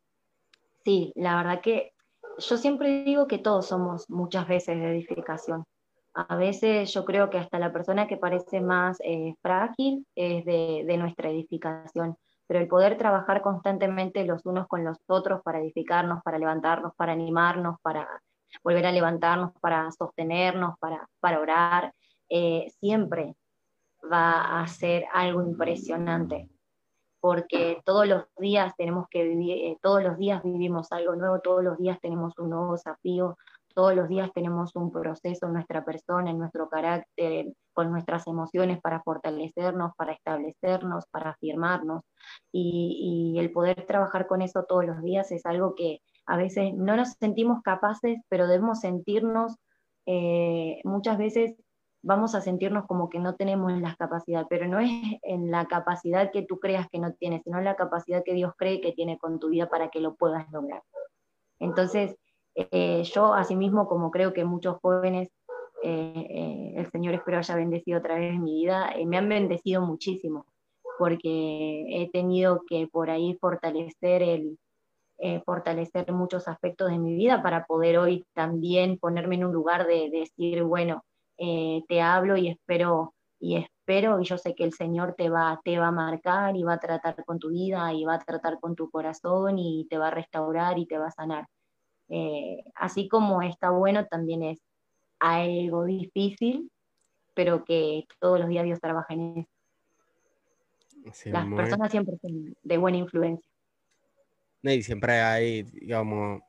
sí, 0.84 1.12
la 1.16 1.36
verdad 1.36 1.62
que 1.62 1.94
yo 2.38 2.56
siempre 2.58 3.04
digo 3.04 3.26
que 3.26 3.38
todos 3.38 3.66
somos 3.66 4.10
muchas 4.10 4.46
veces 4.46 4.78
de 4.78 4.90
edificación. 4.90 5.64
A 6.12 6.36
veces 6.36 6.92
yo 6.92 7.04
creo 7.06 7.30
que 7.30 7.38
hasta 7.38 7.58
la 7.58 7.72
persona 7.72 8.06
que 8.06 8.18
parece 8.18 8.60
más 8.60 8.98
eh, 9.02 9.34
frágil 9.40 10.06
es 10.14 10.44
de, 10.44 10.96
nuestra 10.98 11.30
edificación, 11.30 12.16
pero 12.46 12.60
el 12.60 12.68
poder 12.68 12.98
trabajar 12.98 13.40
constantemente 13.40 14.24
los 14.24 14.44
unos 14.44 14.66
con 14.66 14.84
los 14.84 14.98
otros 15.06 15.40
para 15.42 15.60
edificarnos, 15.60 16.22
para 16.22 16.38
levantarnos, 16.38 16.92
para 16.96 17.12
animarnos, 17.12 17.80
para 17.80 18.08
volver 18.62 18.86
a 18.86 18.92
levantarnos, 18.92 19.52
para 19.60 19.90
sostenernos, 19.92 20.78
para, 20.78 21.08
para 21.20 21.40
orar, 21.40 21.94
eh, 22.28 22.70
siempre 22.80 23.34
va 24.10 24.60
a 24.60 24.66
ser 24.66 25.04
algo 25.12 25.42
impresionante 25.42 26.48
porque 27.20 27.82
todos 27.84 28.06
los 28.06 28.24
días 28.38 28.74
tenemos 28.76 29.06
que 29.10 29.24
vivir, 29.24 29.58
eh, 29.58 29.78
todos 29.82 30.02
los 30.02 30.18
días 30.18 30.42
vivimos 30.42 30.92
algo 30.92 31.16
nuevo, 31.16 31.40
todos 31.40 31.64
los 31.64 31.78
días 31.78 31.98
tenemos 32.00 32.38
un 32.38 32.50
nuevo 32.50 32.72
desafío, 32.72 33.36
todos 33.74 33.94
los 33.94 34.08
días 34.08 34.32
tenemos 34.32 34.74
un 34.74 34.90
proceso 34.90 35.46
en 35.46 35.52
nuestra 35.52 35.84
persona, 35.84 36.30
en 36.30 36.38
nuestro 36.38 36.68
carácter, 36.68 37.52
con 37.72 37.90
nuestras 37.92 38.26
emociones 38.26 38.80
para 38.80 39.02
fortalecernos, 39.02 39.92
para 39.96 40.12
establecernos, 40.12 41.06
para 41.10 41.30
afirmarnos. 41.30 42.02
Y, 42.50 43.36
el 43.38 43.52
poder 43.52 43.86
trabajar 43.86 44.26
con 44.26 44.42
eso 44.42 44.64
todos 44.64 44.84
los 44.84 45.00
días 45.02 45.30
es 45.30 45.46
algo 45.46 45.76
que 45.76 46.00
a 46.28 46.36
veces 46.36 46.74
no 46.74 46.96
nos 46.96 47.10
sentimos 47.20 47.62
capaces, 47.62 48.20
pero 48.28 48.46
debemos 48.46 48.80
sentirnos 48.80 49.56
eh, 50.10 50.80
muchas 50.84 51.18
veces 51.18 51.54
vamos 52.02 52.34
a 52.34 52.40
sentirnos 52.40 52.86
como 52.86 53.10
que 53.10 53.18
no 53.18 53.34
tenemos 53.34 53.78
la 53.78 53.94
capacidad, 53.96 54.46
pero 54.48 54.66
no 54.66 54.80
es 54.80 54.90
en 55.22 55.50
la 55.50 55.66
capacidad 55.66 56.30
que 56.30 56.42
tú 56.42 56.58
creas 56.58 56.88
que 56.88 56.98
no 56.98 57.12
tienes, 57.12 57.42
sino 57.44 57.58
en 57.58 57.64
la 57.64 57.76
capacidad 57.76 58.22
que 58.24 58.32
Dios 58.32 58.52
cree 58.56 58.80
que 58.80 58.92
tiene 58.92 59.18
con 59.18 59.38
tu 59.38 59.50
vida 59.50 59.68
para 59.68 59.90
que 59.90 60.00
lo 60.00 60.14
puedas 60.14 60.50
lograr. 60.50 60.82
Entonces, 61.58 62.16
eh, 62.54 63.02
yo 63.04 63.34
asimismo, 63.34 63.86
como 63.86 64.10
creo 64.10 64.32
que 64.32 64.44
muchos 64.44 64.78
jóvenes, 64.80 65.28
eh, 65.82 66.26
eh, 66.30 66.72
el 66.76 66.90
Señor 66.90 67.14
espero 67.14 67.38
haya 67.38 67.56
bendecido 67.56 67.98
otra 67.98 68.14
vez 68.14 68.38
mi 68.38 68.62
vida, 68.62 68.94
me 69.06 69.18
han 69.18 69.28
bendecido 69.28 69.82
muchísimo, 69.82 70.46
porque 70.98 71.84
he 71.90 72.10
tenido 72.10 72.62
que 72.66 72.88
por 72.90 73.10
ahí 73.10 73.36
fortalecer 73.40 74.22
el, 74.22 74.58
fortalecer 75.44 76.12
muchos 76.12 76.46
aspectos 76.46 76.90
de 76.90 76.98
mi 76.98 77.14
vida 77.14 77.42
para 77.42 77.66
poder 77.66 77.98
hoy 77.98 78.24
también 78.34 78.98
ponerme 78.98 79.34
en 79.34 79.46
un 79.46 79.52
lugar 79.52 79.86
de 79.86 80.10
decir, 80.10 80.62
bueno, 80.62 81.04
eh, 81.38 81.84
te 81.86 82.00
hablo 82.00 82.36
y 82.36 82.48
espero, 82.48 83.14
y 83.38 83.56
espero, 83.56 84.20
y 84.20 84.24
yo 84.24 84.36
sé 84.38 84.56
que 84.56 84.64
el 84.64 84.72
Señor 84.72 85.14
te 85.16 85.30
va, 85.30 85.60
te 85.64 85.78
va 85.78 85.88
a 85.88 85.92
marcar 85.92 86.56
y 86.56 86.64
va 86.64 86.74
a 86.74 86.80
tratar 86.80 87.24
con 87.24 87.38
tu 87.38 87.50
vida 87.50 87.92
y 87.94 88.04
va 88.04 88.14
a 88.14 88.18
tratar 88.18 88.58
con 88.58 88.74
tu 88.74 88.90
corazón 88.90 89.56
y 89.56 89.86
te 89.88 89.98
va 89.98 90.08
a 90.08 90.10
restaurar 90.10 90.78
y 90.78 90.86
te 90.86 90.98
va 90.98 91.06
a 91.06 91.12
sanar. 91.12 91.46
Eh, 92.08 92.64
así 92.74 93.08
como 93.08 93.40
está 93.42 93.70
bueno, 93.70 94.04
también 94.06 94.42
es 94.42 94.58
algo 95.20 95.84
difícil, 95.84 96.72
pero 97.34 97.64
que 97.64 98.04
todos 98.18 98.40
los 98.40 98.48
días 98.48 98.64
Dios 98.64 98.80
trabaja 98.80 99.14
en 99.14 99.38
eso. 99.38 99.50
Las 101.30 101.46
personas 101.46 101.92
siempre 101.92 102.18
son 102.18 102.56
de 102.60 102.78
buena 102.78 102.98
influencia. 102.98 103.48
Y 104.74 104.82
siempre 104.82 105.20
hay, 105.20 105.62
digamos, 105.62 106.42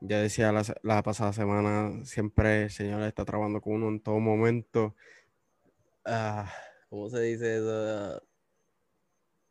ya 0.00 0.18
decía 0.20 0.52
la, 0.82 1.02
pasada 1.02 1.32
semana, 1.32 2.04
siempre 2.04 2.64
el 2.64 2.70
Señor 2.70 3.02
está 3.02 3.24
trabajando 3.24 3.60
con 3.60 3.74
uno 3.74 3.88
en 3.88 4.00
todo 4.00 4.18
momento. 4.18 4.96
Ah, 6.04 6.52
¿Cómo 6.88 7.08
se 7.08 7.20
dice 7.20 7.56
eso? 7.58 8.22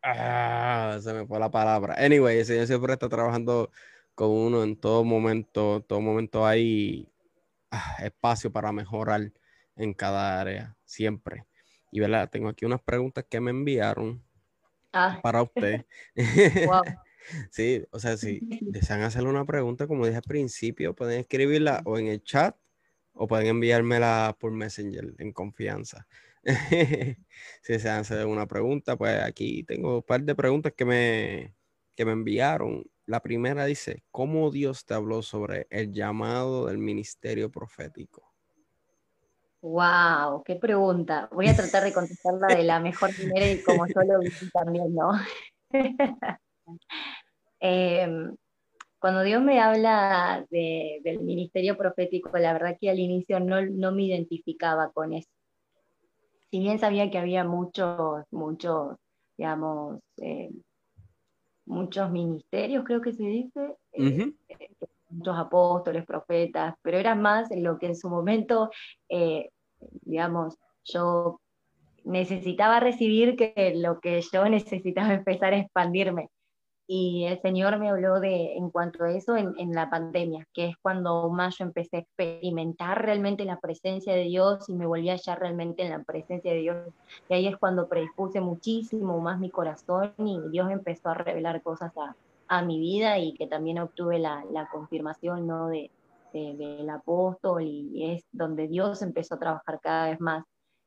Ah, 0.04 1.00
se 1.02 1.14
me 1.14 1.26
fue 1.26 1.40
la 1.40 1.50
palabra. 1.50 1.96
Anyway, 1.98 2.40
el 2.40 2.46
Señor 2.46 2.68
siempre 2.68 2.94
está 2.94 3.08
trabajando 3.08 3.72
con 4.16 4.30
uno 4.30 4.64
en 4.64 4.76
todo 4.76 5.04
momento. 5.04 5.78
En 5.78 5.84
todo 5.84 6.02
momento 6.02 6.46
hay 6.46 7.08
ah, 7.72 7.98
espacio 8.04 8.52
para 8.52 8.72
mejorar 8.72 9.32
en 9.76 9.94
cada 9.94 10.40
área, 10.42 10.76
siempre. 10.86 11.46
Y 11.92 12.00
verdad, 12.00 12.30
tengo 12.30 12.50
aquí 12.50 12.66
unas 12.66 12.82
preguntas 12.82 13.26
que 13.30 13.40
me 13.40 13.52
enviaron 13.52 14.24
para 15.22 15.44
usted. 15.44 15.86
wow. 16.68 16.82
Sí, 17.50 17.84
o 17.92 18.00
sea, 18.00 18.18
si 18.18 18.40
desean 18.62 19.02
hacerle 19.02 19.30
una 19.30 19.46
pregunta, 19.46 19.88
como 19.88 20.06
dije 20.06 20.18
al 20.18 20.24
principio, 20.24 20.96
pueden 20.96 21.20
escribirla 21.22 21.82
o 21.86 21.98
en 21.98 22.08
el 22.08 22.24
chat 22.24 22.56
o 23.14 23.28
pueden 23.28 23.48
enviármela 23.48 24.36
por 24.40 24.52
Messenger 24.52 25.14
en 25.18 25.32
confianza. 25.32 26.08
si 27.62 27.74
desean 27.74 28.00
hacer 28.00 28.26
una 28.26 28.48
pregunta, 28.48 28.96
pues 28.98 29.22
aquí 29.22 29.64
tengo 29.64 29.98
un 29.98 30.04
par 30.04 30.24
de 30.24 30.36
preguntas 30.36 30.74
que 30.76 30.86
me, 30.86 31.56
que 31.96 32.06
me 32.06 32.14
enviaron. 32.14 32.84
La 33.06 33.22
primera 33.22 33.66
dice, 33.66 34.04
¿cómo 34.12 34.50
Dios 34.52 34.86
te 34.86 34.94
habló 34.94 35.22
sobre 35.22 35.68
el 35.70 35.92
llamado 35.92 36.68
del 36.68 36.78
ministerio 36.78 37.52
profético? 37.52 38.32
Wow, 39.62 40.44
qué 40.44 40.56
pregunta. 40.56 41.30
Voy 41.32 41.48
a 41.48 41.56
tratar 41.56 41.84
de 41.84 41.94
contestarla 41.94 42.48
de 42.48 42.64
la 42.64 42.80
mejor 42.80 43.12
manera 43.20 43.48
y 43.48 43.62
como 43.62 43.86
yo 43.86 44.02
lo 44.02 44.20
vi 44.20 44.32
también, 44.52 44.96
¿no? 44.96 45.12
Em, 47.60 48.36
cuando 49.00 49.22
Dios 49.24 49.42
me 49.42 49.60
habla 49.60 50.46
del 50.50 51.20
ministerio 51.22 51.78
profético, 51.78 52.38
la 52.38 52.54
verdad 52.54 52.78
que 52.80 52.90
al 52.90 53.00
inicio 53.00 53.40
no, 53.40 53.92
me 53.92 54.04
identificaba 54.04 54.92
con 54.92 55.14
eso. 55.14 55.30
Si 56.50 56.60
bien 56.60 56.80
sabía 56.80 57.10
que 57.10 57.18
había 57.18 57.44
muchos, 57.44 58.26
muchos, 58.30 58.98
digamos, 59.38 60.00
eh, 60.18 60.52
muchos 61.66 62.12
ministerios, 62.12 62.84
creo 62.86 63.02
que 63.02 63.14
se 63.14 63.24
dice, 63.24 63.76
eh, 63.94 64.32
muchos 65.10 65.38
apóstoles, 65.38 66.06
profetas, 66.06 66.76
pero 66.82 66.98
era 66.98 67.16
más 67.16 67.50
lo 67.56 67.78
que 67.78 67.88
en 67.88 67.96
su 67.96 68.10
momento, 68.10 68.70
eh, 69.10 69.50
digamos, 70.04 70.58
yo 70.84 71.40
necesitaba 72.04 72.80
recibir 72.80 73.36
que 73.36 73.74
lo 73.76 74.00
que 74.00 74.22
yo 74.22 74.46
necesitaba 74.50 75.14
empezar 75.14 75.54
a 75.54 75.60
expandirme. 75.60 76.30
Y 76.94 77.24
el 77.24 77.40
Señor 77.42 77.80
me 77.80 77.88
habló 77.88 78.20
de, 78.20 78.58
en 78.58 78.70
cuanto 78.70 79.06
a 79.06 79.12
eso 79.12 79.38
en, 79.38 79.72
la 79.72 79.90
pandemia, 79.90 80.46
que 80.54 80.66
es 80.66 80.76
cuando 80.82 81.30
más 81.30 81.58
yo 81.58 81.64
empecé 81.64 81.96
a 81.96 82.00
experimentar 82.02 83.02
realmente 83.02 83.46
la 83.46 83.62
presencia 83.62 84.14
de 84.14 84.24
Dios 84.24 84.68
y 84.68 84.74
me 84.74 84.86
volví 84.86 85.10
a 85.10 85.14
hallar 85.14 85.40
realmente 85.40 85.84
en 85.84 85.92
la 85.92 86.04
presencia 86.04 86.52
de 86.52 86.58
Dios. 86.58 86.94
Y 87.30 87.34
ahí 87.34 87.48
es 87.48 87.56
cuando 87.56 87.88
predispuse 87.88 88.42
muchísimo 88.42 89.22
más 89.22 89.40
mi 89.40 89.50
corazón 89.50 90.12
y 90.18 90.42
Dios 90.52 90.70
empezó 90.70 91.08
a 91.08 91.14
revelar 91.14 91.62
cosas 91.62 91.94
a, 91.98 92.14
a 92.50 92.62
mi 92.62 92.78
vida 92.78 93.18
y 93.20 93.36
que 93.36 93.48
también 93.48 93.80
obtuve 93.80 94.20
la, 94.20 94.44
la 94.52 94.68
confirmación 94.68 95.48
¿no? 95.48 95.70
de, 95.70 95.90
del 96.34 96.90
apóstol 96.90 97.64
y 97.64 98.12
es 98.12 98.26
donde 98.34 98.68
Dios 98.68 99.02
empezó 99.02 99.36
a 99.36 99.40
trabajar 99.40 99.80
cada 99.82 100.10
vez 100.10 100.20
más 100.20 100.44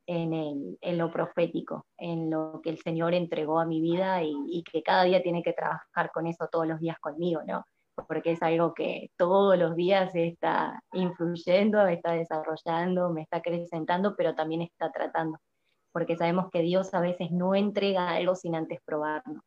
en, 0.07 0.97
lo 0.97 1.11
profético, 1.11 1.85
en 1.97 2.29
lo 2.29 2.61
que 2.63 2.69
el 2.69 2.79
Señor 2.79 3.13
entregó 3.13 3.59
a 3.59 3.65
mi 3.65 3.81
vida 3.81 4.21
y, 4.23 4.63
que 4.63 4.83
cada 4.83 5.03
día 5.03 5.21
tiene 5.21 5.43
que 5.43 5.53
trabajar 5.53 6.11
con 6.13 6.27
eso 6.27 6.47
todos 6.51 6.67
los 6.67 6.79
días 6.79 6.97
conmigo, 6.99 7.41
¿no? 7.45 7.63
Porque 8.07 8.31
es 8.31 8.41
algo 8.41 8.73
que 8.73 9.09
todos 9.17 9.57
los 9.57 9.75
días 9.75 10.13
está 10.15 10.81
influyendo, 10.93 11.85
está 11.87 12.11
desarrollando, 12.13 13.09
me 13.09 13.21
está 13.21 13.37
acrecentando, 13.37 14.15
pero 14.15 14.35
también 14.35 14.61
está 14.61 14.91
tratando. 14.91 15.37
Porque 15.93 16.17
sabemos 16.17 16.49
que 16.51 16.61
Dios 16.61 16.93
a 16.93 16.99
veces 16.99 17.31
no 17.31 17.55
entrega 17.55 18.11
algo 18.11 18.35
sin 18.35 18.55
antes 18.55 18.79
probarnos. 18.85 19.41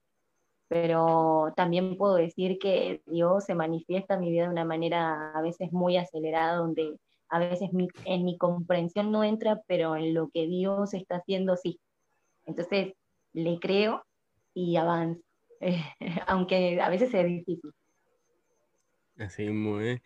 pero 0.68 1.52
también 1.56 1.96
puedo 1.96 2.16
decir 2.16 2.58
que 2.58 3.02
Dios 3.06 3.44
se 3.44 3.54
manifiesta 3.54 4.14
en 4.14 4.20
mi 4.20 4.30
vida 4.30 4.44
de 4.44 4.50
una 4.50 4.64
manera 4.66 5.32
a 5.32 5.42
veces 5.42 5.72
muy 5.72 5.96
acelerada, 5.96 6.56
donde 6.56 6.98
a 7.28 7.38
veces 7.38 7.70
en 8.04 8.24
mi 8.24 8.38
comprensión 8.38 9.12
no 9.12 9.24
entra, 9.24 9.62
pero 9.66 9.96
en 9.96 10.14
lo 10.14 10.30
que 10.30 10.46
Dios 10.46 10.94
está 10.94 11.16
haciendo 11.16 11.56
sí. 11.56 11.80
Entonces 12.46 12.94
le 13.32 13.58
creo 13.60 14.04
y 14.54 14.76
avanzo, 14.76 15.22
aunque 16.26 16.80
a 16.80 16.88
veces 16.88 17.12
es 17.12 17.26
difícil. 17.26 17.70
Así 19.18 19.50
muy. 19.50 20.00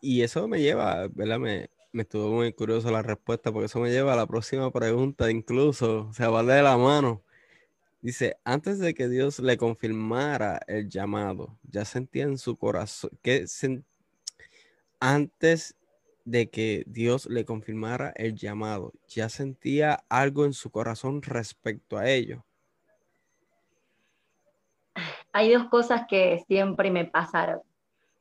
Y 0.00 0.22
eso 0.22 0.46
me 0.48 0.60
lleva, 0.60 1.08
¿verdad? 1.08 1.38
Me, 1.38 1.70
me 1.92 2.02
estuvo 2.02 2.30
muy 2.30 2.52
curioso 2.52 2.90
la 2.90 3.02
respuesta, 3.02 3.52
porque 3.52 3.66
eso 3.66 3.80
me 3.80 3.90
lleva 3.90 4.12
a 4.12 4.16
la 4.16 4.26
próxima 4.26 4.70
pregunta, 4.70 5.30
incluso, 5.30 6.08
o 6.08 6.12
sea, 6.12 6.30
va 6.30 6.42
de 6.42 6.62
la 6.62 6.76
mano. 6.76 7.22
Dice, 8.00 8.38
antes 8.44 8.78
de 8.78 8.94
que 8.94 9.08
Dios 9.08 9.40
le 9.40 9.58
confirmara 9.58 10.60
el 10.66 10.88
llamado, 10.88 11.58
ya 11.64 11.84
sentía 11.84 12.24
en 12.24 12.38
su 12.38 12.56
corazón, 12.56 13.10
que 13.22 13.46
antes 15.00 15.76
de 16.24 16.50
que 16.50 16.84
Dios 16.86 17.26
le 17.26 17.44
confirmara 17.44 18.12
el 18.16 18.34
llamado, 18.34 18.92
ya 19.08 19.28
sentía 19.28 20.04
algo 20.08 20.44
en 20.44 20.52
su 20.52 20.70
corazón 20.70 21.22
respecto 21.22 21.98
a 21.98 22.08
ello. 22.08 22.44
Hay 25.32 25.52
dos 25.52 25.68
cosas 25.68 26.06
que 26.08 26.42
siempre 26.46 26.90
me 26.90 27.04
pasaron. 27.04 27.60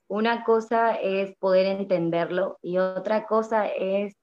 Una 0.08 0.44
cosa 0.44 0.96
es 0.96 1.36
poder 1.38 1.66
entenderlo 1.80 2.58
y 2.62 2.78
otra 2.78 3.26
cosa 3.26 3.68
es 3.68 4.16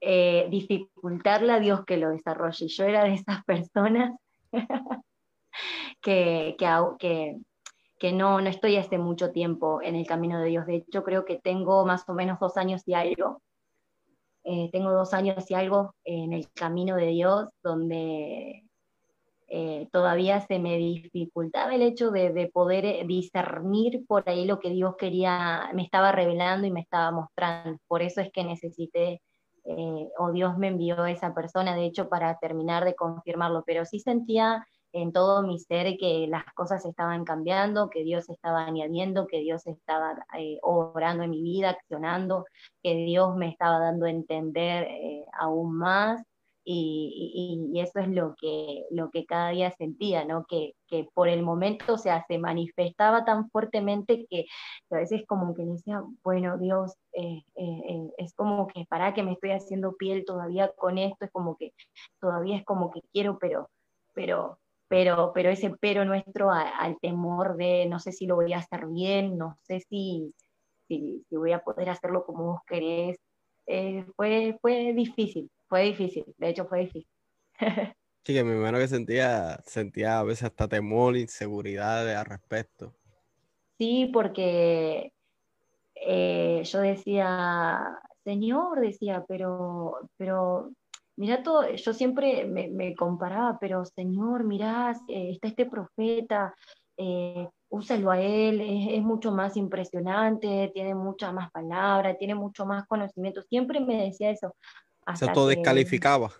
eh, 0.00 0.46
dificultarle 0.50 1.52
a 1.52 1.60
Dios 1.60 1.84
que 1.84 1.96
lo 1.96 2.10
desarrolle. 2.10 2.68
Yo 2.68 2.84
era 2.84 3.04
de 3.04 3.14
esas 3.14 3.44
personas 3.44 4.12
que, 6.00 6.56
que, 6.58 6.68
que, 6.98 7.38
no, 8.12 8.40
no 8.40 8.48
estoy 8.48 8.76
hace 8.76 8.98
mucho 8.98 9.32
tiempo 9.32 9.80
en 9.82 9.94
el 9.96 10.06
camino 10.06 10.40
de 10.40 10.48
Dios. 10.48 10.66
De 10.66 10.76
hecho, 10.76 11.02
creo 11.04 11.24
que 11.24 11.36
tengo 11.36 11.84
más 11.86 12.08
o 12.08 12.14
menos 12.14 12.38
dos 12.40 12.56
años 12.56 12.82
y 12.86 12.94
algo. 12.94 13.42
Eh, 14.44 14.70
tengo 14.72 14.92
dos 14.92 15.12
años 15.14 15.50
y 15.50 15.54
algo 15.54 15.94
en 16.04 16.32
el 16.32 16.50
camino 16.52 16.96
de 16.96 17.06
Dios, 17.08 17.48
donde 17.62 18.64
eh, 19.48 19.88
todavía 19.92 20.40
se 20.46 20.58
me 20.58 20.76
dificultaba 20.78 21.74
el 21.74 21.82
hecho 21.82 22.10
de, 22.10 22.32
de, 22.32 22.48
poder 22.48 22.84
eh, 22.84 23.04
discernir 23.06 24.04
por 24.06 24.28
ahí 24.28 24.44
lo 24.46 24.58
que 24.60 24.70
Dios 24.70 24.96
quería, 24.96 25.70
me 25.74 25.82
estaba 25.82 26.12
revelando 26.12 26.66
y 26.66 26.70
me 26.70 26.80
estaba 26.80 27.10
mostrando. 27.10 27.78
Por 27.88 28.02
eso 28.02 28.20
es 28.20 28.30
que 28.32 28.44
necesité 28.44 29.20
eh, 29.70 30.08
o 30.18 30.32
Dios 30.32 30.56
me 30.56 30.68
envió 30.68 31.02
a 31.02 31.10
esa 31.10 31.34
persona, 31.34 31.76
de 31.76 31.84
hecho, 31.84 32.08
para 32.08 32.38
terminar 32.38 32.86
de 32.86 32.94
confirmarlo, 32.94 33.64
pero 33.66 33.84
sí 33.84 34.00
sentía 34.00 34.66
en 34.92 35.12
todo 35.12 35.42
mi 35.42 35.58
ser 35.58 35.96
que 35.98 36.26
las 36.28 36.44
cosas 36.54 36.84
estaban 36.84 37.24
cambiando, 37.24 37.90
que 37.90 38.04
Dios 38.04 38.28
estaba 38.28 38.66
añadiendo, 38.66 39.26
que 39.26 39.40
Dios 39.40 39.66
estaba 39.66 40.24
eh, 40.38 40.58
obrando 40.62 41.24
en 41.24 41.30
mi 41.30 41.42
vida, 41.42 41.70
accionando, 41.70 42.46
que 42.82 42.94
Dios 42.94 43.36
me 43.36 43.48
estaba 43.50 43.78
dando 43.78 44.06
a 44.06 44.10
entender 44.10 44.84
eh, 44.84 45.24
aún 45.38 45.76
más 45.76 46.22
y, 46.70 47.72
eso 47.80 48.00
es 48.00 48.08
lo 48.08 48.34
que, 48.38 48.84
lo 48.90 49.10
que 49.10 49.24
cada 49.24 49.50
día 49.50 49.70
sentía, 49.72 50.24
¿no? 50.24 50.44
Que, 50.46 50.74
que 50.86 51.08
por 51.14 51.28
el 51.28 51.42
momento, 51.42 51.94
o 51.94 51.98
sea, 51.98 52.24
se 52.28 52.38
manifestaba 52.38 53.24
tan 53.24 53.48
fuertemente 53.50 54.26
que, 54.28 54.44
a 54.90 54.96
veces 54.96 55.22
como 55.26 55.54
que 55.54 55.64
decía, 55.64 56.02
bueno, 56.22 56.58
Dios, 56.58 56.94
eh, 57.12 57.42
eh, 57.56 57.82
eh, 57.88 58.10
es 58.18 58.34
como 58.34 58.66
que 58.66 58.84
para 58.86 59.14
que 59.14 59.22
me 59.22 59.32
estoy 59.32 59.52
haciendo 59.52 59.96
piel 59.96 60.24
todavía 60.26 60.70
con 60.76 60.98
esto, 60.98 61.24
es 61.24 61.30
como 61.30 61.56
que 61.56 61.72
todavía 62.20 62.58
es 62.58 62.64
como 62.64 62.90
que 62.90 63.00
quiero, 63.12 63.38
pero, 63.38 63.70
pero, 64.14 64.58
pero, 64.88 65.32
pero 65.34 65.50
ese 65.50 65.70
pero 65.80 66.04
nuestro 66.04 66.50
al 66.50 66.98
temor 67.00 67.56
de 67.56 67.86
no 67.86 67.98
sé 68.00 68.12
si 68.12 68.26
lo 68.26 68.36
voy 68.36 68.52
a 68.52 68.58
hacer 68.58 68.86
bien, 68.86 69.36
no 69.36 69.58
sé 69.62 69.80
si, 69.88 70.34
si, 70.88 71.24
voy 71.30 71.52
a 71.52 71.60
poder 71.60 71.90
hacerlo 71.90 72.24
como 72.24 72.44
vos 72.52 72.60
querés, 72.66 73.18
fue, 74.16 74.58
fue 74.60 74.92
difícil, 74.94 75.50
fue 75.68 75.82
difícil, 75.82 76.24
de 76.38 76.48
hecho 76.48 76.66
fue 76.66 76.80
difícil. 76.80 77.10
sí, 78.24 78.34
que 78.34 78.44
mi 78.44 78.52
hermano 78.52 78.78
que 78.78 78.88
sentía, 78.88 79.60
sentía 79.66 80.18
a 80.18 80.24
veces 80.24 80.44
hasta 80.44 80.68
temor, 80.68 81.16
inseguridad 81.16 82.08
al 82.16 82.24
respecto. 82.24 82.94
Sí, 83.78 84.10
porque 84.12 85.12
eh, 85.94 86.62
yo 86.64 86.80
decía, 86.80 88.00
Señor, 88.24 88.80
decía, 88.80 89.24
pero, 89.28 90.10
pero 90.16 90.72
mira 91.18 91.42
todo, 91.42 91.68
yo 91.74 91.92
siempre 91.92 92.46
me, 92.46 92.94
comparaba, 92.94 93.58
pero 93.60 93.84
Señor, 93.84 94.44
mirá, 94.44 94.96
eh, 95.08 95.30
está 95.32 95.48
este 95.48 95.66
profeta, 95.66 96.54
eh, 96.96 97.48
úsalo 97.68 98.10
a 98.12 98.20
él, 98.20 98.60
es, 98.60 99.02
mucho 99.02 99.32
más 99.32 99.56
impresionante, 99.56 100.70
tiene 100.72 100.94
muchas 100.94 101.34
más 101.34 101.50
palabras, 101.50 102.16
tiene 102.18 102.36
mucho 102.36 102.64
más 102.64 102.86
conocimiento. 102.86 103.42
Siempre 103.42 103.80
me 103.80 104.04
decía 104.04 104.30
eso. 104.30 104.54
Se 105.14 105.26
autodescalificaba. 105.26 106.30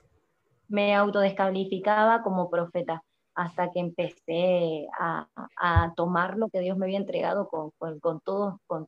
Me 0.69 0.95
autodescalificaba 0.95 2.23
como 2.23 2.49
profeta 2.49 3.03
hasta 3.35 3.71
que 3.71 3.81
empecé 3.81 4.87
a, 4.99 5.27
tomar 5.97 6.37
lo 6.37 6.49
que 6.49 6.61
Dios 6.61 6.77
me 6.77 6.87
había 6.87 6.99
entregado 6.99 7.49
con, 7.49 7.71
con, 7.79 7.99
con, 8.01 8.21
todo, 8.21 8.61
con, 8.67 8.87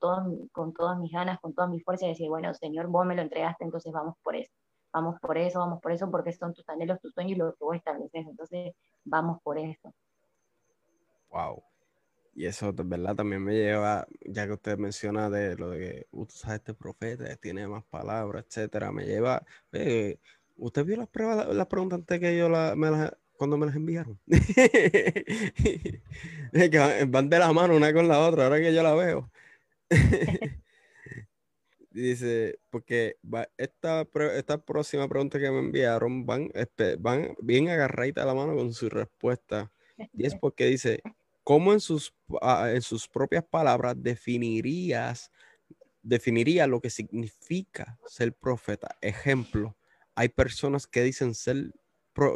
con 0.52 0.72
todas 0.72 0.98
mis 0.98 1.12
ganas, 1.12 1.40
con 1.40 1.54
toda 1.54 1.68
mi 1.68 1.80
fuerza 1.80 2.06
y 2.06 2.10
decir, 2.10 2.28
bueno, 2.28 2.52
Señor, 2.54 2.86
vos 2.88 3.06
me 3.06 3.16
lo 3.16 3.22
entregaste, 3.22 3.64
entonces 3.64 3.92
vamos 3.92 4.14
por 4.22 4.36
eso. 4.36 4.50
Vamos 4.92 5.20
por 5.20 5.38
eso, 5.38 5.60
vamos 5.60 5.80
por 5.80 5.92
eso, 5.92 6.10
porque 6.10 6.32
son 6.32 6.52
tus 6.52 6.68
anhelos, 6.68 7.00
tus 7.00 7.12
sueños 7.12 7.32
y 7.32 7.36
lo 7.36 7.52
que 7.52 7.64
vos 7.64 7.76
estableces. 7.76 8.26
Entonces, 8.26 8.74
vamos 9.04 9.40
por 9.42 9.58
eso. 9.58 9.94
Wow. 11.30 11.62
Y 12.34 12.46
eso, 12.46 12.72
de 12.72 12.82
verdad, 12.84 13.16
también 13.16 13.42
me 13.42 13.54
lleva, 13.54 14.06
ya 14.20 14.46
que 14.46 14.52
usted 14.52 14.78
menciona 14.78 15.28
de 15.30 15.56
lo 15.56 15.70
de 15.70 15.78
que 15.78 16.06
usted 16.12 16.36
sabe 16.36 16.56
este 16.56 16.74
profeta, 16.74 17.36
tiene 17.36 17.66
más 17.68 17.84
palabras, 17.84 18.44
etcétera, 18.48 18.92
me 18.92 19.04
lleva. 19.04 19.44
Eh, 19.72 20.18
¿Usted 20.56 20.84
vio 20.84 20.96
las 20.96 21.08
pruebas, 21.08 21.48
las 21.54 21.66
preguntas 21.66 21.98
antes 21.98 22.20
que 22.20 22.36
yo 22.36 22.48
la, 22.48 22.74
me 22.76 22.90
las, 22.90 23.12
cuando 23.36 23.56
me 23.56 23.66
las 23.66 23.74
enviaron? 23.76 24.18
que 26.52 27.06
van 27.08 27.28
de 27.28 27.38
la 27.38 27.52
mano 27.52 27.76
una 27.76 27.92
con 27.92 28.08
la 28.08 28.20
otra, 28.20 28.44
ahora 28.44 28.58
que 28.58 28.74
yo 28.74 28.82
la 28.82 28.94
veo. 28.94 29.30
Dice, 32.00 32.58
porque 32.70 33.16
esta, 33.56 34.06
esta 34.34 34.58
próxima 34.64 35.08
pregunta 35.08 35.38
que 35.38 35.50
me 35.50 35.58
enviaron 35.58 36.24
van, 36.24 36.50
este, 36.54 36.96
van 36.96 37.34
bien 37.40 37.68
agarraditas 37.68 38.24
a 38.24 38.26
la 38.26 38.34
mano 38.34 38.54
con 38.54 38.72
su 38.72 38.88
respuesta. 38.88 39.70
Y 40.14 40.26
es 40.26 40.34
porque 40.40 40.66
dice, 40.66 41.02
¿Cómo 41.50 41.72
en 41.72 41.80
sus, 41.80 42.14
ah, 42.42 42.70
en 42.72 42.80
sus 42.80 43.08
propias 43.08 43.44
palabras 43.44 44.00
definirías, 44.00 45.32
definiría 46.02 46.68
lo 46.68 46.80
que 46.80 46.90
significa 46.90 47.98
ser 48.06 48.32
profeta? 48.32 48.96
Ejemplo, 49.00 49.76
hay 50.14 50.28
personas 50.28 50.86
que 50.86 51.02
dicen 51.02 51.34
ser, 51.34 51.72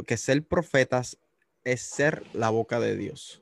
que 0.06 0.16
ser 0.16 0.44
profetas 0.44 1.18
es 1.62 1.82
ser 1.82 2.24
la 2.32 2.50
boca 2.50 2.80
de 2.80 2.96
Dios. 2.96 3.40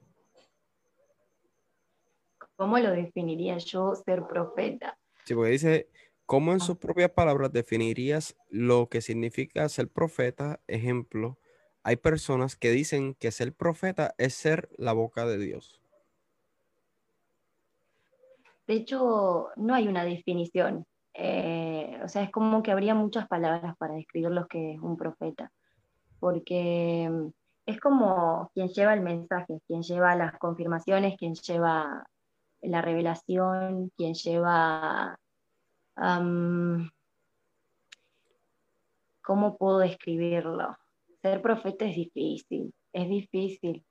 ¿Cómo 2.57 2.79
lo 2.79 2.91
definiría 2.91 3.57
yo 3.57 3.95
ser 3.95 4.27
profeta? 4.27 4.99
Sí, 5.25 5.35
porque 5.35 5.53
dice, 5.53 5.89
¿cómo 6.33 6.53
en 6.53 6.61
sus 6.61 6.79
propias 6.79 7.11
palabras 7.11 7.53
definirías 7.53 8.35
lo 8.49 8.89
que 8.89 9.03
significa 9.03 9.69
ser 9.69 9.91
profeta? 9.91 10.61
Ejemplo, 10.67 11.37
hay 11.83 11.97
personas 11.97 12.57
que 12.57 12.71
dicen 12.71 13.15
que 13.17 13.31
ser 13.31 13.55
profeta 13.55 14.15
es 14.17 14.33
ser 14.33 14.71
la 14.79 14.95
boca 14.95 15.27
de 15.27 15.37
Dios. 15.37 15.83
De 18.67 18.73
hecho, 18.73 19.49
no 19.57 19.75
hay 19.75 19.89
una 19.89 20.07
definición. 20.07 20.87
Eh, 21.13 22.01
o 22.03 22.09
sea, 22.09 22.23
es 22.23 22.31
como 22.31 22.63
que 22.63 22.73
habría 22.73 22.95
muchas 22.95 23.29
palabras 23.29 23.77
para 23.77 23.93
describir 23.93 24.31
lo 24.31 24.49
que 24.49 24.73
es 24.73 24.81
un 24.81 24.97
profeta. 24.97 25.53
Porque 26.19 27.11
mm, 27.13 27.27
es 27.67 27.79
como 27.79 28.51
quien 28.55 28.69
lleva 28.69 28.95
el 28.95 29.03
mensaje, 29.03 29.61
quien 29.67 29.83
lleva 29.83 30.17
las 30.17 30.39
confirmaciones, 30.39 31.19
quien 31.19 31.35
lleva 31.35 32.07
la 32.63 32.81
revelación, 32.81 33.93
quien 33.99 34.15
lleva... 34.15 35.19
¿Cómo 39.23 39.57
puedo 39.57 39.79
describirlo? 39.79 40.77
ser 41.23 41.41
profeta 41.41 41.85
es 41.85 41.95
difícil, 41.95 42.75
es 42.93 43.09
difícil, 43.09 43.85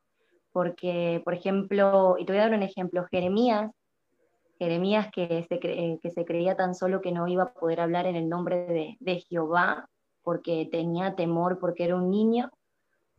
porque, 0.52 1.22
por 1.24 1.34
ejemplo, 1.34 2.18
y 2.20 2.26
te 2.26 2.34
voy 2.34 2.39
a 2.39 2.45
dar 2.45 2.54
un 2.54 2.64
ejemplo, 2.64 3.06
Jeremías, 3.10 3.72
Jeremías 4.60 5.10
que 5.12 5.43
se, 5.47 5.60
que 5.60 6.12
se 6.12 6.26
creía 6.26 6.56
tan 6.56 6.76
solo 6.76 7.02
que 7.02 7.12
no 7.12 7.28
iba 7.28 7.43
a 7.43 7.54
poder 7.54 7.80
hablar 7.80 8.06
en 8.06 8.16
el 8.16 8.30
nombre 8.30 8.97
de, 8.99 9.20
Jehová, 9.22 9.88
porque 10.24 10.68
tenía 10.72 11.16
temor, 11.16 11.58
porque 11.58 11.86
era 11.86 11.95
un 11.95 12.12
niño, 12.12 12.52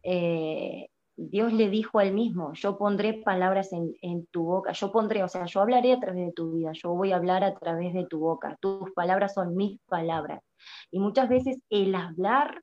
eh, 0.04 0.88
Dios 1.16 1.52
le 1.52 1.68
dijo 1.68 1.98
al 1.98 2.12
mismo, 2.12 2.52
yo 2.54 2.78
pondré 2.78 3.14
palabras 3.14 3.72
en, 3.72 3.94
en, 4.00 4.26
tu 4.26 4.44
boca, 4.44 4.72
yo 4.72 4.90
pondré, 4.90 5.22
o 5.22 5.28
sea, 5.28 5.44
yo 5.44 5.60
hablaré 5.60 5.92
a 5.92 6.00
través 6.00 6.26
de 6.26 6.32
tu 6.32 6.52
vida, 6.52 6.72
yo 6.72 6.90
voy 6.94 7.12
a 7.12 7.16
hablar 7.16 7.44
a 7.44 7.54
través 7.54 7.92
de 7.92 8.06
tu 8.06 8.18
boca, 8.20 8.56
tus 8.60 8.90
palabras 8.92 9.34
son 9.34 9.54
mis 9.54 9.78
palabras. 9.88 10.42
Y 10.90 10.98
muchas 10.98 11.28
veces 11.28 11.58
el 11.68 11.94
hablar 11.94 12.62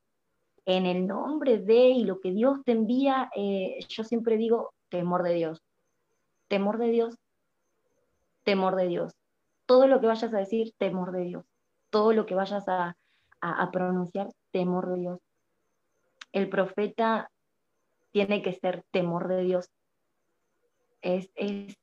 en 0.65 0.85
el 0.85 1.07
nombre 1.07 1.57
de 1.57 1.89
y 1.89 2.03
lo 2.03 2.19
que 2.19 2.31
Dios 2.31 2.59
te 2.63 2.73
envía, 2.73 3.29
eh, 3.35 3.79
yo 3.87 4.03
siempre 4.03 4.37
digo 4.37 4.73
temor 4.89 5.23
de 5.23 5.33
Dios, 5.33 5.61
temor 6.47 6.77
de 6.77 6.89
Dios, 6.89 7.15
temor 8.43 8.75
de 8.75 8.87
Dios. 8.87 9.13
Todo 9.65 9.87
lo 9.87 9.99
que 9.99 10.07
vayas 10.07 10.33
a 10.33 10.37
decir, 10.37 10.73
temor 10.77 11.11
de 11.11 11.23
Dios. 11.23 11.45
Todo 11.89 12.13
lo 12.13 12.25
que 12.25 12.35
vayas 12.35 12.65
a, 12.67 12.95
pronunciar, 13.71 14.29
temor 14.51 14.89
de 14.89 14.99
Dios. 14.99 15.19
El 16.31 16.49
profeta 16.49 17.31
tiene 18.11 18.41
que 18.41 18.53
ser 18.53 18.83
temor 18.91 19.27
de 19.27 19.43
Dios. 19.43 19.69
Es, 21.01 21.31
es, 21.35 21.77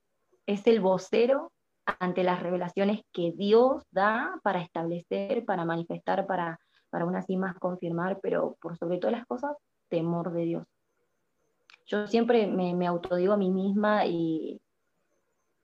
es 0.47 0.67
el 0.67 0.81
vocero 0.81 1.53
ante 1.87 2.25
las 2.25 2.43
revelaciones 2.43 3.03
que 3.13 3.33
Dios 3.33 3.85
da 3.91 4.39
para 4.43 4.61
establecer, 4.61 5.45
para 5.45 5.65
manifestar, 5.65 6.27
para, 6.27 6.59
para 6.91 7.05
aún 7.05 7.17
así 7.17 7.37
más 7.37 7.57
confirmar, 7.59 8.19
pero 8.21 8.57
por 8.61 8.77
sobre 8.77 8.99
todas 8.99 9.17
las 9.17 9.27
cosas, 9.27 9.57
temor 9.89 10.33
de 10.33 10.43
Dios. 10.43 10.67
Yo 11.87 12.07
siempre 12.09 12.47
me, 12.49 12.75
me 12.75 12.87
autodigo 12.87 13.33
a 13.33 13.37
mí 13.37 13.51
misma 13.51 14.07
y, 14.07 14.61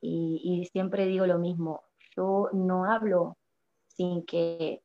y, 0.00 0.68
siempre 0.72 1.06
digo 1.06 1.26
lo 1.26 1.38
mismo, 1.38 1.82
yo 2.16 2.48
no 2.52 2.84
hablo 2.84 3.36
sin 3.88 4.24
que 4.24 4.82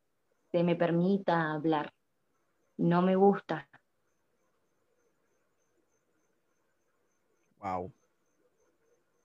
se 0.52 0.64
me 0.64 0.76
permita 0.76 1.54
hablar, 1.54 1.94
no 2.78 3.02
me 3.02 3.16
gusta. 3.16 3.70
Wow. 7.60 7.92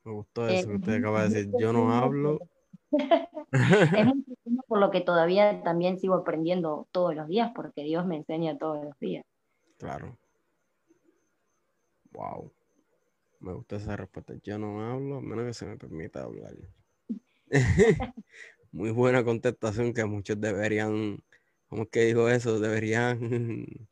Me 0.04 0.12
gustó 0.12 0.48
eso 0.48 0.68
que 0.68 0.76
usted 0.76 0.94
acaba 0.98 1.22
de 1.22 1.28
decir. 1.28 1.52
Yo 1.58 1.72
no 1.72 1.92
hablo. 1.92 2.38
es 2.90 4.06
muy 4.06 4.24
por 4.66 4.78
lo 4.78 4.90
que 4.90 5.00
todavía 5.00 5.62
también 5.62 5.98
sigo 5.98 6.14
aprendiendo 6.14 6.88
todos 6.92 7.14
los 7.14 7.28
días, 7.28 7.52
porque 7.54 7.82
Dios 7.82 8.06
me 8.06 8.16
enseña 8.16 8.56
todos 8.58 8.84
los 8.84 8.98
días. 8.98 9.24
Claro. 9.78 10.16
Wow. 12.12 12.52
Me 13.40 13.52
gusta 13.52 13.76
esa 13.76 13.96
respuesta. 13.96 14.34
Yo 14.42 14.58
no 14.58 14.80
hablo 14.80 15.16
a 15.16 15.20
menos 15.20 15.46
que 15.46 15.54
se 15.54 15.66
me 15.66 15.76
permita 15.76 16.22
hablar. 16.22 16.54
Muy 18.72 18.90
buena 18.90 19.24
contestación 19.24 19.92
que 19.92 20.04
muchos 20.04 20.40
deberían, 20.40 21.22
¿cómo 21.68 21.82
es 21.82 21.88
que 21.90 22.06
dijo 22.06 22.28
eso? 22.28 22.58
Deberían 22.58 23.18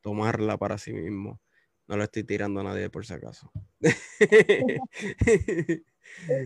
tomarla 0.00 0.56
para 0.56 0.78
sí 0.78 0.92
mismos. 0.92 1.38
No 1.88 1.96
le 1.96 2.04
estoy 2.04 2.24
tirando 2.24 2.60
a 2.60 2.64
nadie 2.64 2.90
por 2.90 3.06
si 3.06 3.14
acaso. 3.14 3.50
Es 3.80 4.12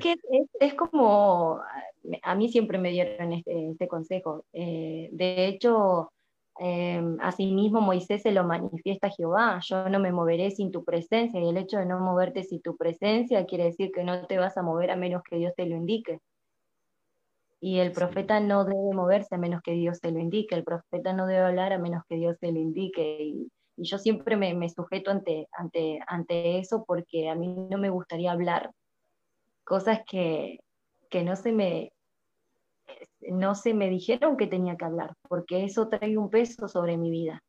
que 0.01 0.16
es, 0.61 0.74
como, 0.74 1.61
a 2.22 2.34
mí 2.34 2.49
siempre 2.49 2.78
me 2.78 2.90
dieron 2.90 3.32
este, 3.32 3.70
este 3.70 3.88
consejo. 3.88 4.45
Eh, 4.53 5.09
de 5.12 5.47
hecho, 5.47 6.12
eh, 6.61 7.03
asimismo 7.20 7.80
Moisés 7.80 8.22
se 8.22 8.30
lo 8.30 8.45
manifiesta 8.45 9.09
a 9.09 9.11
Jehová, 9.11 9.61
yo 9.64 9.88
no 9.88 9.99
me 9.99 10.12
moveré 10.12 10.51
sin 10.51 10.70
tu 10.70 10.84
presencia, 10.84 11.40
y 11.40 11.49
el 11.49 11.57
hecho 11.57 11.78
de 11.78 11.86
no 11.86 11.99
moverte 11.99 12.45
sin 12.45 12.61
tu 12.61 12.76
presencia 12.76 13.47
quiere 13.47 13.64
decir 13.64 13.90
que 13.93 14.05
no 14.05 14.26
te 14.26 14.38
vas 14.38 14.57
a 14.57 14.62
mover 14.62 14.90
a 14.90 14.97
menos 14.97 15.22
que 15.22 15.36
Dios 15.36 15.53
te 15.57 15.66
lo 15.66 15.76
indique. 15.76 16.20
Y 17.61 17.78
el 17.78 17.93
profeta 17.93 18.40
no 18.40 18.64
debe 18.64 18.95
moverse 18.95 19.34
a 19.34 19.38
menos 19.38 19.62
que 19.62 19.72
Dios 19.72 20.01
te 20.01 20.11
lo 20.11 20.18
indique, 20.18 20.55
el 20.55 20.64
profeta 20.64 21.12
no 21.12 21.26
debe 21.26 21.40
hablar 21.40 21.72
a 21.72 21.78
menos 21.78 22.03
que 22.09 22.16
Dios 22.16 22.36
te 22.40 22.53
lo 22.53 22.59
indique. 22.59 23.22
Y, 23.22 23.49
yo 23.85 23.99
siempre 23.99 24.37
me, 24.37 24.55
me, 24.55 24.68
sujeto 24.68 25.11
ante, 25.11 25.49
ante, 25.53 26.01
ante 26.07 26.59
eso 26.59 26.85
porque 26.87 27.28
a 27.28 27.35
mí 27.35 27.49
no 27.49 27.78
me 27.78 27.91
gustaría 27.91 28.33
hablar 28.33 28.72
cosas 29.64 30.01
que, 30.09 30.61
que 31.09 31.22
no 31.22 31.37
se 31.37 31.53
me 31.53 31.93
no 33.20 33.55
se 33.55 33.74
me 33.74 33.89
dijeron 33.89 34.37
que 34.37 34.47
tenía 34.47 34.76
que 34.76 34.85
hablar, 34.85 35.14
porque 35.28 35.64
eso 35.64 35.89
trae 35.89 36.18
un 36.18 36.30
peso 36.30 36.68
sobre 36.68 36.97
mi 36.97 37.11
vida. 37.11 37.43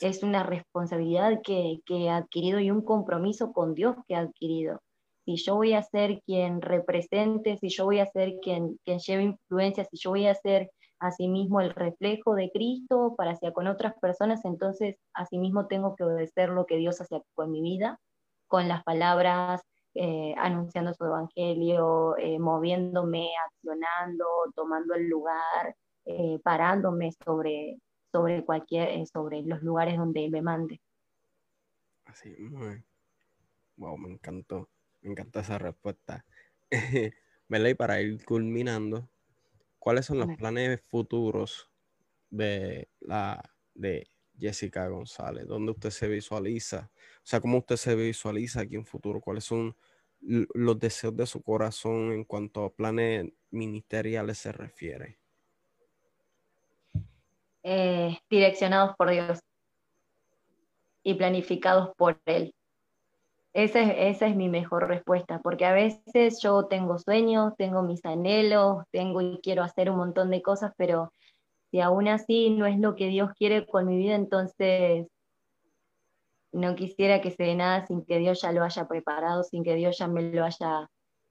Es 0.00 0.22
una 0.22 0.42
responsabilidad 0.42 1.40
que, 1.42 1.80
he 1.86 2.08
adquirido 2.08 2.60
y 2.60 2.70
un 2.70 2.82
compromiso 2.82 3.52
con 3.52 3.74
Dios 3.74 3.96
que 4.06 4.14
he 4.14 4.16
adquirido. 4.16 4.80
Si 5.24 5.36
yo 5.36 5.56
voy 5.56 5.74
a 5.74 5.82
ser 5.82 6.22
quien 6.24 6.62
represente, 6.62 7.58
si 7.58 7.68
yo 7.68 7.84
voy 7.84 7.98
a 7.98 8.06
ser 8.06 8.36
quien, 8.40 8.78
quien 8.84 8.98
lleve 8.98 9.24
influencia, 9.24 9.84
si 9.84 9.98
yo 9.98 10.10
voy 10.10 10.26
a 10.26 10.34
ser 10.34 10.70
asimismo 11.00 11.60
el 11.60 11.70
reflejo 11.70 12.34
de 12.34 12.50
Cristo 12.50 13.14
para 13.16 13.32
hacia 13.32 13.52
con 13.52 13.66
otras 13.66 13.94
personas, 14.00 14.44
entonces 14.44 14.96
asimismo 15.14 15.66
tengo 15.66 15.96
que 15.96 16.04
obedecer 16.04 16.50
lo 16.50 16.66
que 16.66 16.76
Dios 16.76 17.00
hace 17.00 17.22
con 17.34 17.50
mi 17.52 17.62
vida, 17.62 18.00
con 18.46 18.68
las 18.68 18.82
palabras, 18.84 19.62
eh, 19.94 20.34
anunciando 20.38 20.94
su 20.94 21.04
evangelio, 21.04 22.16
eh, 22.18 22.38
moviéndome, 22.38 23.30
accionando, 23.46 24.24
tomando 24.54 24.94
el 24.94 25.08
lugar, 25.08 25.74
eh, 26.04 26.38
parándome 26.42 27.10
sobre, 27.24 27.78
sobre 28.12 28.44
cualquier, 28.44 29.06
sobre 29.06 29.42
los 29.42 29.62
lugares 29.62 29.96
donde 29.96 30.28
me 30.30 30.42
mande. 30.42 30.80
Así, 32.04 32.30
muy. 32.38 32.84
Wow, 33.76 33.98
me 33.98 34.12
encantó. 34.12 34.68
Me 35.00 35.10
encantó 35.10 35.40
esa 35.40 35.58
respuesta. 35.58 36.24
¿Verdad? 37.48 37.68
Y 37.68 37.74
para 37.74 38.00
ir 38.00 38.24
culminando, 38.24 39.08
¿cuáles 39.78 40.06
son 40.06 40.18
los 40.18 40.36
planes 40.36 40.80
futuros 40.86 41.70
de 42.30 42.88
la 43.00 43.42
de 43.74 44.08
Jessica 44.38 44.86
González? 44.88 45.46
¿Dónde 45.46 45.72
usted 45.72 45.90
se 45.90 46.08
visualiza? 46.08 46.90
O 46.96 47.20
sea, 47.22 47.40
¿cómo 47.40 47.58
usted 47.58 47.76
se 47.76 47.94
visualiza 47.94 48.60
aquí 48.60 48.76
en 48.76 48.86
futuro? 48.86 49.20
¿Cuáles 49.20 49.44
son 49.44 49.76
los 50.20 50.78
deseos 50.78 51.16
de 51.16 51.26
su 51.26 51.42
corazón 51.42 52.12
en 52.12 52.24
cuanto 52.24 52.64
a 52.64 52.72
planes 52.72 53.26
ministeriales 53.50 54.38
se 54.38 54.52
refiere? 54.52 55.18
Eh, 57.62 58.18
direccionados 58.30 58.96
por 58.96 59.10
Dios 59.10 59.40
y 61.02 61.14
planificados 61.14 61.94
por 61.96 62.20
Él. 62.24 62.54
Esa 63.58 63.80
es, 63.80 64.36
mi 64.36 64.48
mejor 64.48 64.86
respuesta, 64.86 65.40
porque 65.42 65.66
a 65.66 65.72
veces 65.72 66.40
yo 66.40 66.66
tengo 66.66 66.96
sueños, 66.96 67.54
tengo 67.56 67.82
mis 67.82 68.04
anhelos, 68.04 68.84
tengo 68.92 69.20
y 69.20 69.40
quiero 69.42 69.64
hacer 69.64 69.90
un 69.90 69.96
montón 69.96 70.30
de 70.30 70.42
cosas, 70.42 70.72
pero 70.76 71.12
si 71.72 71.80
aún 71.80 72.06
así 72.06 72.50
no 72.50 72.66
es 72.66 72.78
lo 72.78 72.94
que 72.94 73.08
Dios 73.08 73.32
quiere 73.36 73.66
con 73.66 73.88
mi 73.88 73.96
vida, 73.96 74.14
entonces 74.14 75.08
no 76.52 76.76
quisiera 76.76 77.20
que 77.20 77.32
se 77.32 77.42
dé 77.42 77.56
nada 77.56 77.84
sin 77.84 78.04
que 78.04 78.18
Dios 78.18 78.42
ya 78.42 78.52
lo 78.52 78.62
haya 78.62 78.86
preparado, 78.86 79.42
sin 79.42 79.64
que 79.64 79.74
Dios 79.74 79.98
ya 79.98 80.06
me 80.06 80.22
lo 80.22 80.44
haya, 80.44 80.88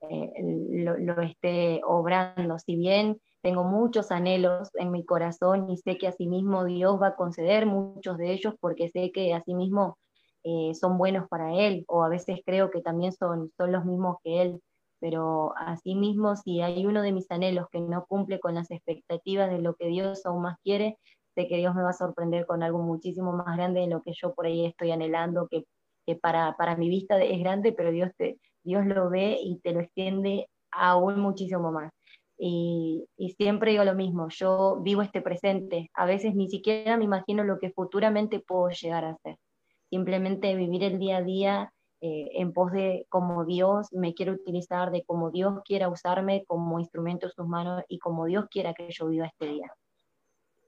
eh, 0.09 0.33
lo, 0.69 1.21
esté 1.21 1.79
obrando. 1.85 2.59
Si 2.59 2.75
bien 2.75 3.21
tengo 3.41 3.63
muchos 3.63 4.11
anhelos 4.11 4.69
en 4.73 4.91
mi 4.91 5.05
corazón 5.05 5.69
y 5.71 5.77
sé 5.77 5.97
que 5.97 6.09
asimismo 6.09 6.65
Dios 6.65 7.01
va 7.01 7.07
a 7.07 7.15
conceder 7.15 7.67
muchos 7.67 8.17
de 8.17 8.33
ellos 8.33 8.53
porque 8.59 8.89
sé 8.89 9.13
que 9.13 9.33
asimismo 9.33 9.97
eh, 10.43 10.73
son 10.73 10.97
buenos 10.97 11.27
para 11.29 11.53
Él, 11.53 11.85
o 11.87 12.03
a 12.03 12.09
veces 12.09 12.39
creo 12.45 12.71
que 12.71 12.81
también 12.81 13.11
son, 13.11 13.51
son 13.57 13.71
los 13.71 13.85
mismos 13.85 14.17
que 14.23 14.41
Él, 14.41 14.61
pero 14.99 15.53
asimismo 15.57 16.35
si 16.35 16.61
hay 16.61 16.85
uno 16.85 17.01
de 17.01 17.11
mis 17.11 17.29
anhelos 17.31 17.67
que 17.71 17.79
no 17.79 18.05
cumple 18.05 18.39
con 18.39 18.55
las 18.55 18.71
expectativas 18.71 19.49
de 19.51 19.59
lo 19.59 19.75
que 19.75 19.87
Dios 19.87 20.25
aún 20.25 20.41
más 20.43 20.57
quiere, 20.63 20.97
sé 21.35 21.47
que 21.47 21.57
Dios 21.57 21.75
me 21.75 21.83
va 21.83 21.91
a 21.91 21.93
sorprender 21.93 22.45
con 22.47 22.63
algo 22.63 22.79
muchísimo 22.79 23.31
más 23.33 23.55
grande 23.55 23.81
de 23.81 23.87
lo 23.87 24.01
que 24.01 24.11
yo 24.13 24.33
por 24.33 24.47
ahí 24.47 24.65
estoy 24.65 24.91
anhelando, 24.91 25.47
que, 25.47 25.65
para, 26.21 26.55
para, 26.57 26.75
mi 26.77 26.89
vista 26.89 27.21
es 27.21 27.39
grande, 27.39 27.73
pero 27.73 27.91
Dios, 27.91 28.11
te, 28.17 28.39
Dios 28.63 28.85
lo 28.85 29.09
ve 29.09 29.37
y 29.41 29.59
te 29.59 29.73
lo 29.73 29.81
extiende 29.81 30.49
aún 30.71 31.19
muchísimo 31.19 31.71
más. 31.71 31.91
Y, 32.39 33.07
siempre 33.37 33.71
digo 33.71 33.83
lo 33.83 33.95
mismo, 33.95 34.27
yo 34.29 34.79
vivo 34.81 35.01
este 35.01 35.21
presente, 35.21 35.89
a 35.93 36.05
veces 36.05 36.35
ni 36.35 36.49
siquiera 36.49 36.97
me 36.97 37.05
imagino 37.05 37.43
lo 37.43 37.59
que 37.59 37.71
futuramente 37.71 38.39
puedo 38.39 38.69
llegar 38.69 39.05
a 39.05 39.17
ser. 39.17 39.37
Simplemente 39.89 40.55
vivir 40.55 40.83
el 40.83 40.99
día 40.99 41.17
a 41.17 41.23
día 41.23 41.73
eh, 42.01 42.29
en 42.33 42.53
pos 42.53 42.71
de 42.71 43.05
cómo 43.09 43.45
Dios 43.45 43.87
me 43.91 44.13
quiere 44.13 44.31
utilizar, 44.31 44.91
de 44.91 45.03
cómo 45.03 45.31
Dios 45.31 45.61
quiera 45.65 45.89
usarme 45.89 46.43
como 46.45 46.79
instrumento 46.79 47.27
en 47.27 47.31
sus 47.31 47.47
manos 47.47 47.83
y 47.87 47.99
como 47.99 48.25
Dios 48.25 48.45
quiera 48.49 48.73
que 48.73 48.89
yo 48.91 49.07
viva 49.07 49.27
este 49.27 49.47
día 49.47 49.71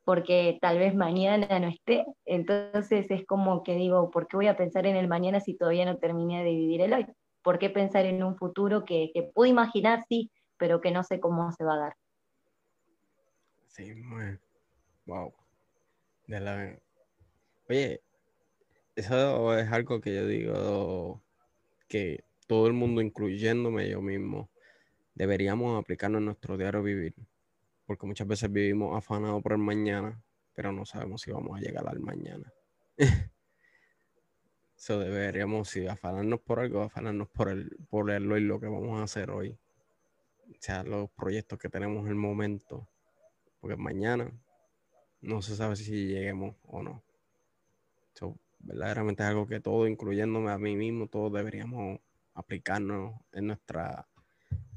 porque 0.10 0.58
tal 0.60 0.80
vez 0.80 0.96
mañana 0.96 1.60
no 1.60 1.68
esté. 1.68 2.04
Entonces 2.26 3.06
es 3.12 3.28
como 3.28 3.62
que 3.62 3.76
digo, 3.76 4.10
¿por 4.10 4.28
qué 4.28 4.38
voy 4.38 4.48
a 4.48 4.58
pensar 4.58 4.88
en 4.88 4.96
el 4.96 5.08
mañana 5.08 5.40
si 5.40 5.54
todavía 5.54 5.86
no 5.86 6.00
terminé 6.00 6.44
de 6.44 6.50
vivir 6.50 6.82
el 6.82 6.94
hoy? 6.94 7.06
¿Por 7.44 7.60
qué 7.60 7.70
pensar 7.70 8.08
en 8.08 8.24
un 8.24 8.36
futuro 8.36 8.86
que, 8.86 9.12
que 9.14 9.22
puedo 9.22 9.48
imaginar, 9.48 10.04
sí, 10.10 10.32
pero 10.58 10.82
que 10.82 10.90
no 10.90 11.04
sé 11.04 11.20
cómo 11.20 11.52
se 11.52 11.64
va 11.64 11.76
a 11.76 11.78
dar? 11.78 11.94
Sí, 13.68 13.94
muy. 13.94 14.40
Wow. 15.06 15.32
De 16.26 16.40
la... 16.40 16.76
Oye, 17.70 18.02
eso 19.00 19.58
es 19.58 19.72
algo 19.72 20.02
que 20.02 20.16
yo 20.16 20.28
digo 20.28 21.22
que 21.88 22.24
todo 22.48 22.68
el 22.68 22.74
mundo, 22.74 23.02
incluyéndome 23.02 23.90
yo 23.90 24.02
mismo, 24.02 24.50
deberíamos 25.16 25.80
aplicarnos 25.80 26.20
en 26.20 26.26
nuestro 26.26 26.58
diario 26.58 26.84
vivir 26.84 27.16
porque 27.90 28.06
muchas 28.06 28.28
veces 28.28 28.52
vivimos 28.52 28.96
afanados 28.96 29.42
por 29.42 29.54
el 29.54 29.58
mañana, 29.58 30.22
pero 30.54 30.72
no 30.72 30.86
sabemos 30.86 31.24
si 31.24 31.32
vamos 31.32 31.58
a 31.58 31.60
llegar 31.60 31.90
al 31.90 32.00
mañana. 32.00 32.54
Eso 34.78 35.00
deberíamos, 35.00 35.70
si 35.70 35.88
afanarnos 35.88 36.40
por 36.42 36.60
algo, 36.60 36.84
afanarnos 36.84 37.30
por 37.30 37.50
el, 37.50 37.76
por 37.90 38.12
el 38.12 38.26
y 38.26 38.42
lo 38.42 38.60
que 38.60 38.68
vamos 38.68 39.00
a 39.00 39.06
hacer 39.06 39.32
hoy. 39.32 39.58
O 40.52 40.58
sea, 40.60 40.84
los 40.84 41.10
proyectos 41.10 41.58
que 41.58 41.68
tenemos 41.68 42.04
en 42.04 42.10
el 42.10 42.16
momento. 42.16 42.88
Porque 43.60 43.76
mañana 43.76 44.32
no 45.22 45.42
se 45.42 45.56
sabe 45.56 45.76
si 45.76 46.10
lleguemos 46.10 46.58
o 46.68 46.84
no. 46.84 47.02
Verdaderamente 48.60 49.24
es 49.24 49.30
algo 49.30 49.48
que 49.48 49.60
todos, 49.60 49.90
incluyéndome 49.90 50.52
a 50.52 50.58
mí 50.58 50.76
mismo, 50.76 51.08
todos 51.08 51.34
deberíamos 51.34 52.00
aplicarnos 52.34 53.16
en, 53.32 53.48
nuestra, 53.48 54.08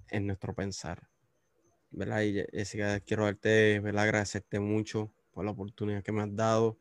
en 0.08 0.26
nuestro 0.26 0.54
pensar. 0.54 1.08
¿verdad? 1.90 2.22
Y 2.22 2.42
Jessica, 2.52 3.00
quiero 3.00 3.24
darte, 3.24 3.80
¿verdad? 3.80 4.04
agradecerte 4.04 4.60
mucho 4.60 5.12
por 5.32 5.44
la 5.44 5.50
oportunidad 5.50 6.02
que 6.02 6.12
me 6.12 6.22
has 6.22 6.34
dado 6.34 6.78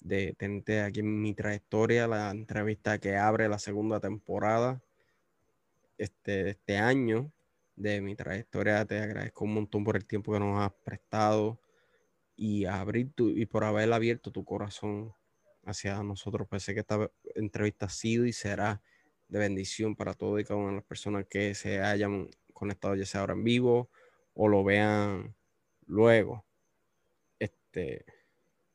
de 0.00 0.34
tenerte 0.38 0.82
aquí 0.82 1.00
en 1.00 1.20
mi 1.20 1.34
trayectoria, 1.34 2.06
la 2.06 2.30
entrevista 2.30 2.98
que 2.98 3.16
abre 3.16 3.48
la 3.48 3.58
segunda 3.58 3.98
temporada 3.98 4.80
este, 5.98 6.50
este 6.50 6.78
año 6.78 7.32
de 7.74 8.00
mi 8.00 8.14
trayectoria. 8.14 8.84
Te 8.84 9.00
agradezco 9.00 9.44
un 9.44 9.54
montón 9.54 9.84
por 9.84 9.96
el 9.96 10.06
tiempo 10.06 10.32
que 10.32 10.40
nos 10.40 10.60
has 10.60 10.72
prestado 10.84 11.58
y, 12.36 12.66
abrir 12.66 13.12
tu, 13.12 13.30
y 13.30 13.46
por 13.46 13.64
haber 13.64 13.92
abierto 13.92 14.30
tu 14.30 14.44
corazón 14.44 15.12
hacia 15.66 16.02
nosotros. 16.02 16.48
Pensé 16.48 16.72
que 16.72 16.80
esta 16.80 17.10
entrevista 17.34 17.86
ha 17.86 17.90
sido 17.90 18.24
y 18.24 18.32
será 18.32 18.80
de 19.28 19.38
bendición 19.38 19.96
para 19.96 20.14
todo 20.14 20.38
y 20.38 20.44
cada 20.44 20.58
una 20.58 20.70
de 20.70 20.76
las 20.76 20.84
personas 20.84 21.26
que 21.26 21.54
se 21.54 21.80
hayan 21.80 22.30
conectado 22.52 22.94
ya 22.94 23.04
sea 23.04 23.20
ahora 23.20 23.34
en 23.34 23.44
vivo 23.44 23.90
o 24.34 24.48
lo 24.48 24.64
vean 24.64 25.34
luego. 25.86 26.44
Este, 27.38 28.04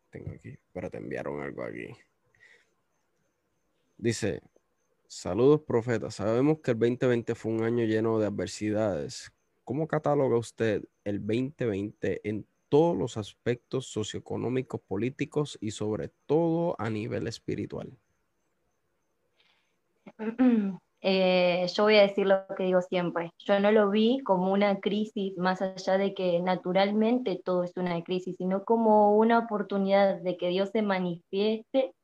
tengo 0.09 0.31
aquí, 0.31 0.57
pero 0.73 0.89
te 0.89 0.97
enviaron 0.97 1.41
algo 1.41 1.63
aquí. 1.63 1.95
Dice, 3.97 4.41
saludos 5.07 5.61
profetas, 5.61 6.15
sabemos 6.15 6.59
que 6.59 6.71
el 6.71 6.79
2020 6.79 7.35
fue 7.35 7.51
un 7.51 7.63
año 7.63 7.85
lleno 7.85 8.19
de 8.19 8.27
adversidades. 8.27 9.31
¿Cómo 9.63 9.87
cataloga 9.87 10.37
usted 10.37 10.83
el 11.03 11.19
2020 11.19 12.27
en 12.27 12.45
todos 12.71 12.97
los 12.97 13.17
aspectos 13.17 13.87
socioeconómicos, 13.87 14.79
políticos 14.79 15.57
y 15.59 15.71
sobre 15.71 16.07
todo 16.25 16.77
a 16.79 16.89
nivel 16.89 17.27
espiritual? 17.27 17.91
Eh, 21.03 21.65
yo 21.75 21.85
voy 21.85 21.95
a 21.95 22.03
decir 22.03 22.27
lo 22.27 22.45
que 22.55 22.65
digo 22.65 22.79
siempre. 22.83 23.31
Yo 23.39 23.59
no 23.59 23.71
lo 23.71 23.89
vi 23.89 24.19
como 24.23 24.53
una 24.53 24.79
crisis, 24.79 25.35
más 25.35 25.59
allá 25.59 25.97
de 25.97 26.13
que 26.13 26.39
naturalmente 26.41 27.41
todo 27.43 27.63
es 27.63 27.75
una 27.75 28.03
crisis, 28.03 28.35
sino 28.37 28.63
como 28.65 29.17
una 29.17 29.39
oportunidad 29.39 30.21
de 30.21 30.37
que 30.37 30.49
Dios 30.49 30.69
se 30.69 30.83
manifieste 30.83 31.95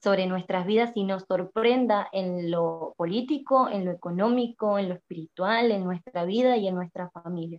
sobre 0.00 0.28
nuestras 0.28 0.64
vidas 0.64 0.92
y 0.94 1.02
nos 1.02 1.24
sorprenda 1.24 2.08
en 2.12 2.52
lo 2.52 2.94
político, 2.96 3.68
en 3.68 3.84
lo 3.84 3.90
económico, 3.90 4.78
en 4.78 4.90
lo 4.90 4.94
espiritual, 4.94 5.72
en 5.72 5.82
nuestra 5.82 6.24
vida 6.24 6.56
y 6.56 6.68
en 6.68 6.76
nuestra 6.76 7.10
familia. 7.10 7.58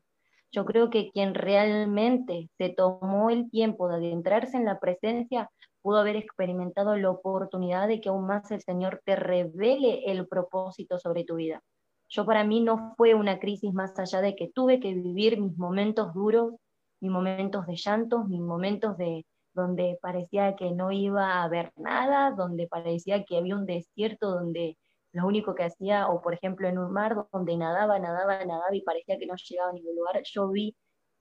Yo 0.55 0.63
creo 0.63 0.89
que 0.89 1.11
quien 1.11 1.33
realmente 1.33 2.49
se 2.57 2.69
tomó 2.69 3.29
el 3.29 3.51
tiempo 3.51 3.89
de 3.89 3.95
adentrarse 3.95 4.55
en 4.55 4.63
la 4.63 4.79
presencia 4.79 5.51
pudo 5.81 5.97
haber 5.97 6.15
experimentado 6.15 6.95
la 6.95 7.09
oportunidad 7.09 7.89
de 7.89 7.99
que 7.99 8.07
aún 8.07 8.25
más 8.25 8.49
el 8.51 8.61
Señor 8.61 9.01
te 9.03 9.17
revele 9.17 10.09
el 10.09 10.25
propósito 10.29 10.97
sobre 10.97 11.25
tu 11.25 11.35
vida. 11.35 11.61
Yo 12.07 12.25
para 12.25 12.45
mí 12.45 12.61
no 12.61 12.93
fue 12.95 13.15
una 13.15 13.37
crisis 13.37 13.73
más 13.73 13.99
allá 13.99 14.21
de 14.21 14.33
que 14.37 14.47
tuve 14.47 14.79
que 14.79 14.93
vivir 14.93 15.41
mis 15.41 15.57
momentos 15.57 16.13
duros, 16.13 16.53
mis 17.01 17.11
momentos 17.11 17.67
de 17.67 17.75
llantos, 17.75 18.25
mis 18.29 18.39
momentos 18.39 18.97
de 18.97 19.25
donde 19.53 19.99
parecía 20.01 20.55
que 20.55 20.71
no 20.71 20.89
iba 20.89 21.33
a 21.33 21.43
haber 21.43 21.73
nada, 21.75 22.31
donde 22.31 22.67
parecía 22.67 23.25
que 23.25 23.37
había 23.37 23.57
un 23.57 23.65
desierto 23.65 24.31
donde 24.31 24.77
lo 25.15 25.27
único 25.27 25.55
que 25.55 25.63
hacía, 25.63 26.07
o 26.09 26.21
por 26.21 26.33
ejemplo 26.33 26.67
en 26.67 26.77
un 26.77 26.91
mar 26.91 27.15
donde 27.31 27.57
nadaba, 27.57 27.99
nadaba, 27.99 28.43
nadaba 28.45 28.75
y 28.75 28.81
parecía 28.81 29.17
que 29.17 29.25
no 29.27 29.35
llegaba 29.35 29.69
a 29.71 29.73
ningún 29.73 29.95
lugar, 29.95 30.21
yo 30.23 30.49
vi 30.49 30.75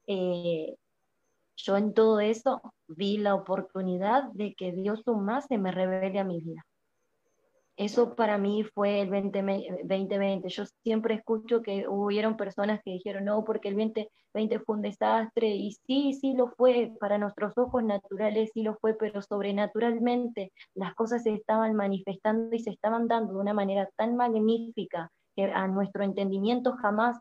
eh, 0.07 0.75
yo 1.57 1.77
en 1.77 1.93
todo 1.93 2.19
eso 2.19 2.61
vi 2.87 3.17
la 3.17 3.35
oportunidad 3.35 4.25
de 4.33 4.55
que 4.55 4.71
Dios 4.73 5.03
más 5.07 5.45
se 5.47 5.57
me 5.57 5.71
revele 5.71 6.19
a 6.19 6.23
mi 6.23 6.41
vida. 6.41 6.65
Eso 7.77 8.15
para 8.15 8.37
mí 8.37 8.63
fue 8.63 9.01
el 9.01 9.09
2020. 9.09 10.47
Yo 10.47 10.63
siempre 10.83 11.15
escucho 11.15 11.61
que 11.61 11.85
hubieron 11.89 12.37
personas 12.37 12.79
que 12.83 12.91
dijeron, 12.91 13.25
no, 13.25 13.43
porque 13.43 13.67
el 13.67 13.75
2020 13.75 14.59
fue 14.59 14.75
un 14.77 14.81
desastre. 14.81 15.49
Y 15.49 15.71
sí, 15.85 16.13
sí 16.13 16.33
lo 16.35 16.47
fue, 16.47 16.93
para 17.01 17.17
nuestros 17.17 17.57
ojos 17.57 17.83
naturales 17.83 18.51
sí 18.53 18.63
lo 18.63 18.77
fue, 18.77 18.93
pero 18.97 19.21
sobrenaturalmente 19.21 20.53
las 20.73 20.95
cosas 20.95 21.23
se 21.23 21.33
estaban 21.33 21.75
manifestando 21.75 22.55
y 22.55 22.59
se 22.59 22.69
estaban 22.69 23.07
dando 23.07 23.33
de 23.33 23.39
una 23.39 23.53
manera 23.53 23.89
tan 23.97 24.15
magnífica 24.15 25.11
que 25.35 25.43
a 25.45 25.67
nuestro 25.67 26.03
entendimiento 26.03 26.77
jamás 26.81 27.19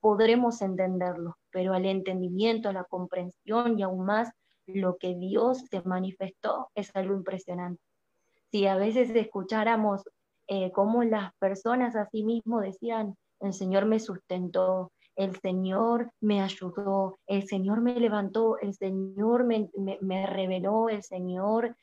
podremos 0.00 0.62
entenderlo, 0.62 1.36
pero 1.50 1.74
al 1.74 1.84
entendimiento, 1.84 2.68
a 2.68 2.72
la 2.72 2.84
comprensión 2.84 3.76
y 3.76 3.82
aún 3.82 4.06
más 4.06 4.30
lo 4.66 4.98
que 4.98 5.16
Dios 5.16 5.64
se 5.68 5.82
manifestó 5.82 6.68
es 6.76 6.94
algo 6.94 7.14
impresionante. 7.14 7.80
Si 8.56 8.66
a 8.66 8.76
veces 8.76 9.10
escucháramos 9.14 10.02
eh, 10.48 10.72
cómo 10.72 11.04
las 11.04 11.34
personas 11.34 11.94
a 11.94 12.08
sí 12.08 12.24
mismo 12.24 12.62
decían, 12.62 13.14
el 13.40 13.52
Señor 13.52 13.84
me 13.84 14.00
sustentó, 14.00 14.92
el 15.14 15.38
Señor 15.40 16.10
me 16.22 16.40
ayudó, 16.40 17.18
el 17.26 17.46
Señor 17.46 17.82
me 17.82 18.00
levantó, 18.00 18.56
el 18.58 18.72
Señor 18.72 19.44
me, 19.44 19.68
me 20.00 20.24
reveló, 20.24 20.88
el 20.88 21.02
Señor 21.02 21.76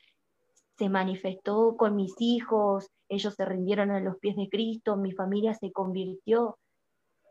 se 0.76 0.88
manifestó 0.88 1.76
con 1.76 1.94
mis 1.94 2.12
hijos, 2.18 2.90
ellos 3.08 3.34
se 3.36 3.44
rindieron 3.44 3.92
a 3.92 4.00
los 4.00 4.18
pies 4.18 4.34
de 4.34 4.48
Cristo, 4.48 4.96
mi 4.96 5.12
familia 5.12 5.54
se 5.54 5.70
convirtió. 5.70 6.58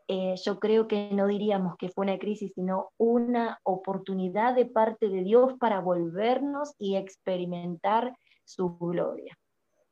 Eh, 0.08 0.36
yo 0.42 0.58
creo 0.58 0.88
que 0.88 1.10
no 1.12 1.26
diríamos 1.26 1.76
que 1.76 1.90
fue 1.90 2.06
una 2.06 2.18
crisis, 2.18 2.52
sino 2.54 2.92
una 2.96 3.58
oportunidad 3.62 4.54
de 4.54 4.64
parte 4.64 5.10
de 5.10 5.22
Dios 5.22 5.52
para 5.60 5.80
volvernos 5.80 6.72
y 6.78 6.96
experimentar 6.96 8.16
su 8.44 8.76
gloria. 8.78 9.36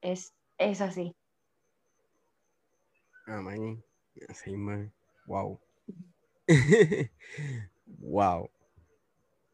Es, 0.00 0.34
es 0.59 0.80
así. 0.80 1.14
Amén. 3.26 3.84
Así, 4.28 4.55
Wow. 5.26 5.61
wow. 7.98 8.50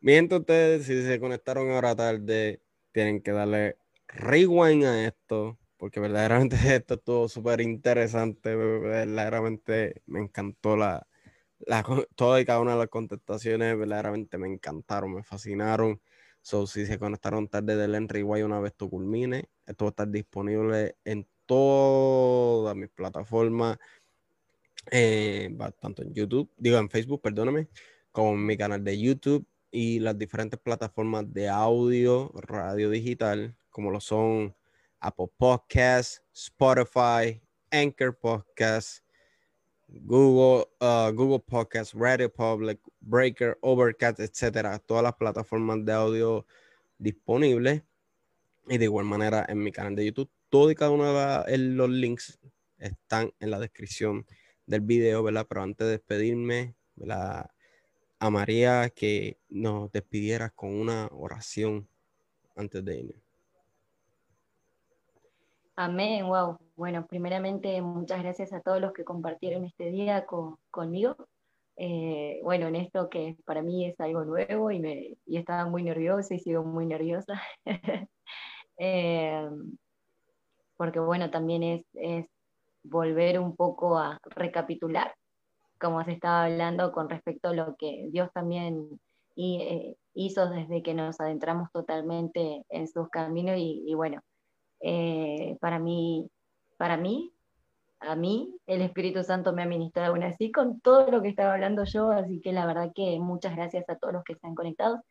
Mientras 0.01 0.40
ustedes, 0.40 0.86
si 0.86 1.03
se 1.03 1.20
conectaron 1.20 1.70
ahora 1.70 1.94
tarde, 1.94 2.62
tienen 2.92 3.20
que 3.20 3.32
darle 3.32 3.78
rewind 4.09 4.84
a 4.84 5.05
esto 5.07 5.59
porque 5.78 6.01
verdaderamente 6.01 6.57
esto 6.76 6.94
estuvo 6.94 7.28
súper 7.28 7.61
interesante, 7.61 8.55
verdaderamente 8.55 10.03
me 10.07 10.20
encantó 10.20 10.76
la, 10.76 11.07
la, 11.61 11.84
toda 12.16 12.40
y 12.40 12.44
cada 12.44 12.61
una 12.61 12.72
de 12.72 12.78
las 12.78 12.88
contestaciones, 12.88 13.78
verdaderamente 13.78 14.36
me 14.38 14.49
encantaron, 14.49 15.14
me 15.14 15.22
fascinaron. 15.22 16.01
So, 16.49 16.66
si 16.66 16.86
se 16.86 16.99
conectaron 16.99 17.46
tarde 17.46 17.76
del 17.76 17.94
Henry 17.94 18.22
una 18.22 18.59
vez 18.59 18.72
tú 18.74 18.88
culmine, 18.88 19.51
esto 19.66 19.84
va 19.84 19.88
a 19.88 19.90
estar 19.90 20.09
disponible 20.09 20.96
en 21.05 21.28
todas 21.44 22.74
mis 22.74 22.88
plataformas, 22.88 23.76
eh, 24.90 25.55
tanto 25.78 26.01
en 26.01 26.14
YouTube, 26.14 26.51
digo 26.57 26.78
en 26.78 26.88
Facebook, 26.88 27.20
perdóname, 27.20 27.68
como 28.12 28.32
en 28.32 28.46
mi 28.46 28.57
canal 28.57 28.82
de 28.82 28.99
YouTube 28.99 29.46
y 29.70 29.99
las 29.99 30.16
diferentes 30.16 30.59
plataformas 30.59 31.30
de 31.34 31.51
audio, 31.51 32.32
radio 32.34 32.88
digital, 32.88 33.55
como 33.68 33.90
lo 33.90 34.01
son 34.01 34.57
Apple 35.01 35.28
Podcasts, 35.36 36.22
Spotify, 36.32 37.42
Anchor 37.70 38.18
Podcasts, 38.18 39.05
Google, 39.90 40.66
uh, 40.80 41.12
Google 41.12 41.40
Podcasts, 41.40 41.92
Radio 41.92 42.30
Public, 42.30 42.80
Breaker, 43.09 43.59
Overcast, 43.62 44.20
etcétera, 44.20 44.78
todas 44.78 45.02
las 45.02 45.14
plataformas 45.14 45.84
de 45.84 45.92
audio 45.92 46.46
disponibles 46.98 47.82
y 48.68 48.78
de 48.78 48.84
igual 48.84 49.06
manera 49.06 49.46
en 49.48 49.62
mi 49.62 49.72
canal 49.72 49.96
de 49.96 50.06
YouTube. 50.06 50.30
Todo 50.50 50.70
y 50.70 50.74
cada 50.74 50.90
uno 50.90 51.44
de 51.44 51.59
los 51.59 51.88
links 51.88 52.38
están 52.78 53.32
en 53.40 53.50
la 53.50 53.59
descripción 53.59 54.26
del 54.66 54.82
video, 54.82 55.22
¿verdad? 55.22 55.46
Pero 55.48 55.62
antes 55.62 55.86
de 55.86 55.92
despedirme, 55.92 56.74
¿verdad? 56.96 57.50
A 58.18 58.30
María 58.30 58.90
que 58.90 59.38
nos 59.48 59.90
despidieras 59.92 60.52
con 60.52 60.74
una 60.74 61.09
oración 61.12 61.88
antes 62.56 62.84
de 62.84 62.98
irme. 62.98 63.22
Amén, 65.76 66.26
wow. 66.26 66.59
Bueno, 66.76 67.06
primeramente 67.06 67.80
muchas 67.80 68.20
gracias 68.22 68.52
a 68.52 68.61
todos 68.61 68.80
los 68.80 68.92
que 68.92 69.04
compartieron 69.04 69.64
este 69.64 69.90
día 69.90 70.26
conmigo. 70.70 71.16
Eh, 71.81 72.41
bueno, 72.43 72.66
en 72.66 72.74
esto 72.74 73.09
que 73.09 73.37
para 73.45 73.62
mí 73.62 73.87
es 73.87 73.99
algo 74.01 74.24
nuevo 74.24 74.72
y, 74.72 74.81
me, 74.81 75.16
y 75.24 75.37
estaba 75.37 75.64
muy 75.70 75.85
nerviosa 75.85 76.35
y 76.35 76.41
sigo 76.41 76.64
muy 76.64 76.87
nerviosa. 76.87 77.41
Eh, 78.81 79.51
porque 80.76 81.01
bueno, 81.01 81.33
también 81.33 81.64
es, 81.64 81.85
es 81.95 82.29
volver 82.85 83.41
un 83.41 83.57
poco 83.57 83.99
a 83.99 84.20
recapitular, 84.22 85.16
como 85.81 86.05
se 86.05 86.12
estaba 86.12 86.45
hablando 86.45 86.93
con 86.93 87.11
respecto 87.11 87.49
a 87.49 87.55
lo 87.55 87.74
que 87.74 88.07
Dios 88.12 88.31
también 88.33 89.01
eh, 89.35 89.97
hizo 90.14 90.49
desde 90.49 90.85
que 90.85 90.95
nos 90.95 91.18
adentramos 91.18 91.72
totalmente 91.72 92.64
en 92.68 92.87
sus 92.87 93.09
caminos 93.09 93.57
y, 93.59 93.83
y 93.85 93.95
bueno, 93.95 94.20
para 95.59 95.81
mí, 95.81 96.31
para 96.76 96.97
mí, 96.97 97.33
a 98.01 98.16
mí, 98.16 98.55
el 98.66 98.82
Espíritu 98.82 99.22
Santo 99.24 99.53
me 99.53 99.62
ha 99.62 99.66
ministrado 99.66 100.12
aún 100.12 100.22
así 100.22 100.53
con 100.53 100.80
todo 100.80 101.11
lo 101.11 101.22
que 101.22 101.28
estaba 101.28 101.55
hablando 101.55 101.84
yo, 101.84 102.11
así 102.11 102.40
que 102.40 102.53
la 102.53 102.66
verdad 102.66 102.92
que 102.94 103.18
muchas 103.18 103.57
gracias 103.57 103.88
a 103.88 103.96
todos 103.96 104.14
los 104.14 104.24
que 104.24 104.36
se 104.36 104.46
han 104.46 104.55
conectado. 104.55 105.03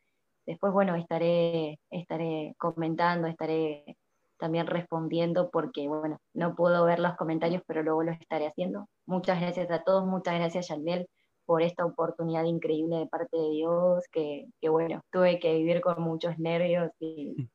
Después, 0.46 0.72
bueno, 0.72 0.94
estaré, 0.96 1.78
estaré 1.90 2.54
comentando, 2.58 3.28
estaré 3.28 3.96
también 4.38 4.66
respondiendo 4.66 5.50
porque, 5.50 5.88
bueno, 5.88 6.18
no 6.32 6.54
puedo 6.54 6.84
ver 6.84 7.00
los 7.00 7.16
comentarios, 7.16 7.62
pero 7.66 7.82
luego 7.82 8.04
lo 8.04 8.12
estaré 8.12 8.46
haciendo. 8.46 8.88
Muchas 9.06 9.40
gracias 9.40 9.70
a 9.70 9.82
todos, 9.82 10.06
muchas 10.06 10.36
gracias, 10.36 10.68
Yandel, 10.68 11.06
por 11.44 11.62
esta 11.62 11.84
oportunidad 11.84 12.44
increíble 12.44 12.96
de 12.96 13.06
parte 13.06 13.36
de 13.36 13.50
Dios, 13.50 14.04
que, 14.10 14.46
bueno, 14.62 15.02
tuve 15.10 15.38
que 15.38 15.54
vivir 15.54 15.80
con 15.80 16.02
muchos 16.02 16.38
nervios 16.38 16.90
y, 16.98 17.48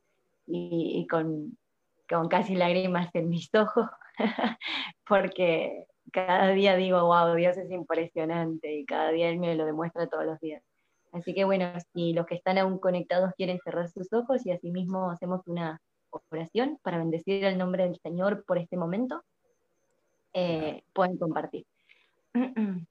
y, 0.46 1.08
con, 1.08 1.58
con 2.10 2.28
casi 2.28 2.56
lágrimas 2.56 3.10
en 3.14 3.30
mis 3.30 3.54
ojos, 3.56 3.88
porque 5.08 5.86
cada 6.12 6.50
día 6.50 6.76
digo, 6.76 7.04
wow, 7.06 7.36
Dios 7.36 7.58
es 7.58 7.72
impresionante 7.72 8.74
y 8.74 8.86
cada 8.86 9.12
día 9.12 9.30
Él 9.30 9.40
me 9.40 9.56
lo 9.56 9.66
demuestra 9.66 10.08
todos 10.08 10.26
los 10.26 10.40
días. 10.40 10.64
Así 11.12 11.34
que 11.34 11.46
bueno, 11.46 11.72
si 11.94 12.14
los 12.14 12.26
que 12.26 12.36
están 12.36 12.58
aún 12.58 12.80
conectados 12.80 13.34
quieren 13.36 13.60
cerrar 13.64 13.88
sus 13.88 14.12
ojos 14.14 14.46
y 14.46 14.52
asimismo 14.52 15.12
hacemos 15.12 15.42
una 15.48 15.80
oración 16.30 16.80
para 16.82 16.98
bendecir 16.98 17.44
el 17.46 17.58
nombre 17.58 17.84
del 17.84 18.00
Señor 18.00 18.44
por 18.46 18.58
este 18.58 18.78
momento, 18.78 19.24
eh, 20.34 20.84
pueden 20.94 21.18
compartir. 21.18 21.66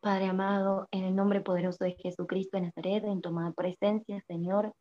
Padre 0.00 0.26
amado, 0.26 0.88
en 0.90 1.04
el 1.04 1.14
nombre 1.14 1.40
poderoso 1.40 1.84
de 1.84 1.92
Jesucristo 1.92 2.56
de 2.56 2.64
Nazaret, 2.64 3.04
en 3.04 3.20
tu 3.20 3.34
presencia, 3.54 4.22
Señor, 4.26 4.72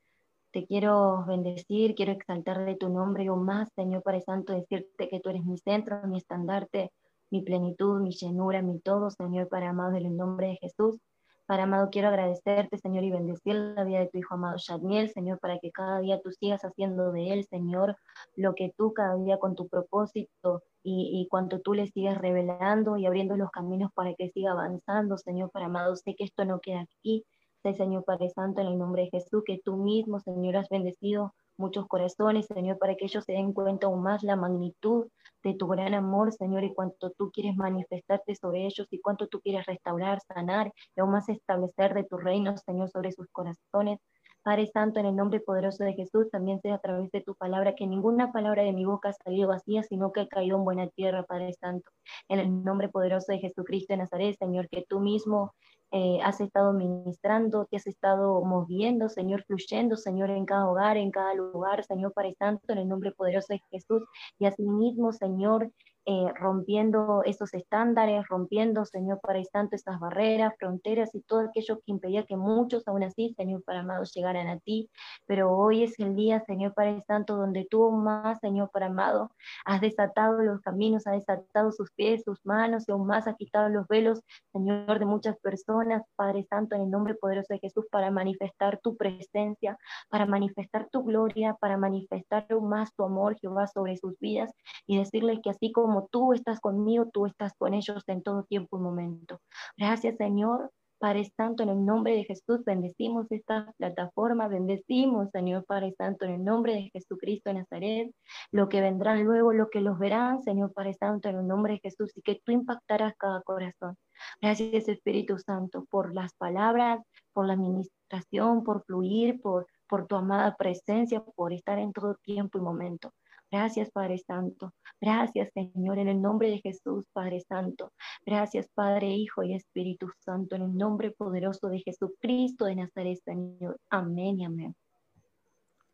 te 0.52 0.66
quiero 0.66 1.26
bendecir, 1.26 1.96
quiero 1.96 2.12
exaltar 2.12 2.66
de 2.66 2.76
tu 2.76 2.90
nombre 2.90 3.24
y 3.24 3.30
más, 3.30 3.70
Señor 3.76 4.04
Padre 4.04 4.22
Santo, 4.22 4.54
decirte 4.54 5.10
que 5.10 5.20
tú 5.20 5.30
eres 5.30 5.44
mi 5.46 5.58
centro, 5.58 6.02
mi 6.08 6.18
estandarte, 6.18 6.92
mi 7.30 7.42
plenitud, 7.42 8.00
mi 8.02 8.12
llenura, 8.12 8.62
mi 8.62 8.80
todo, 8.80 9.10
Señor 9.12 9.50
Padre 9.50 9.68
amado, 9.68 9.96
en 9.96 10.06
el 10.06 10.16
nombre 10.16 10.48
de 10.48 10.56
Jesús. 10.58 11.00
Padre 11.46 11.64
amado, 11.64 11.90
quiero 11.90 12.10
agradecerte, 12.10 12.78
Señor, 12.78 13.06
y 13.06 13.12
bendecir 13.12 13.56
la 13.56 13.86
vida 13.86 14.00
de 14.00 14.08
tu 14.08 14.18
hijo 14.18 14.34
amado 14.34 14.58
Shadmiel, 14.58 15.10
Señor, 15.12 15.40
para 15.40 15.60
que 15.60 15.72
cada 15.72 16.00
día 16.02 16.20
tú 16.22 16.32
sigas 16.32 16.62
haciendo 16.64 17.14
de 17.14 17.32
él, 17.32 17.46
Señor, 17.46 17.96
lo 18.36 18.54
que 18.54 18.74
tú 18.78 18.94
cada 18.94 19.16
día 19.16 19.40
con 19.40 19.56
tu 19.56 19.68
propósito 19.70 20.64
y, 20.84 21.22
y 21.22 21.28
cuanto 21.30 21.62
tú 21.62 21.74
le 21.74 21.88
sigas 21.88 22.18
revelando 22.18 22.98
y 22.98 23.06
abriendo 23.06 23.38
los 23.38 23.50
caminos 23.52 23.92
para 23.94 24.14
que 24.14 24.30
siga 24.32 24.52
avanzando, 24.52 25.18
Señor, 25.18 25.50
Padre 25.52 25.68
amado, 25.68 25.96
sé 25.96 26.16
que 26.16 26.26
esto 26.26 26.44
no 26.44 26.60
queda 26.60 26.82
aquí. 26.82 27.26
Señor 27.64 28.06
Padre 28.06 28.30
Santo, 28.30 28.62
en 28.62 28.68
el 28.68 28.78
nombre 28.78 29.04
de 29.04 29.10
Jesús, 29.10 29.44
que 29.46 29.60
tú 29.64 29.76
mismo, 29.78 30.20
Señor, 30.20 30.58
has 30.58 30.70
bendecido 30.70 31.34
muchos 31.58 31.88
corazones, 31.88 32.46
Señor, 32.46 32.78
para 32.78 32.96
que 32.96 33.06
ellos 33.06 33.24
se 33.26 33.34
den 33.34 33.54
cuenta 33.54 33.88
aún 33.88 34.04
más 34.04 34.24
la 34.24 34.36
magnitud 34.36 35.08
de 35.44 35.54
tu 35.56 35.68
gran 35.68 35.94
amor, 35.94 36.32
Señor, 36.32 36.64
y 36.64 36.74
cuánto 36.74 37.12
tú 37.12 37.32
quieres 37.32 37.56
manifestarte 37.58 38.36
sobre 38.36 38.66
ellos 38.66 38.88
y 38.92 39.02
cuánto 39.02 39.28
tú 39.28 39.42
quieres 39.42 39.66
restaurar, 39.66 40.22
sanar 40.22 40.72
y 40.96 41.02
aún 41.02 41.12
más 41.12 41.28
establecer 41.30 41.94
de 41.94 42.04
tu 42.04 42.18
reino, 42.18 42.56
Señor, 42.58 42.90
sobre 42.90 43.12
sus 43.12 43.28
corazones. 43.32 44.00
Padre 44.44 44.68
Santo, 44.68 45.02
en 45.02 45.08
el 45.08 45.16
nombre 45.16 45.42
poderoso 45.42 45.84
de 45.84 45.94
Jesús, 45.94 46.30
también 46.32 46.62
sea 46.62 46.76
a 46.76 46.80
través 46.80 47.12
de 47.12 47.20
tu 47.20 47.36
palabra, 47.36 47.76
que 47.76 47.86
ninguna 47.86 48.32
palabra 48.32 48.64
de 48.64 48.72
mi 48.72 48.86
boca 48.86 49.10
ha 49.10 49.14
salido 49.14 49.50
vacía, 49.50 49.84
sino 49.84 50.14
que 50.14 50.22
ha 50.22 50.28
caído 50.28 50.56
en 50.58 50.64
buena 50.64 50.88
tierra, 50.88 51.24
Padre 51.24 51.52
Santo. 51.52 51.92
En 52.30 52.40
el 52.40 52.64
nombre 52.64 52.88
poderoso 52.88 53.34
de 53.34 53.40
Jesucristo 53.40 53.94
de 53.94 53.98
Nazaret, 53.98 54.38
Señor, 54.40 54.70
que 54.70 54.86
tú 54.88 55.02
mismo 55.02 55.54
eh, 55.92 56.20
has 56.24 56.42
estado 56.42 56.74
ministrando, 56.74 57.66
te 57.66 57.78
has 57.78 57.88
estado 57.88 58.44
moviendo, 58.44 59.10
Señor, 59.10 59.44
fluyendo, 59.46 59.96
Señor, 59.96 60.30
en 60.32 60.46
cada 60.46 60.70
hogar, 60.70 60.98
en 60.98 61.12
cada 61.12 61.34
lugar, 61.34 61.84
Señor 61.86 62.14
Padre 62.14 62.36
Santo, 62.38 62.74
en 62.74 62.80
el 62.80 62.88
nombre 62.88 63.12
poderoso 63.12 63.54
de 63.54 63.62
Jesús. 63.72 64.04
Y 64.40 64.46
asimismo, 64.46 65.14
Señor, 65.14 65.72
eh, 66.10 66.32
rompiendo 66.36 67.22
esos 67.26 67.54
estándares, 67.54 68.26
rompiendo, 68.30 68.86
Señor 68.86 69.20
Padre 69.20 69.44
Santo, 69.44 69.76
esas 69.76 70.00
barreras, 70.00 70.54
fronteras 70.58 71.14
y 71.14 71.20
todo 71.20 71.42
aquello 71.42 71.82
que 71.86 71.92
impedía 71.92 72.24
que 72.26 72.38
muchos 72.38 72.88
aún 72.88 73.04
así, 73.04 73.34
Señor 73.36 73.62
Padre 73.66 73.80
Amado, 73.82 74.06
llegaran 74.06 74.48
a 74.48 74.58
ti. 74.58 74.90
Pero 75.26 75.52
hoy 75.52 75.84
es 75.84 76.00
el 76.00 76.16
día, 76.16 76.40
Señor 76.46 76.74
Padre 76.74 77.04
Santo, 77.08 77.36
donde 77.36 77.68
tú 77.70 77.92
más, 77.92 78.40
Señor 78.40 78.70
Padre 78.72 78.86
Amado, 78.86 79.32
has 79.66 79.82
desatado 79.82 80.42
los 80.42 80.62
caminos, 80.62 81.06
has 81.08 81.16
desatado 81.16 81.74
sus 81.74 81.92
pies, 81.92 82.24
sus 82.24 82.40
manos 82.46 82.88
y 82.88 82.94
aún 82.94 83.06
más 83.06 83.28
has 83.28 83.36
quitado 83.36 83.68
los 83.68 83.86
velos, 83.90 84.22
Señor, 84.54 85.00
de 85.00 85.06
muchas 85.06 85.38
personas, 85.40 86.04
Padre 86.16 86.46
Santo, 86.50 86.78
en 86.78 86.84
el 86.84 86.90
nombre 86.90 87.16
poderoso 87.16 87.54
de 87.54 87.60
Jesús, 87.60 87.86
para 87.92 88.12
manifestar 88.12 88.80
tu 88.82 88.96
presencia, 88.96 89.78
para 90.08 90.26
manifestar 90.26 90.88
tu 90.90 91.04
gloria, 91.04 91.58
para 91.60 91.76
manifestar 91.76 92.48
aún 92.50 92.70
más 92.70 92.96
tu 92.96 93.04
amor, 93.04 93.38
Jehová, 93.42 93.68
sobre 93.68 93.98
sus 93.98 94.18
vidas 94.20 94.54
y 94.86 94.98
decirles 95.00 95.40
que 95.44 95.50
así 95.50 95.74
como 95.74 95.97
tú 96.06 96.34
estás 96.34 96.60
conmigo, 96.60 97.10
tú 97.12 97.26
estás 97.26 97.54
con 97.58 97.74
ellos 97.74 98.04
en 98.08 98.24
todo 98.24 98.44
tiempo 98.44 98.78
y 98.78 98.82
momento. 98.82 99.40
Gracias, 99.78 100.18
Señor. 100.18 100.72
Padre 101.00 101.26
Santo, 101.38 101.62
en 101.62 101.70
el 101.70 101.86
nombre 101.86 102.16
de 102.16 102.24
Jesús, 102.24 102.64
bendecimos 102.66 103.28
esta 103.32 103.72
plataforma, 103.78 104.48
bendecimos, 104.48 105.30
Señor 105.32 105.64
Padre 105.66 105.94
Santo, 105.96 106.26
en 106.26 106.32
el 106.32 106.44
nombre 106.44 106.74
de 106.74 106.90
Jesucristo 106.92 107.52
de 107.52 107.60
Nazaret, 107.60 108.12
lo 108.52 108.68
que 108.68 108.82
vendrán 108.82 109.24
luego, 109.24 109.54
lo 109.54 109.70
que 109.70 109.82
los 109.82 110.00
verán, 110.00 110.42
Señor 110.42 110.74
Padre 110.74 110.96
Santo, 110.96 111.30
en 111.30 111.38
el 111.38 111.48
nombre 111.48 111.74
de 111.74 111.80
Jesús, 111.82 112.12
y 112.16 112.22
que 112.24 112.42
tú 112.44 112.52
impactarás 112.52 113.14
cada 113.18 113.42
corazón. 113.44 113.96
Gracias, 114.42 114.88
Espíritu 114.88 115.38
Santo, 115.38 115.86
por 115.90 116.16
las 116.16 116.34
palabras, 116.34 117.00
por 117.32 117.46
la 117.46 117.54
administración, 117.54 118.64
por 118.64 118.84
fluir, 118.84 119.40
por, 119.40 119.68
por 119.88 120.08
tu 120.08 120.16
amada 120.16 120.56
presencia, 120.58 121.24
por 121.36 121.54
estar 121.54 121.78
en 121.78 121.94
todo 121.94 122.16
tiempo 122.24 122.58
y 122.58 122.62
momento. 122.62 123.12
Gracias, 123.50 123.90
Padre 123.92 124.18
Santo. 124.18 124.74
Gracias, 125.00 125.50
Señor, 125.54 126.00
en 126.00 126.10
el 126.10 126.22
nombre 126.22 126.50
de 126.50 126.60
Jesús, 126.60 127.06
Padre 127.14 127.40
Santo. 127.40 127.94
Gracias, 128.26 128.68
Padre, 128.74 129.08
Hijo 129.08 129.44
y 129.44 129.56
Espíritu 129.56 130.10
Santo, 130.20 130.58
en 130.58 130.64
el 130.64 130.76
nombre 130.76 131.12
poderoso 131.12 131.70
de 131.70 131.80
Jesucristo 131.80 132.66
de 132.66 132.76
Nazaret, 132.76 133.20
Señor. 133.24 133.80
Amén 133.90 134.40
y 134.40 134.46
amén. 134.46 134.76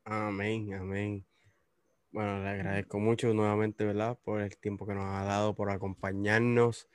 Amén, 0.06 0.74
amén. 0.74 1.26
Bueno, 2.12 2.44
le 2.44 2.50
agradezco 2.50 3.00
mucho 3.00 3.34
nuevamente, 3.34 3.86
¿verdad? 3.86 4.18
Por 4.24 4.42
el 4.42 4.58
tiempo 4.58 4.88
que 4.88 4.96
nos 4.96 5.06
ha 5.06 5.24
dado, 5.24 5.54
por 5.54 5.70
acompañarnos. 5.70 6.88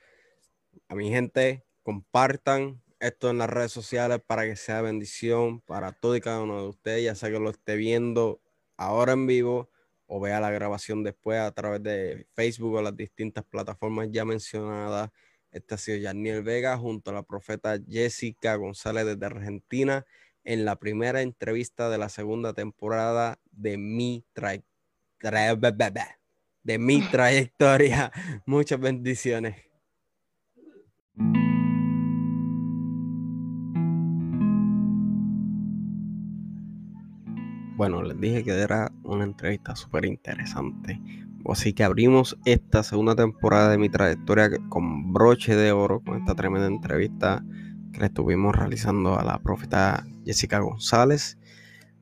A 0.89 0.95
mi 0.95 1.09
gente, 1.09 1.63
compartan 1.83 2.81
esto 2.99 3.29
en 3.29 3.37
las 3.37 3.49
redes 3.49 3.71
sociales 3.71 4.21
para 4.25 4.43
que 4.43 4.57
sea 4.57 4.81
bendición 4.81 5.61
para 5.61 5.93
todo 5.93 6.17
y 6.17 6.21
cada 6.21 6.41
uno 6.41 6.61
de 6.61 6.67
ustedes, 6.67 7.03
ya 7.05 7.15
sea 7.15 7.31
que 7.31 7.39
lo 7.39 7.49
esté 7.49 7.77
viendo 7.77 8.41
ahora 8.75 9.13
en 9.13 9.25
vivo 9.25 9.69
o 10.11 10.19
vea 10.19 10.39
la 10.39 10.49
grabación 10.49 11.03
después 11.03 11.39
a 11.39 11.51
través 11.51 11.83
de 11.83 12.25
Facebook 12.33 12.73
o 12.73 12.81
las 12.81 12.97
distintas 12.97 13.45
plataformas 13.45 14.09
ya 14.11 14.25
mencionadas. 14.25 15.11
Este 15.51 15.75
ha 15.75 15.77
sido 15.77 15.97
Yaniel 15.99 16.41
Vega 16.41 16.75
junto 16.77 17.11
a 17.11 17.13
la 17.13 17.23
profeta 17.23 17.77
Jessica 17.87 18.55
González 18.55 19.05
desde 19.05 19.25
Argentina 19.27 20.05
en 20.43 20.65
la 20.65 20.77
primera 20.77 21.21
entrevista 21.21 21.91
de 21.91 21.99
la 21.99 22.09
segunda 22.09 22.53
temporada 22.53 23.39
de 23.51 23.77
mi, 23.77 24.25
de 26.63 26.77
mi 26.79 27.01
trayectoria. 27.11 28.11
Muchas 28.47 28.79
bendiciones. 28.79 29.68
Bueno, 37.79 38.03
les 38.03 38.19
dije 38.19 38.43
que 38.43 38.51
era 38.51 38.91
una 39.03 39.23
entrevista 39.23 39.73
súper 39.73 40.03
interesante. 40.03 40.99
Así 41.49 41.71
que 41.71 41.85
abrimos 41.85 42.37
esta 42.43 42.83
segunda 42.83 43.15
temporada 43.15 43.71
de 43.71 43.77
mi 43.77 43.87
trayectoria 43.87 44.49
con 44.67 45.13
broche 45.13 45.55
de 45.55 45.71
oro, 45.71 46.01
con 46.01 46.17
esta 46.17 46.35
tremenda 46.35 46.67
entrevista 46.67 47.41
que 47.93 48.01
le 48.01 48.07
estuvimos 48.07 48.53
realizando 48.53 49.17
a 49.17 49.23
la 49.23 49.39
profeta 49.39 50.05
Jessica 50.25 50.59
González, 50.59 51.37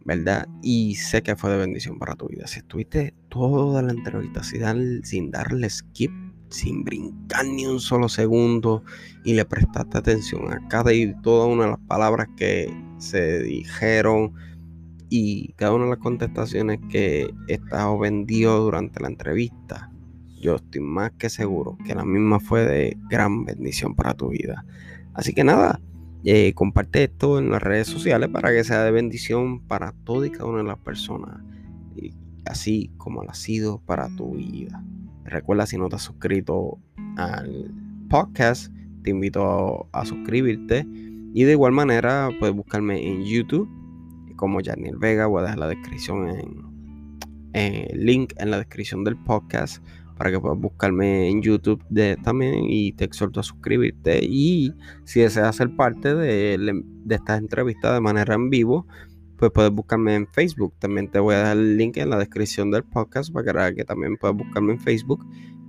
¿verdad? 0.03 0.47
Y 0.63 0.95
sé 0.95 1.21
que 1.21 1.35
fue 1.35 1.51
de 1.51 1.57
bendición 1.57 1.99
para 1.99 2.15
tu 2.15 2.27
vida. 2.27 2.47
Si 2.47 2.57
estuviste 2.57 3.13
toda 3.29 3.83
la 3.83 3.91
entrevista 3.91 4.41
sin, 4.43 5.29
darle 5.29 5.69
skip, 5.69 6.11
sin 6.49 6.83
brincar 6.85 7.45
ni 7.45 7.67
un 7.67 7.79
solo 7.79 8.09
segundo 8.09 8.83
y 9.23 9.35
le 9.35 9.45
prestaste 9.45 9.99
atención 9.99 10.51
a 10.51 10.67
cada 10.69 10.91
y 10.91 11.13
toda 11.21 11.45
una 11.45 11.65
de 11.65 11.69
las 11.69 11.81
palabras 11.81 12.29
que 12.35 12.67
se 12.97 13.43
dijeron, 13.43 14.33
y 15.09 15.53
cada 15.53 15.73
una 15.73 15.85
de 15.85 15.91
las 15.91 15.99
contestaciones 15.99 16.79
que 16.89 17.33
esta 17.47 17.83
joven 17.83 18.25
dio 18.25 18.57
durante 18.57 18.99
la 18.99 19.07
entrevista, 19.07 19.91
yo 20.39 20.55
estoy 20.55 20.81
más 20.81 21.11
que 21.11 21.29
seguro 21.29 21.77
que 21.85 21.95
la 21.95 22.05
misma 22.05 22.39
fue 22.39 22.65
de 22.65 22.97
gran 23.09 23.45
bendición 23.45 23.95
para 23.95 24.13
tu 24.13 24.29
vida. 24.29 24.65
Así 25.13 25.33
que 25.33 25.43
nada, 25.43 25.79
eh, 26.23 26.53
comparte 26.53 27.05
esto 27.05 27.39
en 27.39 27.49
las 27.49 27.61
redes 27.61 27.87
sociales 27.87 28.29
para 28.29 28.51
que 28.51 28.63
sea 28.63 28.83
de 28.83 28.91
bendición 28.91 29.61
para 29.61 29.93
toda 30.03 30.27
y 30.27 30.31
cada 30.31 30.45
una 30.45 30.59
de 30.59 30.65
las 30.65 30.77
personas, 30.77 31.41
así 32.45 32.91
como 32.97 33.23
lo 33.23 33.31
ha 33.31 33.35
sido 33.35 33.79
para 33.79 34.09
tu 34.09 34.35
vida. 34.35 34.83
Recuerda 35.23 35.65
si 35.65 35.77
no 35.77 35.89
te 35.89 35.95
has 35.95 36.03
suscrito 36.03 36.79
al 37.17 37.73
podcast, 38.09 38.71
te 39.03 39.09
invito 39.09 39.87
a, 39.91 40.01
a 40.01 40.05
suscribirte 40.05 40.85
y 41.33 41.43
de 41.43 41.51
igual 41.51 41.71
manera 41.71 42.29
puedes 42.39 42.55
buscarme 42.55 43.05
en 43.05 43.23
YouTube 43.23 43.69
como 44.37 44.61
Janiel 44.63 44.95
Vega. 44.97 45.25
Voy 45.25 45.39
a 45.39 45.43
dejar 45.43 45.59
la 45.59 45.67
descripción 45.67 46.29
en, 46.29 46.67
el 47.53 48.05
link 48.05 48.33
en 48.37 48.51
la 48.51 48.59
descripción 48.59 49.03
del 49.03 49.17
podcast 49.17 49.83
para 50.17 50.31
que 50.31 50.39
puedas 50.39 50.57
buscarme 50.57 51.27
en 51.27 51.41
YouTube 51.41 51.83
también 52.23 52.65
y 52.69 52.93
te 52.93 53.03
exhorto 53.03 53.39
a 53.39 53.43
suscribirte 53.43 54.19
y 54.23 54.73
si 55.03 55.19
deseas 55.19 55.55
ser 55.55 55.75
parte 55.75 56.15
de, 56.15 56.57
de 56.57 57.15
esta 57.15 57.35
entrevista 57.35 57.93
de 57.93 57.99
manera 57.99 58.33
en 58.33 58.49
vivo, 58.49 58.87
pues 59.37 59.51
puedes 59.51 59.71
buscarme 59.71 60.15
en 60.15 60.27
Facebook. 60.27 60.73
También 60.79 61.09
te 61.09 61.19
voy 61.19 61.35
a 61.35 61.39
dejar 61.39 61.57
el 61.57 61.77
link 61.77 61.97
en 61.97 62.09
la 62.09 62.17
descripción 62.17 62.71
del 62.71 62.83
podcast 62.83 63.31
para 63.31 63.73
que 63.73 63.83
también 63.83 64.17
puedas 64.17 64.37
buscarme 64.37 64.73
en 64.73 64.79
Facebook 64.79 65.25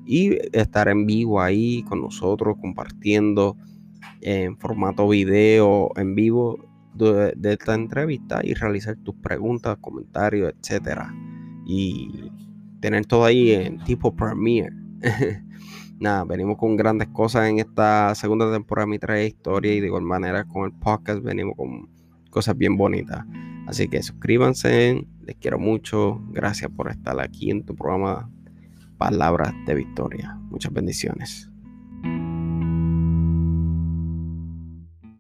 y 0.07 0.39
estar 0.57 0.89
en 0.89 1.05
vivo 1.05 1.41
ahí 1.41 1.83
con 1.83 2.01
nosotros 2.01 2.57
compartiendo 2.61 3.57
en 4.23 4.57
formato 4.57 5.09
video 5.09 5.91
en 5.97 6.15
vivo 6.15 6.68
de, 6.95 7.35
esta 7.43 7.75
entrevista 7.75 8.41
y 8.43 8.55
realizar 8.55 8.97
tus 8.97 9.15
preguntas, 9.17 9.79
comentarios, 9.81 10.53
etcétera. 10.61 11.15
Y 11.67 12.31
tener 12.81 13.07
todo 13.07 13.25
ahí 13.25 13.53
en 13.53 13.79
tipo 13.85 14.15
premiere. 14.15 14.75
Nada, 16.01 16.25
venimos 16.25 16.59
con 16.59 16.77
grandes 16.77 17.09
cosas 17.09 17.49
en 17.49 17.59
esta 17.59 18.15
segunda 18.15 18.53
temporada 18.53 18.87
de 18.87 18.91
mi 18.91 18.99
trayectoria 18.99 19.75
y 19.75 19.81
de 19.81 19.87
igual 19.87 20.05
manera 20.05 20.45
con 20.45 20.65
el 20.65 20.73
podcast 20.73 21.23
venimos 21.23 21.57
con 21.57 21.89
cosas 22.31 22.57
bien 22.57 22.77
bonitas. 22.77 23.25
Así 23.67 23.89
que 23.89 24.03
suscríbanse, 24.03 25.07
les 25.27 25.37
quiero 25.37 25.59
mucho, 25.59 26.23
gracias 26.31 26.71
por 26.71 26.91
estar 26.91 27.21
aquí 27.21 27.51
en 27.51 27.65
tu 27.65 27.75
programa 27.75 28.31
Palabras 28.97 29.53
de 29.67 29.75
Victoria. 29.75 30.39
Muchas 30.51 30.73
bendiciones. 30.73 31.48